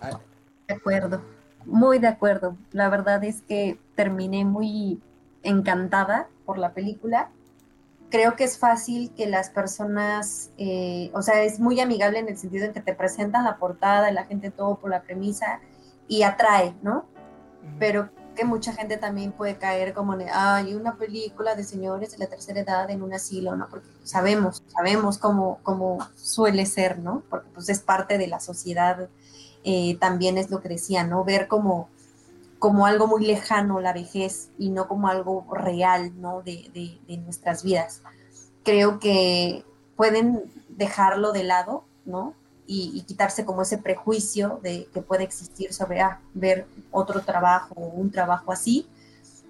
Ah. 0.00 0.18
De 0.66 0.74
acuerdo, 0.74 1.22
muy 1.64 1.98
de 1.98 2.08
acuerdo. 2.08 2.56
La 2.72 2.88
verdad 2.88 3.22
es 3.24 3.42
que 3.42 3.78
terminé 3.94 4.44
muy 4.44 5.00
encantada 5.42 6.28
por 6.44 6.58
la 6.58 6.72
película 6.72 7.30
creo 8.10 8.36
que 8.36 8.44
es 8.44 8.58
fácil 8.58 9.12
que 9.16 9.26
las 9.26 9.50
personas, 9.50 10.50
eh, 10.58 11.10
o 11.14 11.22
sea, 11.22 11.42
es 11.42 11.60
muy 11.60 11.80
amigable 11.80 12.18
en 12.18 12.28
el 12.28 12.36
sentido 12.36 12.66
en 12.66 12.72
que 12.72 12.80
te 12.80 12.94
presentan 12.94 13.44
la 13.44 13.56
portada, 13.56 14.10
la 14.10 14.24
gente 14.24 14.50
todo 14.50 14.76
por 14.76 14.90
la 14.90 15.02
premisa 15.02 15.60
y 16.08 16.24
atrae, 16.24 16.74
¿no? 16.82 17.06
Pero 17.78 18.10
que 18.34 18.44
mucha 18.44 18.72
gente 18.72 18.96
también 18.96 19.32
puede 19.32 19.56
caer 19.56 19.94
como 19.94 20.14
en, 20.14 20.28
hay 20.32 20.74
una 20.74 20.96
película 20.96 21.54
de 21.54 21.64
señores 21.64 22.12
de 22.12 22.18
la 22.18 22.26
tercera 22.26 22.60
edad 22.60 22.90
en 22.90 23.02
un 23.02 23.14
asilo, 23.14 23.56
¿no? 23.56 23.68
Porque 23.68 23.88
sabemos, 24.02 24.62
sabemos 24.66 25.18
cómo, 25.18 25.60
cómo 25.62 25.98
suele 26.16 26.66
ser, 26.66 26.98
¿no? 26.98 27.22
Porque 27.30 27.48
pues 27.54 27.68
es 27.68 27.80
parte 27.80 28.18
de 28.18 28.26
la 28.26 28.40
sociedad, 28.40 29.08
eh, 29.64 29.96
también 29.98 30.38
es 30.38 30.50
lo 30.50 30.60
que 30.60 30.68
decía, 30.68 31.04
¿no? 31.04 31.24
Ver 31.24 31.48
como 31.48 31.88
como 32.60 32.84
algo 32.84 33.06
muy 33.08 33.26
lejano 33.26 33.80
la 33.80 33.94
vejez 33.94 34.50
y 34.58 34.68
no 34.68 34.86
como 34.86 35.08
algo 35.08 35.46
real, 35.50 36.12
¿no? 36.20 36.42
De, 36.42 36.70
de, 37.08 37.16
nuestras 37.16 37.64
vidas. 37.64 38.02
Creo 38.62 39.00
que 39.00 39.64
pueden 39.96 40.44
dejarlo 40.68 41.32
de 41.32 41.42
lado, 41.42 41.84
¿no? 42.04 42.34
Y, 42.66 43.02
quitarse 43.02 43.44
como 43.44 43.62
ese 43.62 43.78
prejuicio 43.78 44.60
de 44.62 44.86
que 44.92 45.00
puede 45.02 45.24
existir 45.24 45.72
sobre 45.72 46.02
ah, 46.02 46.20
ver 46.34 46.66
otro 46.92 47.22
trabajo 47.22 47.74
o 47.74 47.86
un 47.86 48.12
trabajo 48.12 48.52
así 48.52 48.86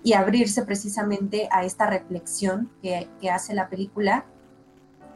y 0.03 0.15
abrirse 0.15 0.63
precisamente 0.63 1.49
a 1.51 1.65
esta 1.65 1.87
reflexión 1.87 2.71
que, 2.81 3.09
que 3.21 3.29
hace 3.31 3.53
la 3.55 3.69
película 3.69 4.25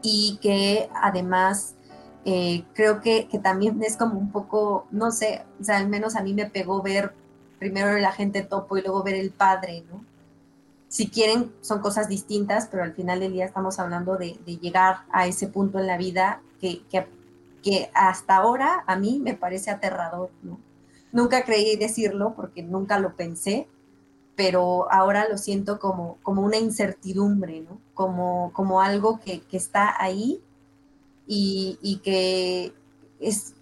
y 0.02 0.38
que 0.42 0.90
además 0.94 1.76
eh, 2.24 2.64
creo 2.72 3.00
que, 3.00 3.28
que, 3.28 3.38
también 3.38 3.82
es 3.82 3.96
como 3.96 4.18
un 4.18 4.32
poco, 4.32 4.86
no 4.90 5.10
sé, 5.10 5.44
o 5.60 5.64
sea, 5.64 5.76
al 5.76 5.88
menos 5.88 6.16
a 6.16 6.22
mí 6.22 6.32
me 6.32 6.46
pegó 6.46 6.80
ver 6.82 7.12
primero 7.58 7.96
el 7.96 8.04
agente 8.04 8.42
topo 8.42 8.76
y 8.78 8.82
luego 8.82 9.02
ver 9.02 9.14
el 9.14 9.30
padre, 9.30 9.84
¿no? 9.90 10.04
Si 10.88 11.08
quieren, 11.08 11.52
son 11.60 11.80
cosas 11.80 12.08
distintas, 12.08 12.68
pero 12.70 12.82
al 12.82 12.94
final 12.94 13.20
del 13.20 13.32
día 13.32 13.44
estamos 13.44 13.78
hablando 13.78 14.16
de, 14.16 14.38
llegar 14.60 14.98
a 15.10 15.26
ese 15.26 15.48
punto 15.48 15.78
en 15.78 15.86
la 15.86 15.98
vida 15.98 16.40
que, 16.60 16.82
que, 16.90 17.90
hasta 17.94 18.36
ahora 18.36 18.84
a 18.86 18.96
mí 18.96 19.20
me 19.22 19.34
parece 19.34 19.70
aterrador, 19.70 20.30
¿no? 20.42 20.60
Nunca 21.12 21.44
creí 21.44 21.76
decirlo 21.76 22.34
porque 22.34 22.62
nunca 22.62 22.98
lo 22.98 23.16
pensé, 23.16 23.68
pero 24.36 24.90
ahora 24.92 25.28
lo 25.28 25.38
siento 25.38 25.78
como, 25.78 26.18
como 26.22 26.42
una 26.42 26.58
incertidumbre, 26.58 27.62
¿no? 27.62 27.80
Como, 27.94 28.52
como 28.52 28.80
algo 28.80 29.20
que, 29.20 29.40
que 29.40 29.56
está 29.56 29.94
ahí 30.02 30.42
y, 31.26 32.00
que 32.02 32.74
es, 33.20 33.54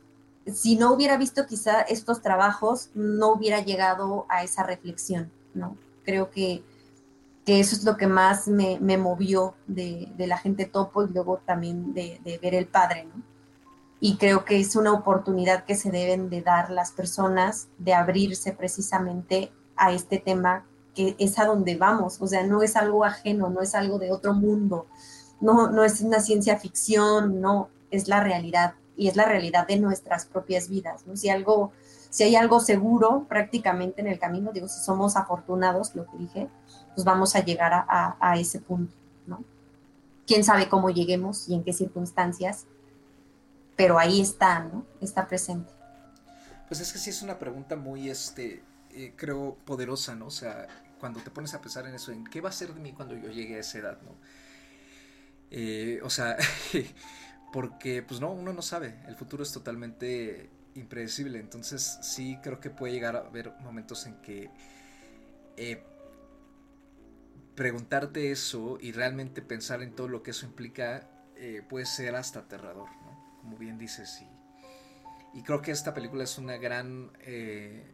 si 0.47 0.77
no 0.77 0.93
hubiera 0.93 1.17
visto 1.17 1.47
quizá 1.47 1.83
estos 1.83 2.23
trabajos, 2.23 2.91
no 2.95 3.33
hubiera 3.33 3.61
llegado 3.61 4.27
a 4.29 4.43
esa 4.43 4.63
reflexión, 4.63 5.31
¿no? 5.55 5.77
Creo 6.05 6.31
que, 6.31 6.63
eso 7.45 7.75
es 7.75 7.85
lo 7.85 7.97
que 7.97 8.07
más 8.07 8.47
me, 8.49 8.79
movió 8.97 9.55
de, 9.67 10.13
la 10.19 10.39
gente 10.39 10.65
topo 10.65 11.05
y 11.05 11.13
luego 11.13 11.41
también 11.45 11.93
de, 11.93 12.39
ver 12.43 12.55
el 12.55 12.67
padre, 12.67 13.05
¿no? 13.05 13.23
Y 14.01 14.17
creo 14.17 14.45
que 14.45 14.59
es 14.59 14.75
una 14.75 14.93
oportunidad 14.93 15.65
que 15.65 15.77
se 15.77 15.93
deben 15.93 16.29
de 16.29 16.43
dar 16.43 16.71
las 16.71 16.91
personas 16.91 17.69
de 17.79 17.95
abrirse 17.95 18.53
precisamente 18.53 19.53
a 19.77 19.93
este 19.93 20.19
tema 20.19 20.65
que 20.95 21.15
es 21.19 21.39
a 21.39 21.47
donde 21.47 21.77
vamos, 21.77 22.21
o 22.21 22.27
sea, 22.27 22.45
no 22.45 22.63
es 22.63 22.77
algo 22.77 23.05
ajeno, 23.05 23.49
no 23.49 23.63
es 23.63 23.75
algo 23.75 23.99
de 23.99 24.11
otro 24.11 24.35
mundo, 24.35 24.87
no, 25.43 25.71
no 25.71 25.85
es 25.85 26.01
una 26.01 26.21
ciencia 26.21 26.57
ficción, 26.57 27.41
no, 27.41 27.69
es 27.91 28.09
la 28.09 28.21
realidad 28.21 28.75
y 28.97 29.09
es 29.09 29.17
la 29.17 29.27
realidad 29.27 29.67
de 29.67 29.79
nuestras 29.79 30.25
propias 30.25 30.69
vidas. 30.69 31.05
¿no? 31.07 31.17
Si, 31.17 31.29
algo, 31.29 31.73
si 32.11 32.23
hay 32.23 32.37
algo 32.37 32.61
seguro 32.61 33.27
prácticamente 33.29 34.01
en 34.01 34.07
el 34.07 34.19
camino, 34.19 34.53
digo, 34.53 34.69
si 34.69 34.81
somos 34.81 35.17
afortunados, 35.17 35.95
lo 35.95 36.07
que 36.07 36.17
dije, 36.17 36.49
pues 36.95 37.05
vamos 37.05 37.35
a 37.35 37.45
llegar 37.45 37.73
a, 37.75 38.17
a, 38.21 38.39
ese 38.39 38.61
punto. 38.61 38.95
¿no? 39.27 39.43
Quién 40.27 40.45
sabe 40.45 40.69
cómo 40.69 40.91
lleguemos 40.91 41.49
y 41.49 41.55
en 41.55 41.65
qué 41.65 41.73
circunstancias, 41.73 42.67
pero 43.77 43.99
ahí 43.99 44.21
está, 44.21 44.61
¿no? 44.61 44.85
Está 45.01 45.27
presente. 45.27 45.73
Pues 46.69 46.81
es 46.81 46.93
que 46.93 46.99
sí 46.99 47.11
es 47.11 47.23
una 47.23 47.39
pregunta 47.39 47.75
muy, 47.75 48.11
este, 48.11 48.63
eh, 48.93 49.13
creo, 49.17 49.57
poderosa, 49.65 50.15
¿no? 50.15 50.27
O 50.27 50.31
sea, 50.31 50.69
cuando 51.01 51.21
te 51.21 51.31
pones 51.31 51.53
a 51.55 51.61
pensar 51.61 51.87
en 51.87 51.95
eso, 51.95 52.13
en 52.13 52.25
qué 52.25 52.41
va 52.41 52.51
a 52.51 52.53
ser 52.53 52.73
de 52.75 52.81
mí 52.81 52.93
cuando 52.93 53.17
yo 53.17 53.31
llegue 53.31 53.57
a 53.57 53.61
esa 53.61 53.79
edad, 53.79 53.99
¿no? 54.03 54.13
Eh, 55.55 56.01
o 56.03 56.09
sea, 56.09 56.39
porque 57.53 58.03
pues 58.03 58.23
no, 58.23 58.33
uno 58.33 58.55
no 58.55 58.63
sabe, 58.63 58.99
el 59.07 59.15
futuro 59.15 59.43
es 59.43 59.53
totalmente 59.53 60.49
impredecible, 60.75 61.39
entonces 61.39 61.99
sí 62.01 62.39
creo 62.43 62.59
que 62.59 62.71
puede 62.71 62.95
llegar 62.95 63.17
a 63.17 63.19
haber 63.19 63.53
momentos 63.61 64.07
en 64.07 64.15
que 64.23 64.49
eh, 65.59 65.85
preguntarte 67.55 68.31
eso 68.31 68.79
y 68.81 68.93
realmente 68.93 69.43
pensar 69.43 69.83
en 69.83 69.95
todo 69.95 70.09
lo 70.09 70.23
que 70.23 70.31
eso 70.31 70.47
implica 70.47 71.07
eh, 71.37 71.63
puede 71.69 71.85
ser 71.85 72.17
hasta 72.17 72.39
aterrador, 72.41 72.89
¿no? 73.05 73.37
Como 73.43 73.59
bien 73.59 73.77
dices, 73.77 74.23
y, 74.23 75.39
y 75.39 75.43
creo 75.43 75.61
que 75.61 75.71
esta 75.71 75.93
película 75.93 76.25
es 76.25 76.39
una 76.39 76.57
gran, 76.57 77.13
eh, 77.21 77.93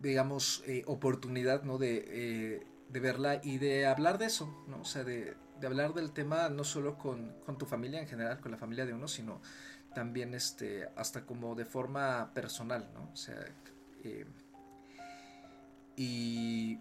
digamos, 0.00 0.64
oportunidad, 0.86 1.64
¿no? 1.64 1.76
De 1.76 2.66
de 2.88 3.00
verla 3.00 3.40
y 3.42 3.58
de 3.58 3.86
hablar 3.86 4.18
de 4.18 4.26
eso, 4.26 4.64
¿no? 4.66 4.80
O 4.80 4.84
sea, 4.84 5.04
de, 5.04 5.34
de 5.60 5.66
hablar 5.66 5.94
del 5.94 6.12
tema 6.12 6.48
no 6.48 6.64
solo 6.64 6.98
con, 6.98 7.32
con, 7.44 7.58
tu 7.58 7.66
familia 7.66 8.00
en 8.00 8.06
general, 8.06 8.40
con 8.40 8.52
la 8.52 8.58
familia 8.58 8.86
de 8.86 8.92
uno, 8.92 9.08
sino 9.08 9.40
también 9.94 10.34
este, 10.34 10.88
hasta 10.96 11.24
como 11.24 11.54
de 11.54 11.64
forma 11.64 12.32
personal, 12.34 12.88
¿no? 12.94 13.10
O 13.12 13.16
sea, 13.16 13.36
eh, 14.04 14.26
y, 15.96 16.78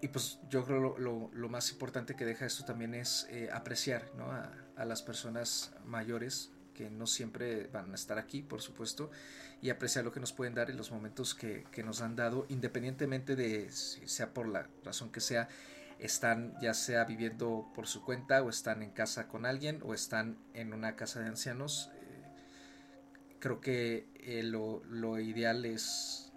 y, 0.00 0.08
pues 0.08 0.38
yo 0.48 0.64
creo 0.64 0.96
lo, 0.98 1.30
lo, 1.32 1.48
más 1.48 1.70
importante 1.72 2.14
que 2.14 2.24
deja 2.24 2.46
esto 2.46 2.64
también 2.64 2.94
es 2.94 3.26
eh, 3.30 3.48
apreciar 3.52 4.10
¿no? 4.16 4.30
a, 4.30 4.52
a, 4.76 4.84
las 4.84 5.02
personas 5.02 5.72
mayores 5.84 6.52
que 6.72 6.90
no 6.90 7.06
siempre 7.06 7.66
van 7.68 7.90
a 7.90 7.94
estar 7.94 8.18
aquí, 8.18 8.42
por 8.42 8.60
supuesto, 8.60 9.10
y 9.62 9.70
apreciar 9.70 10.04
lo 10.04 10.12
que 10.12 10.20
nos 10.20 10.32
pueden 10.32 10.54
dar 10.54 10.70
en 10.70 10.76
los 10.76 10.92
momentos 10.92 11.34
que, 11.34 11.64
que 11.72 11.82
nos 11.82 12.02
han 12.02 12.14
dado, 12.14 12.46
independientemente 12.48 13.34
de 13.34 13.70
si 13.70 14.06
sea 14.06 14.32
por 14.32 14.46
la 14.46 14.68
razón 14.84 15.10
que 15.10 15.20
sea, 15.20 15.48
están 15.98 16.54
ya 16.60 16.74
sea 16.74 17.04
viviendo 17.04 17.70
por 17.74 17.86
su 17.86 18.04
cuenta 18.04 18.42
o 18.42 18.50
están 18.50 18.82
en 18.82 18.90
casa 18.90 19.28
con 19.28 19.46
alguien 19.46 19.80
o 19.84 19.94
están 19.94 20.38
en 20.54 20.74
una 20.74 20.96
casa 20.96 21.20
de 21.20 21.26
ancianos. 21.26 21.90
Eh, 21.94 23.36
creo 23.38 23.60
que 23.60 24.08
eh, 24.14 24.42
lo, 24.42 24.82
lo, 24.84 25.18
ideal 25.18 25.64
es 25.64 26.32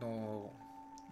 no, 0.00 0.52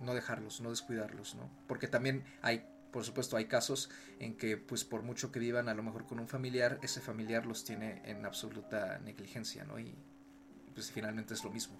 no, 0.00 0.14
dejarlos, 0.14 0.60
no 0.60 0.70
descuidarlos, 0.70 1.34
¿no? 1.34 1.48
Porque 1.66 1.88
también 1.88 2.24
hay, 2.42 2.66
por 2.92 3.04
supuesto, 3.04 3.36
hay 3.36 3.46
casos 3.46 3.90
en 4.18 4.36
que, 4.36 4.56
pues, 4.56 4.84
por 4.84 5.02
mucho 5.02 5.32
que 5.32 5.38
vivan 5.38 5.68
a 5.68 5.74
lo 5.74 5.82
mejor 5.82 6.06
con 6.06 6.20
un 6.20 6.28
familiar, 6.28 6.78
ese 6.82 7.00
familiar 7.00 7.46
los 7.46 7.64
tiene 7.64 8.02
en 8.04 8.24
absoluta 8.26 8.98
negligencia, 8.98 9.64
¿no? 9.64 9.78
Y 9.78 9.94
pues 10.74 10.92
finalmente 10.92 11.34
es 11.34 11.42
lo 11.42 11.50
mismo, 11.50 11.76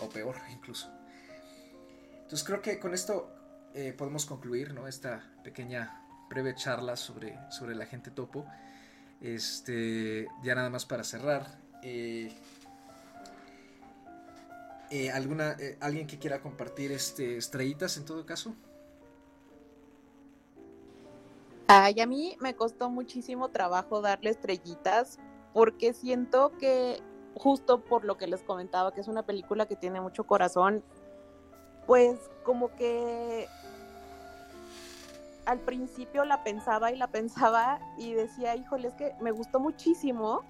o 0.00 0.08
peor 0.08 0.34
incluso. 0.50 0.90
Entonces 2.22 2.42
creo 2.44 2.60
que 2.60 2.80
con 2.80 2.92
esto 2.92 3.41
eh, 3.74 3.94
podemos 3.96 4.26
concluir 4.26 4.74
¿no? 4.74 4.86
esta 4.86 5.24
pequeña 5.42 6.04
breve 6.28 6.54
charla 6.54 6.96
sobre, 6.96 7.38
sobre 7.50 7.74
la 7.74 7.86
gente 7.86 8.10
topo. 8.10 8.46
Este, 9.20 10.26
ya 10.42 10.54
nada 10.54 10.70
más 10.70 10.84
para 10.84 11.04
cerrar. 11.04 11.46
Eh, 11.82 12.32
eh, 14.90 15.10
¿alguna, 15.10 15.56
¿Alguien 15.80 16.06
que 16.06 16.18
quiera 16.18 16.40
compartir 16.40 16.92
este, 16.92 17.36
estrellitas 17.36 17.96
en 17.96 18.04
todo 18.04 18.26
caso? 18.26 18.54
Ay, 21.68 22.00
a 22.00 22.06
mí 22.06 22.36
me 22.40 22.54
costó 22.54 22.90
muchísimo 22.90 23.48
trabajo 23.48 24.02
darle 24.02 24.30
estrellitas 24.30 25.18
porque 25.54 25.94
siento 25.94 26.52
que 26.58 27.00
justo 27.34 27.82
por 27.82 28.04
lo 28.04 28.18
que 28.18 28.26
les 28.26 28.42
comentaba, 28.42 28.92
que 28.92 29.00
es 29.00 29.08
una 29.08 29.24
película 29.24 29.66
que 29.66 29.76
tiene 29.76 30.00
mucho 30.00 30.24
corazón, 30.24 30.82
pues 31.86 32.18
como 32.44 32.74
que 32.76 33.48
al 35.44 35.60
principio 35.60 36.24
la 36.24 36.44
pensaba 36.44 36.92
y 36.92 36.96
la 36.96 37.08
pensaba 37.08 37.80
y 37.98 38.12
decía, 38.12 38.56
híjole, 38.56 38.88
es 38.88 38.94
que 38.94 39.14
me 39.20 39.32
gustó 39.32 39.60
muchísimo, 39.60 40.42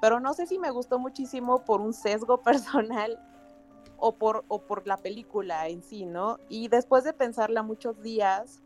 pero 0.00 0.20
no 0.20 0.34
sé 0.34 0.46
si 0.46 0.58
me 0.58 0.70
gustó 0.70 0.98
muchísimo 0.98 1.64
por 1.64 1.80
un 1.80 1.92
sesgo 1.92 2.40
personal 2.42 3.20
o 3.98 4.16
por, 4.16 4.44
o 4.48 4.60
por 4.62 4.86
la 4.86 4.96
película 4.98 5.68
en 5.68 5.82
sí, 5.82 6.04
¿no? 6.04 6.38
Y 6.48 6.68
después 6.68 7.04
de 7.04 7.12
pensarla 7.12 7.62
muchos 7.62 8.02
días, 8.02 8.62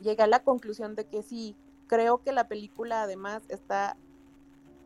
llegué 0.00 0.22
a 0.22 0.26
la 0.26 0.42
conclusión 0.42 0.94
de 0.94 1.06
que 1.06 1.22
sí, 1.22 1.56
creo 1.86 2.22
que 2.22 2.32
la 2.32 2.48
película 2.48 3.02
además 3.02 3.42
está 3.48 3.96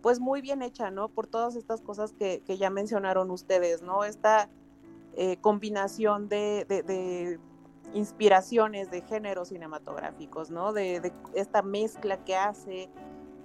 pues 0.03 0.21
muy 0.21 0.41
bien 0.41 0.63
hecha, 0.63 0.91
¿no? 0.91 1.09
Por 1.09 1.27
todas 1.27 1.57
estas 1.57 1.81
cosas 1.81 2.13
que, 2.13 2.43
que 2.47 2.57
ya 2.57 2.71
mencionaron 2.71 3.31
ustedes, 3.31 3.83
¿no? 3.83 4.05
Esta 4.05 4.49
eh, 5.15 5.39
combinación 5.41 6.29
de, 6.29 6.65
de, 6.69 6.83
de, 6.83 7.41
inspiraciones 7.95 8.91
de 8.91 9.03
géneros 9.03 9.49
cinematográficos, 9.49 10.51
¿no? 10.51 10.73
De, 10.73 11.13
esta 11.35 11.63
mezcla 11.63 12.23
que 12.25 12.37
hace 12.37 12.89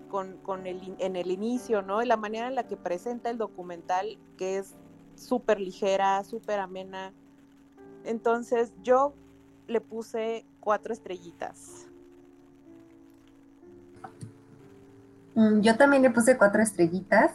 con, 0.09 0.37
con, 0.37 0.67
el, 0.67 0.95
en 0.99 1.15
el 1.15 1.31
inicio, 1.31 1.81
¿no? 1.81 2.01
La 2.01 2.17
manera 2.17 2.47
en 2.47 2.55
la 2.55 2.67
que 2.67 2.77
presenta 2.77 3.29
el 3.29 3.37
documental, 3.37 4.17
que 4.37 4.57
es 4.57 4.75
súper 5.15 5.59
ligera, 5.59 6.23
súper 6.23 6.59
amena. 6.59 7.13
Entonces 8.03 8.73
yo 8.83 9.13
le 9.67 9.81
puse 9.81 10.45
cuatro 10.59 10.93
estrellitas. 10.93 11.87
Mm, 15.35 15.61
yo 15.61 15.77
también 15.77 16.03
le 16.03 16.11
puse 16.11 16.37
cuatro 16.37 16.61
estrellitas. 16.61 17.31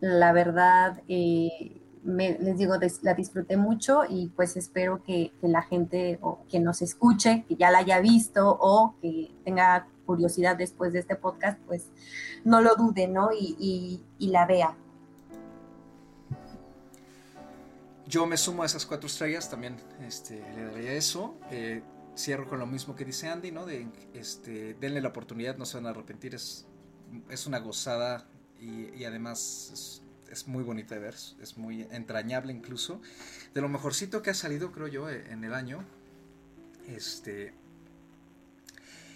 La 0.00 0.32
verdad, 0.32 1.02
eh, 1.08 1.80
me, 2.06 2.38
les 2.38 2.56
digo, 2.56 2.74
la 3.02 3.14
disfruté 3.14 3.56
mucho 3.56 4.02
y 4.08 4.28
pues 4.28 4.56
espero 4.56 5.02
que, 5.02 5.32
la 5.42 5.62
gente 5.62 6.18
que 6.48 6.60
nos 6.60 6.82
escuche, 6.82 7.44
que 7.48 7.56
ya 7.56 7.70
la 7.70 7.78
haya 7.78 8.00
visto 8.00 8.56
o 8.60 8.94
que 9.00 9.32
tenga 9.44 9.88
curiosidad 10.06 10.56
después 10.56 10.92
de 10.92 11.00
este 11.00 11.16
podcast, 11.16 11.58
pues 11.66 11.90
no 12.44 12.60
lo 12.60 12.74
dude, 12.76 13.08
¿no? 13.08 13.30
Y, 13.32 13.56
y, 13.58 14.04
y 14.18 14.28
la 14.28 14.46
vea. 14.46 14.76
Yo 18.06 18.24
me 18.26 18.36
sumo 18.36 18.62
a 18.62 18.66
esas 18.66 18.86
cuatro 18.86 19.08
estrellas, 19.08 19.50
también 19.50 19.76
este, 20.06 20.40
le 20.54 20.64
daría 20.64 20.92
eso. 20.92 21.34
Eh, 21.50 21.82
cierro 22.16 22.48
con 22.48 22.60
lo 22.60 22.66
mismo 22.66 22.94
que 22.94 23.04
dice 23.04 23.28
Andy, 23.28 23.50
¿no? 23.50 23.66
De, 23.66 23.88
este, 24.14 24.74
denle 24.74 25.00
la 25.00 25.08
oportunidad, 25.08 25.56
no 25.56 25.66
se 25.66 25.76
van 25.76 25.86
a 25.86 25.90
arrepentir, 25.90 26.34
es, 26.34 26.66
es 27.28 27.46
una 27.46 27.58
gozada 27.58 28.28
y, 28.60 28.94
y 28.94 29.04
además 29.04 29.70
es, 29.72 30.02
es, 30.30 30.46
muy 30.46 30.62
bonita 30.62 30.94
de 30.94 31.00
ver, 31.00 31.14
es 31.14 31.56
muy 31.56 31.82
entrañable 31.90 32.52
incluso. 32.52 33.00
De 33.54 33.60
lo 33.60 33.68
mejorcito 33.68 34.22
que 34.22 34.30
ha 34.30 34.34
salido, 34.34 34.72
creo 34.72 34.88
yo, 34.88 35.10
en 35.10 35.44
el 35.44 35.54
año. 35.54 35.84
Este. 36.88 37.54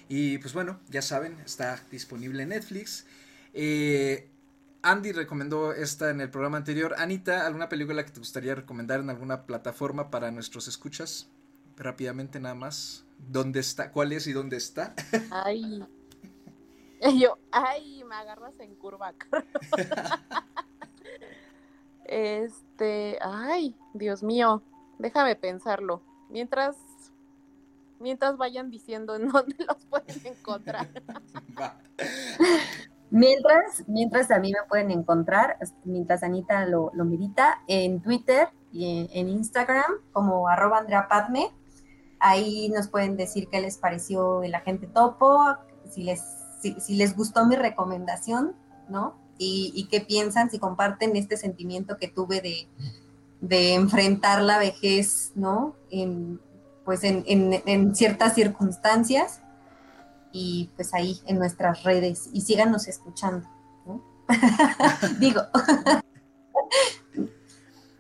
Y 0.08 0.38
pues 0.38 0.52
bueno, 0.52 0.80
ya 0.88 1.02
saben, 1.02 1.38
está 1.44 1.80
disponible 1.90 2.42
en 2.42 2.48
Netflix. 2.48 3.06
Eh, 3.54 4.28
Andy 4.82 5.12
recomendó 5.12 5.72
esta 5.72 6.11
en 6.11 6.20
el 6.20 6.30
programa 6.30 6.56
anterior. 6.56 6.94
Anita, 6.98 7.46
¿alguna 7.46 7.68
película 7.68 8.04
que 8.04 8.11
te 8.11 8.18
gustaría 8.18 8.54
recomendar 8.54 9.00
en 9.00 9.11
alguna 9.11 9.46
plataforma 9.46 10.11
para 10.11 10.30
nuestros 10.30 10.68
escuchas? 10.68 11.28
Rápidamente 11.76 12.40
nada 12.40 12.54
más. 12.54 13.04
¿Dónde 13.18 13.61
está? 13.61 13.92
¿Cuál 13.92 14.12
es 14.12 14.26
y 14.26 14.32
dónde 14.32 14.56
está? 14.56 14.94
Ay. 15.30 15.84
Yo, 17.20 17.38
ay, 17.50 18.02
me 18.04 18.14
agarras 18.14 18.58
en 18.58 18.74
curva. 18.74 19.14
este, 22.11 23.18
ay, 23.22 23.76
Dios 23.94 24.22
mío, 24.22 24.62
déjame 24.98 25.36
pensarlo. 25.36 26.02
Mientras 26.28 26.76
mientras 28.00 28.36
vayan 28.36 28.70
diciendo 28.70 29.14
en 29.14 29.28
dónde 29.32 29.54
los 29.64 29.84
pueden 29.86 30.26
encontrar. 30.26 30.88
Mientras, 33.12 33.82
mientras 33.88 34.30
a 34.30 34.38
mí 34.38 34.52
me 34.52 34.68
pueden 34.68 34.92
encontrar, 34.92 35.58
mientras 35.82 36.22
Anita 36.22 36.64
lo, 36.66 36.92
lo 36.94 37.04
medita, 37.04 37.61
en 37.66 38.00
Twitter 38.00 38.50
y 38.70 39.00
en, 39.00 39.08
en, 39.12 39.28
Instagram 39.28 39.94
como 40.12 40.46
arroba 40.46 40.78
Andrea 40.78 41.08
Padme. 41.08 41.50
Ahí 42.20 42.68
nos 42.68 42.86
pueden 42.86 43.16
decir 43.16 43.48
qué 43.48 43.61
les 43.61 43.78
pareció 43.78 44.44
el 44.44 44.54
agente 44.54 44.86
topo, 44.86 45.56
si 45.90 46.04
les, 46.04 46.22
si, 46.61 46.78
si 46.80 46.94
les 46.94 47.16
gustó 47.16 47.44
mi 47.46 47.56
recomendación, 47.56 48.54
¿no? 48.88 49.16
Y, 49.43 49.72
y, 49.74 49.84
qué 49.84 50.03
piensan, 50.03 50.51
si 50.51 50.59
comparten 50.59 51.16
este 51.16 51.38
sentimiento 51.38 51.97
que 51.97 52.09
tuve 52.09 52.43
de, 52.43 52.68
de 53.41 53.72
enfrentar 53.72 54.43
la 54.43 54.59
vejez, 54.59 55.32
¿no? 55.34 55.74
En, 55.91 56.38
pues 56.84 57.05
en, 57.05 57.24
en, 57.26 57.62
en 57.64 57.95
ciertas 57.95 58.34
circunstancias 58.34 59.41
y 60.30 60.70
pues 60.76 60.93
ahí 60.93 61.22
en 61.26 61.38
nuestras 61.38 61.84
redes 61.84 62.28
y 62.32 62.43
síganos 62.43 62.86
escuchando. 62.86 63.49
Digo, 65.18 65.41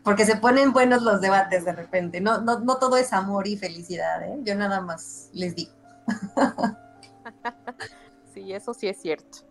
porque 0.04 0.26
se 0.26 0.36
ponen 0.36 0.72
buenos 0.72 1.02
los 1.02 1.20
debates 1.20 1.64
de 1.64 1.72
repente, 1.72 2.20
no, 2.20 2.40
no, 2.40 2.60
no 2.60 2.76
todo 2.76 2.96
es 2.96 3.12
amor 3.12 3.48
y 3.48 3.56
felicidad, 3.56 4.22
¿eh? 4.22 4.38
yo 4.42 4.54
nada 4.54 4.80
más 4.80 5.30
les 5.32 5.56
digo. 5.56 5.72
sí, 8.34 8.52
eso 8.52 8.74
sí 8.74 8.88
es 8.88 9.00
cierto. 9.00 9.49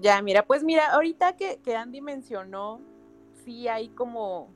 Ya, 0.00 0.20
mira, 0.22 0.44
pues 0.44 0.64
mira, 0.64 0.92
ahorita 0.92 1.36
que, 1.36 1.60
Andy 1.76 2.00
mencionó, 2.00 2.80
sí 3.44 3.68
hay 3.68 3.88
como, 3.90 4.52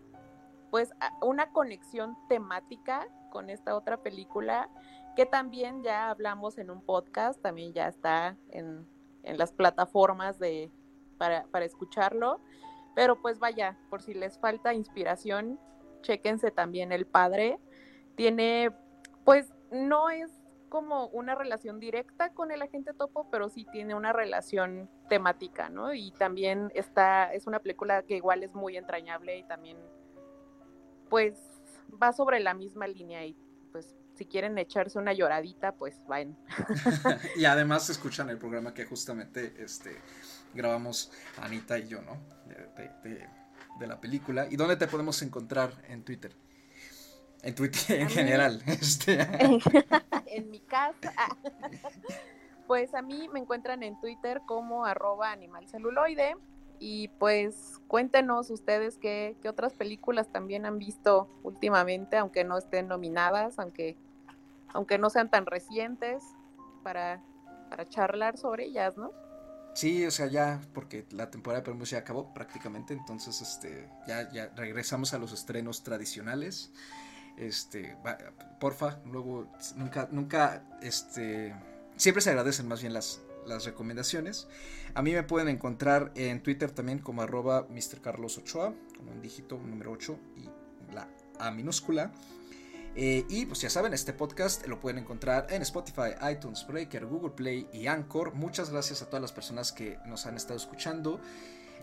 pues, 0.70 0.92
una 1.22 1.52
conexión 1.52 2.16
temática 2.28 3.08
con 3.30 3.50
esta 3.50 3.76
otra 3.76 4.02
película 4.02 4.70
que 5.16 5.26
también 5.26 5.82
ya 5.82 6.10
hablamos 6.10 6.58
en 6.58 6.70
un 6.70 6.80
podcast, 6.80 7.40
también 7.40 7.72
ya 7.72 7.88
está 7.88 8.36
en, 8.50 8.86
en 9.24 9.36
las 9.36 9.52
plataformas 9.52 10.38
de, 10.38 10.70
para, 11.18 11.44
para, 11.48 11.64
escucharlo. 11.64 12.40
Pero 12.94 13.20
pues 13.20 13.38
vaya, 13.38 13.76
por 13.90 14.02
si 14.02 14.14
les 14.14 14.38
falta 14.38 14.74
inspiración, 14.74 15.58
chéquense 16.02 16.50
también 16.50 16.92
El 16.92 17.06
Padre. 17.06 17.58
Tiene, 18.14 18.70
pues 19.24 19.52
no 19.70 20.10
es 20.10 20.30
como 20.68 21.06
una 21.08 21.34
relación 21.34 21.80
directa 21.80 22.32
con 22.32 22.50
el 22.50 22.62
agente 22.62 22.92
topo, 22.92 23.28
pero 23.30 23.48
sí 23.48 23.66
tiene 23.70 23.94
una 23.94 24.12
relación 24.12 24.90
temática, 25.08 25.68
¿no? 25.68 25.94
Y 25.94 26.12
también 26.12 26.70
está, 26.74 27.32
es 27.32 27.46
una 27.46 27.60
película 27.60 28.02
que 28.02 28.16
igual 28.16 28.42
es 28.42 28.54
muy 28.54 28.76
entrañable 28.76 29.38
y 29.38 29.44
también, 29.44 29.78
pues, 31.08 31.40
va 32.00 32.12
sobre 32.12 32.40
la 32.40 32.54
misma 32.54 32.86
línea 32.86 33.24
y 33.24 33.36
pues 33.72 33.96
si 34.14 34.26
quieren 34.26 34.58
echarse 34.58 34.98
una 34.98 35.12
lloradita, 35.12 35.72
pues 35.72 36.00
vayan. 36.08 36.36
y 37.36 37.44
además 37.44 37.88
escuchan 37.88 38.28
el 38.30 38.38
programa 38.38 38.74
que 38.74 38.84
justamente 38.84 39.54
este, 39.58 39.96
grabamos 40.54 41.12
Anita 41.40 41.78
y 41.78 41.88
yo, 41.88 42.02
¿no? 42.02 42.18
De, 42.76 43.86
la 43.86 44.00
película. 44.00 44.48
¿Y 44.50 44.56
dónde 44.56 44.76
te 44.76 44.88
podemos 44.88 45.22
encontrar 45.22 45.72
en 45.86 46.02
Twitter? 46.02 46.34
En 47.42 47.54
Twitter 47.54 48.00
en 48.00 48.08
general. 48.08 48.62
Este. 48.66 49.20
en 50.26 50.50
mi 50.50 50.60
casa. 50.60 51.12
Pues 52.66 52.94
a 52.94 53.02
mí 53.02 53.28
me 53.32 53.40
encuentran 53.40 53.82
en 53.82 53.98
Twitter 54.00 54.42
como 54.46 54.84
arroba 54.84 55.32
animalceluloide 55.32 56.36
y 56.78 57.08
pues 57.18 57.80
cuéntenos 57.88 58.50
ustedes 58.50 58.98
qué, 58.98 59.36
qué, 59.42 59.48
otras 59.48 59.72
películas 59.72 60.28
también 60.30 60.66
han 60.66 60.78
visto 60.78 61.28
últimamente, 61.42 62.16
aunque 62.18 62.44
no 62.44 62.58
estén 62.58 62.88
nominadas, 62.88 63.58
aunque, 63.58 63.96
aunque 64.68 64.98
no 64.98 65.10
sean 65.10 65.30
tan 65.30 65.46
recientes, 65.46 66.22
para, 66.82 67.22
para 67.68 67.88
charlar 67.88 68.38
sobre 68.38 68.66
ellas, 68.66 68.96
¿no? 68.96 69.12
Sí, 69.74 70.04
o 70.06 70.10
sea, 70.10 70.26
ya, 70.26 70.60
porque 70.72 71.06
la 71.10 71.30
temporada 71.30 71.60
de 71.60 71.64
premios 71.64 71.90
ya 71.90 71.98
acabó 71.98 72.32
prácticamente, 72.32 72.94
entonces 72.94 73.40
este, 73.40 73.88
ya, 74.06 74.30
ya 74.32 74.48
regresamos 74.56 75.14
a 75.14 75.18
los 75.18 75.32
estrenos 75.32 75.84
tradicionales. 75.84 76.72
Este, 77.38 77.96
porfa, 78.58 78.98
luego 79.06 79.46
nunca, 79.76 80.08
nunca, 80.10 80.64
este, 80.82 81.54
siempre 81.96 82.20
se 82.20 82.30
agradecen 82.30 82.66
más 82.66 82.80
bien 82.80 82.92
las, 82.92 83.20
recomendaciones. 83.64 84.46
A 84.92 85.00
mí 85.00 85.12
me 85.12 85.22
pueden 85.22 85.48
encontrar 85.48 86.12
en 86.16 86.42
Twitter 86.42 86.70
también 86.70 86.98
como 86.98 87.22
arroba 87.22 87.66
Mr. 87.70 88.02
Carlos 88.02 88.36
Ochoa, 88.36 88.74
como 88.94 89.12
un 89.12 89.22
dígito 89.22 89.56
número 89.56 89.90
8 89.92 90.18
y 90.36 90.94
la 90.94 91.08
A 91.38 91.50
minúscula. 91.50 92.12
Eh, 92.94 93.24
y 93.30 93.46
pues 93.46 93.62
ya 93.62 93.70
saben, 93.70 93.94
este 93.94 94.12
podcast 94.12 94.66
lo 94.66 94.80
pueden 94.80 94.98
encontrar 94.98 95.46
en 95.48 95.62
Spotify, 95.62 96.10
iTunes, 96.30 96.66
Breaker, 96.66 97.06
Google 97.06 97.30
Play 97.30 97.66
y 97.72 97.86
Anchor. 97.86 98.34
Muchas 98.34 98.68
gracias 98.68 99.00
a 99.00 99.06
todas 99.06 99.22
las 99.22 99.32
personas 99.32 99.72
que 99.72 99.98
nos 100.04 100.26
han 100.26 100.36
estado 100.36 100.58
escuchando. 100.58 101.20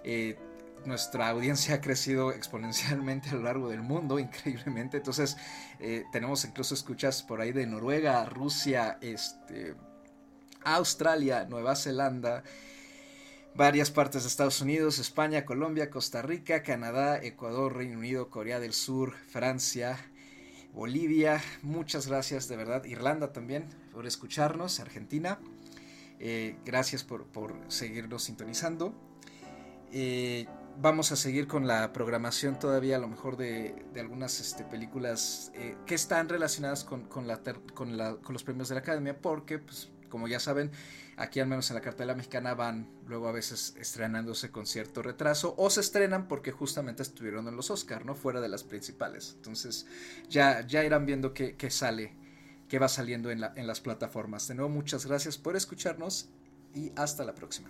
Eh, 0.04 0.38
nuestra 0.86 1.30
audiencia 1.30 1.76
ha 1.76 1.82
crecido 1.82 2.32
exponencialmente 2.32 3.30
a 3.30 3.34
lo 3.34 3.44
largo 3.44 3.70
del 3.70 3.82
mundo, 3.82 4.20
increíblemente. 4.20 4.98
Entonces, 4.98 5.38
eh, 5.80 6.04
tenemos 6.12 6.46
incluso 6.46 6.74
escuchas 6.74 7.24
por 7.24 7.42
ahí 7.42 7.52
de 7.52 7.66
Noruega, 7.66 8.26
Rusia, 8.26 8.98
este, 9.02 9.76
Australia, 10.64 11.46
Nueva 11.50 11.76
Zelanda, 11.76 12.44
varias 13.56 13.92
partes 13.92 14.24
de 14.24 14.30
Estados 14.30 14.62
Unidos, 14.62 15.00
España, 15.00 15.46
Colombia, 15.46 15.90
Costa 15.90 16.22
Rica, 16.22 16.64
Canadá, 16.64 17.18
Ecuador, 17.22 17.76
Reino 17.76 18.00
Unido, 18.00 18.30
Corea 18.30 18.60
del 18.60 18.74
Sur, 18.74 19.14
Francia, 19.14 19.98
Bolivia. 20.74 21.42
Muchas 21.62 22.08
gracias 22.08 22.48
de 22.48 22.58
verdad. 22.58 22.84
Irlanda 22.86 23.32
también 23.32 23.66
por 23.92 24.06
escucharnos, 24.06 24.80
Argentina. 24.80 25.40
Eh, 26.20 26.58
gracias 26.66 27.04
por, 27.04 27.26
seguirnos 27.68 28.24
sintonizando. 28.24 28.94
Eh, 29.92 30.48
vamos 30.78 31.12
a 31.12 31.16
seguir 31.16 31.48
con 31.48 31.68
la 31.68 31.94
programación 31.94 32.60
todavía 32.60 32.98
a 32.98 33.00
lo 33.00 33.08
mejor 33.08 33.38
de, 33.38 33.86
algunas 33.98 34.40
este, 34.40 34.64
películas 34.64 35.52
eh, 35.56 35.76
que 35.86 35.96
están 35.96 36.30
relacionadas 36.30 36.84
con, 36.84 37.06
con, 37.06 37.28
la, 37.28 37.42
con, 37.74 37.98
los 37.98 38.44
premios 38.44 38.70
de 38.70 38.76
la 38.76 38.82
academia 38.82 39.20
porque 39.20 39.60
pues, 39.60 39.90
como 40.10 40.28
ya 40.28 40.40
saben, 40.40 40.72
aquí 41.18 41.40
al 41.40 41.48
menos 41.48 41.70
en 41.70 41.76
la 41.76 41.82
cartela 41.82 42.16
mexicana 42.16 42.54
van 42.54 42.90
luego 43.08 43.28
a 43.28 43.32
veces 43.32 43.76
estrenándose 43.80 44.52
con 44.52 44.66
cierto 44.66 45.02
retraso 45.02 45.56
o 45.58 45.70
se 45.70 45.82
estrenan 45.82 46.28
porque 46.28 46.52
justamente 46.52 47.04
estuvieron 47.04 47.48
en 47.48 47.56
los 47.56 47.72
Oscar, 47.72 48.06
¿no? 48.06 48.16
Fuera 48.16 48.42
de 48.42 48.50
las 48.50 48.64
principales. 48.64 49.34
Entonces 49.36 49.88
ya, 50.30 50.66
ya 50.66 50.84
irán 50.84 51.06
viendo 51.06 51.34
qué, 51.34 51.56
sale, 51.70 52.14
qué 52.70 52.80
va 52.80 52.88
saliendo 52.88 53.30
en, 53.32 53.44
en 53.44 53.68
las 53.68 53.82
plataformas. 53.82 54.48
De 54.48 54.56
nuevo, 54.56 54.70
muchas 54.70 55.06
gracias 55.06 55.38
por 55.38 55.56
escucharnos 55.56 56.30
y 56.74 56.92
hasta 56.96 57.24
la 57.24 57.36
próxima. 57.36 57.70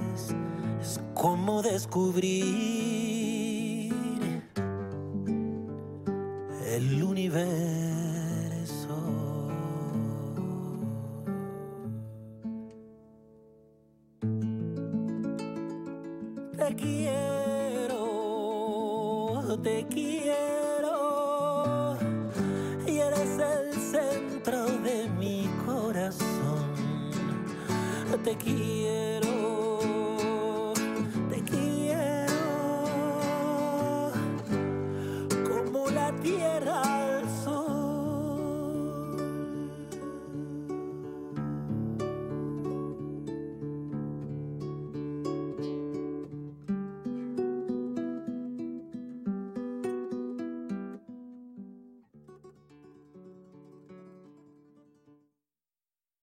es 1.21 1.27
como 1.27 1.61
descubrir 1.61 3.10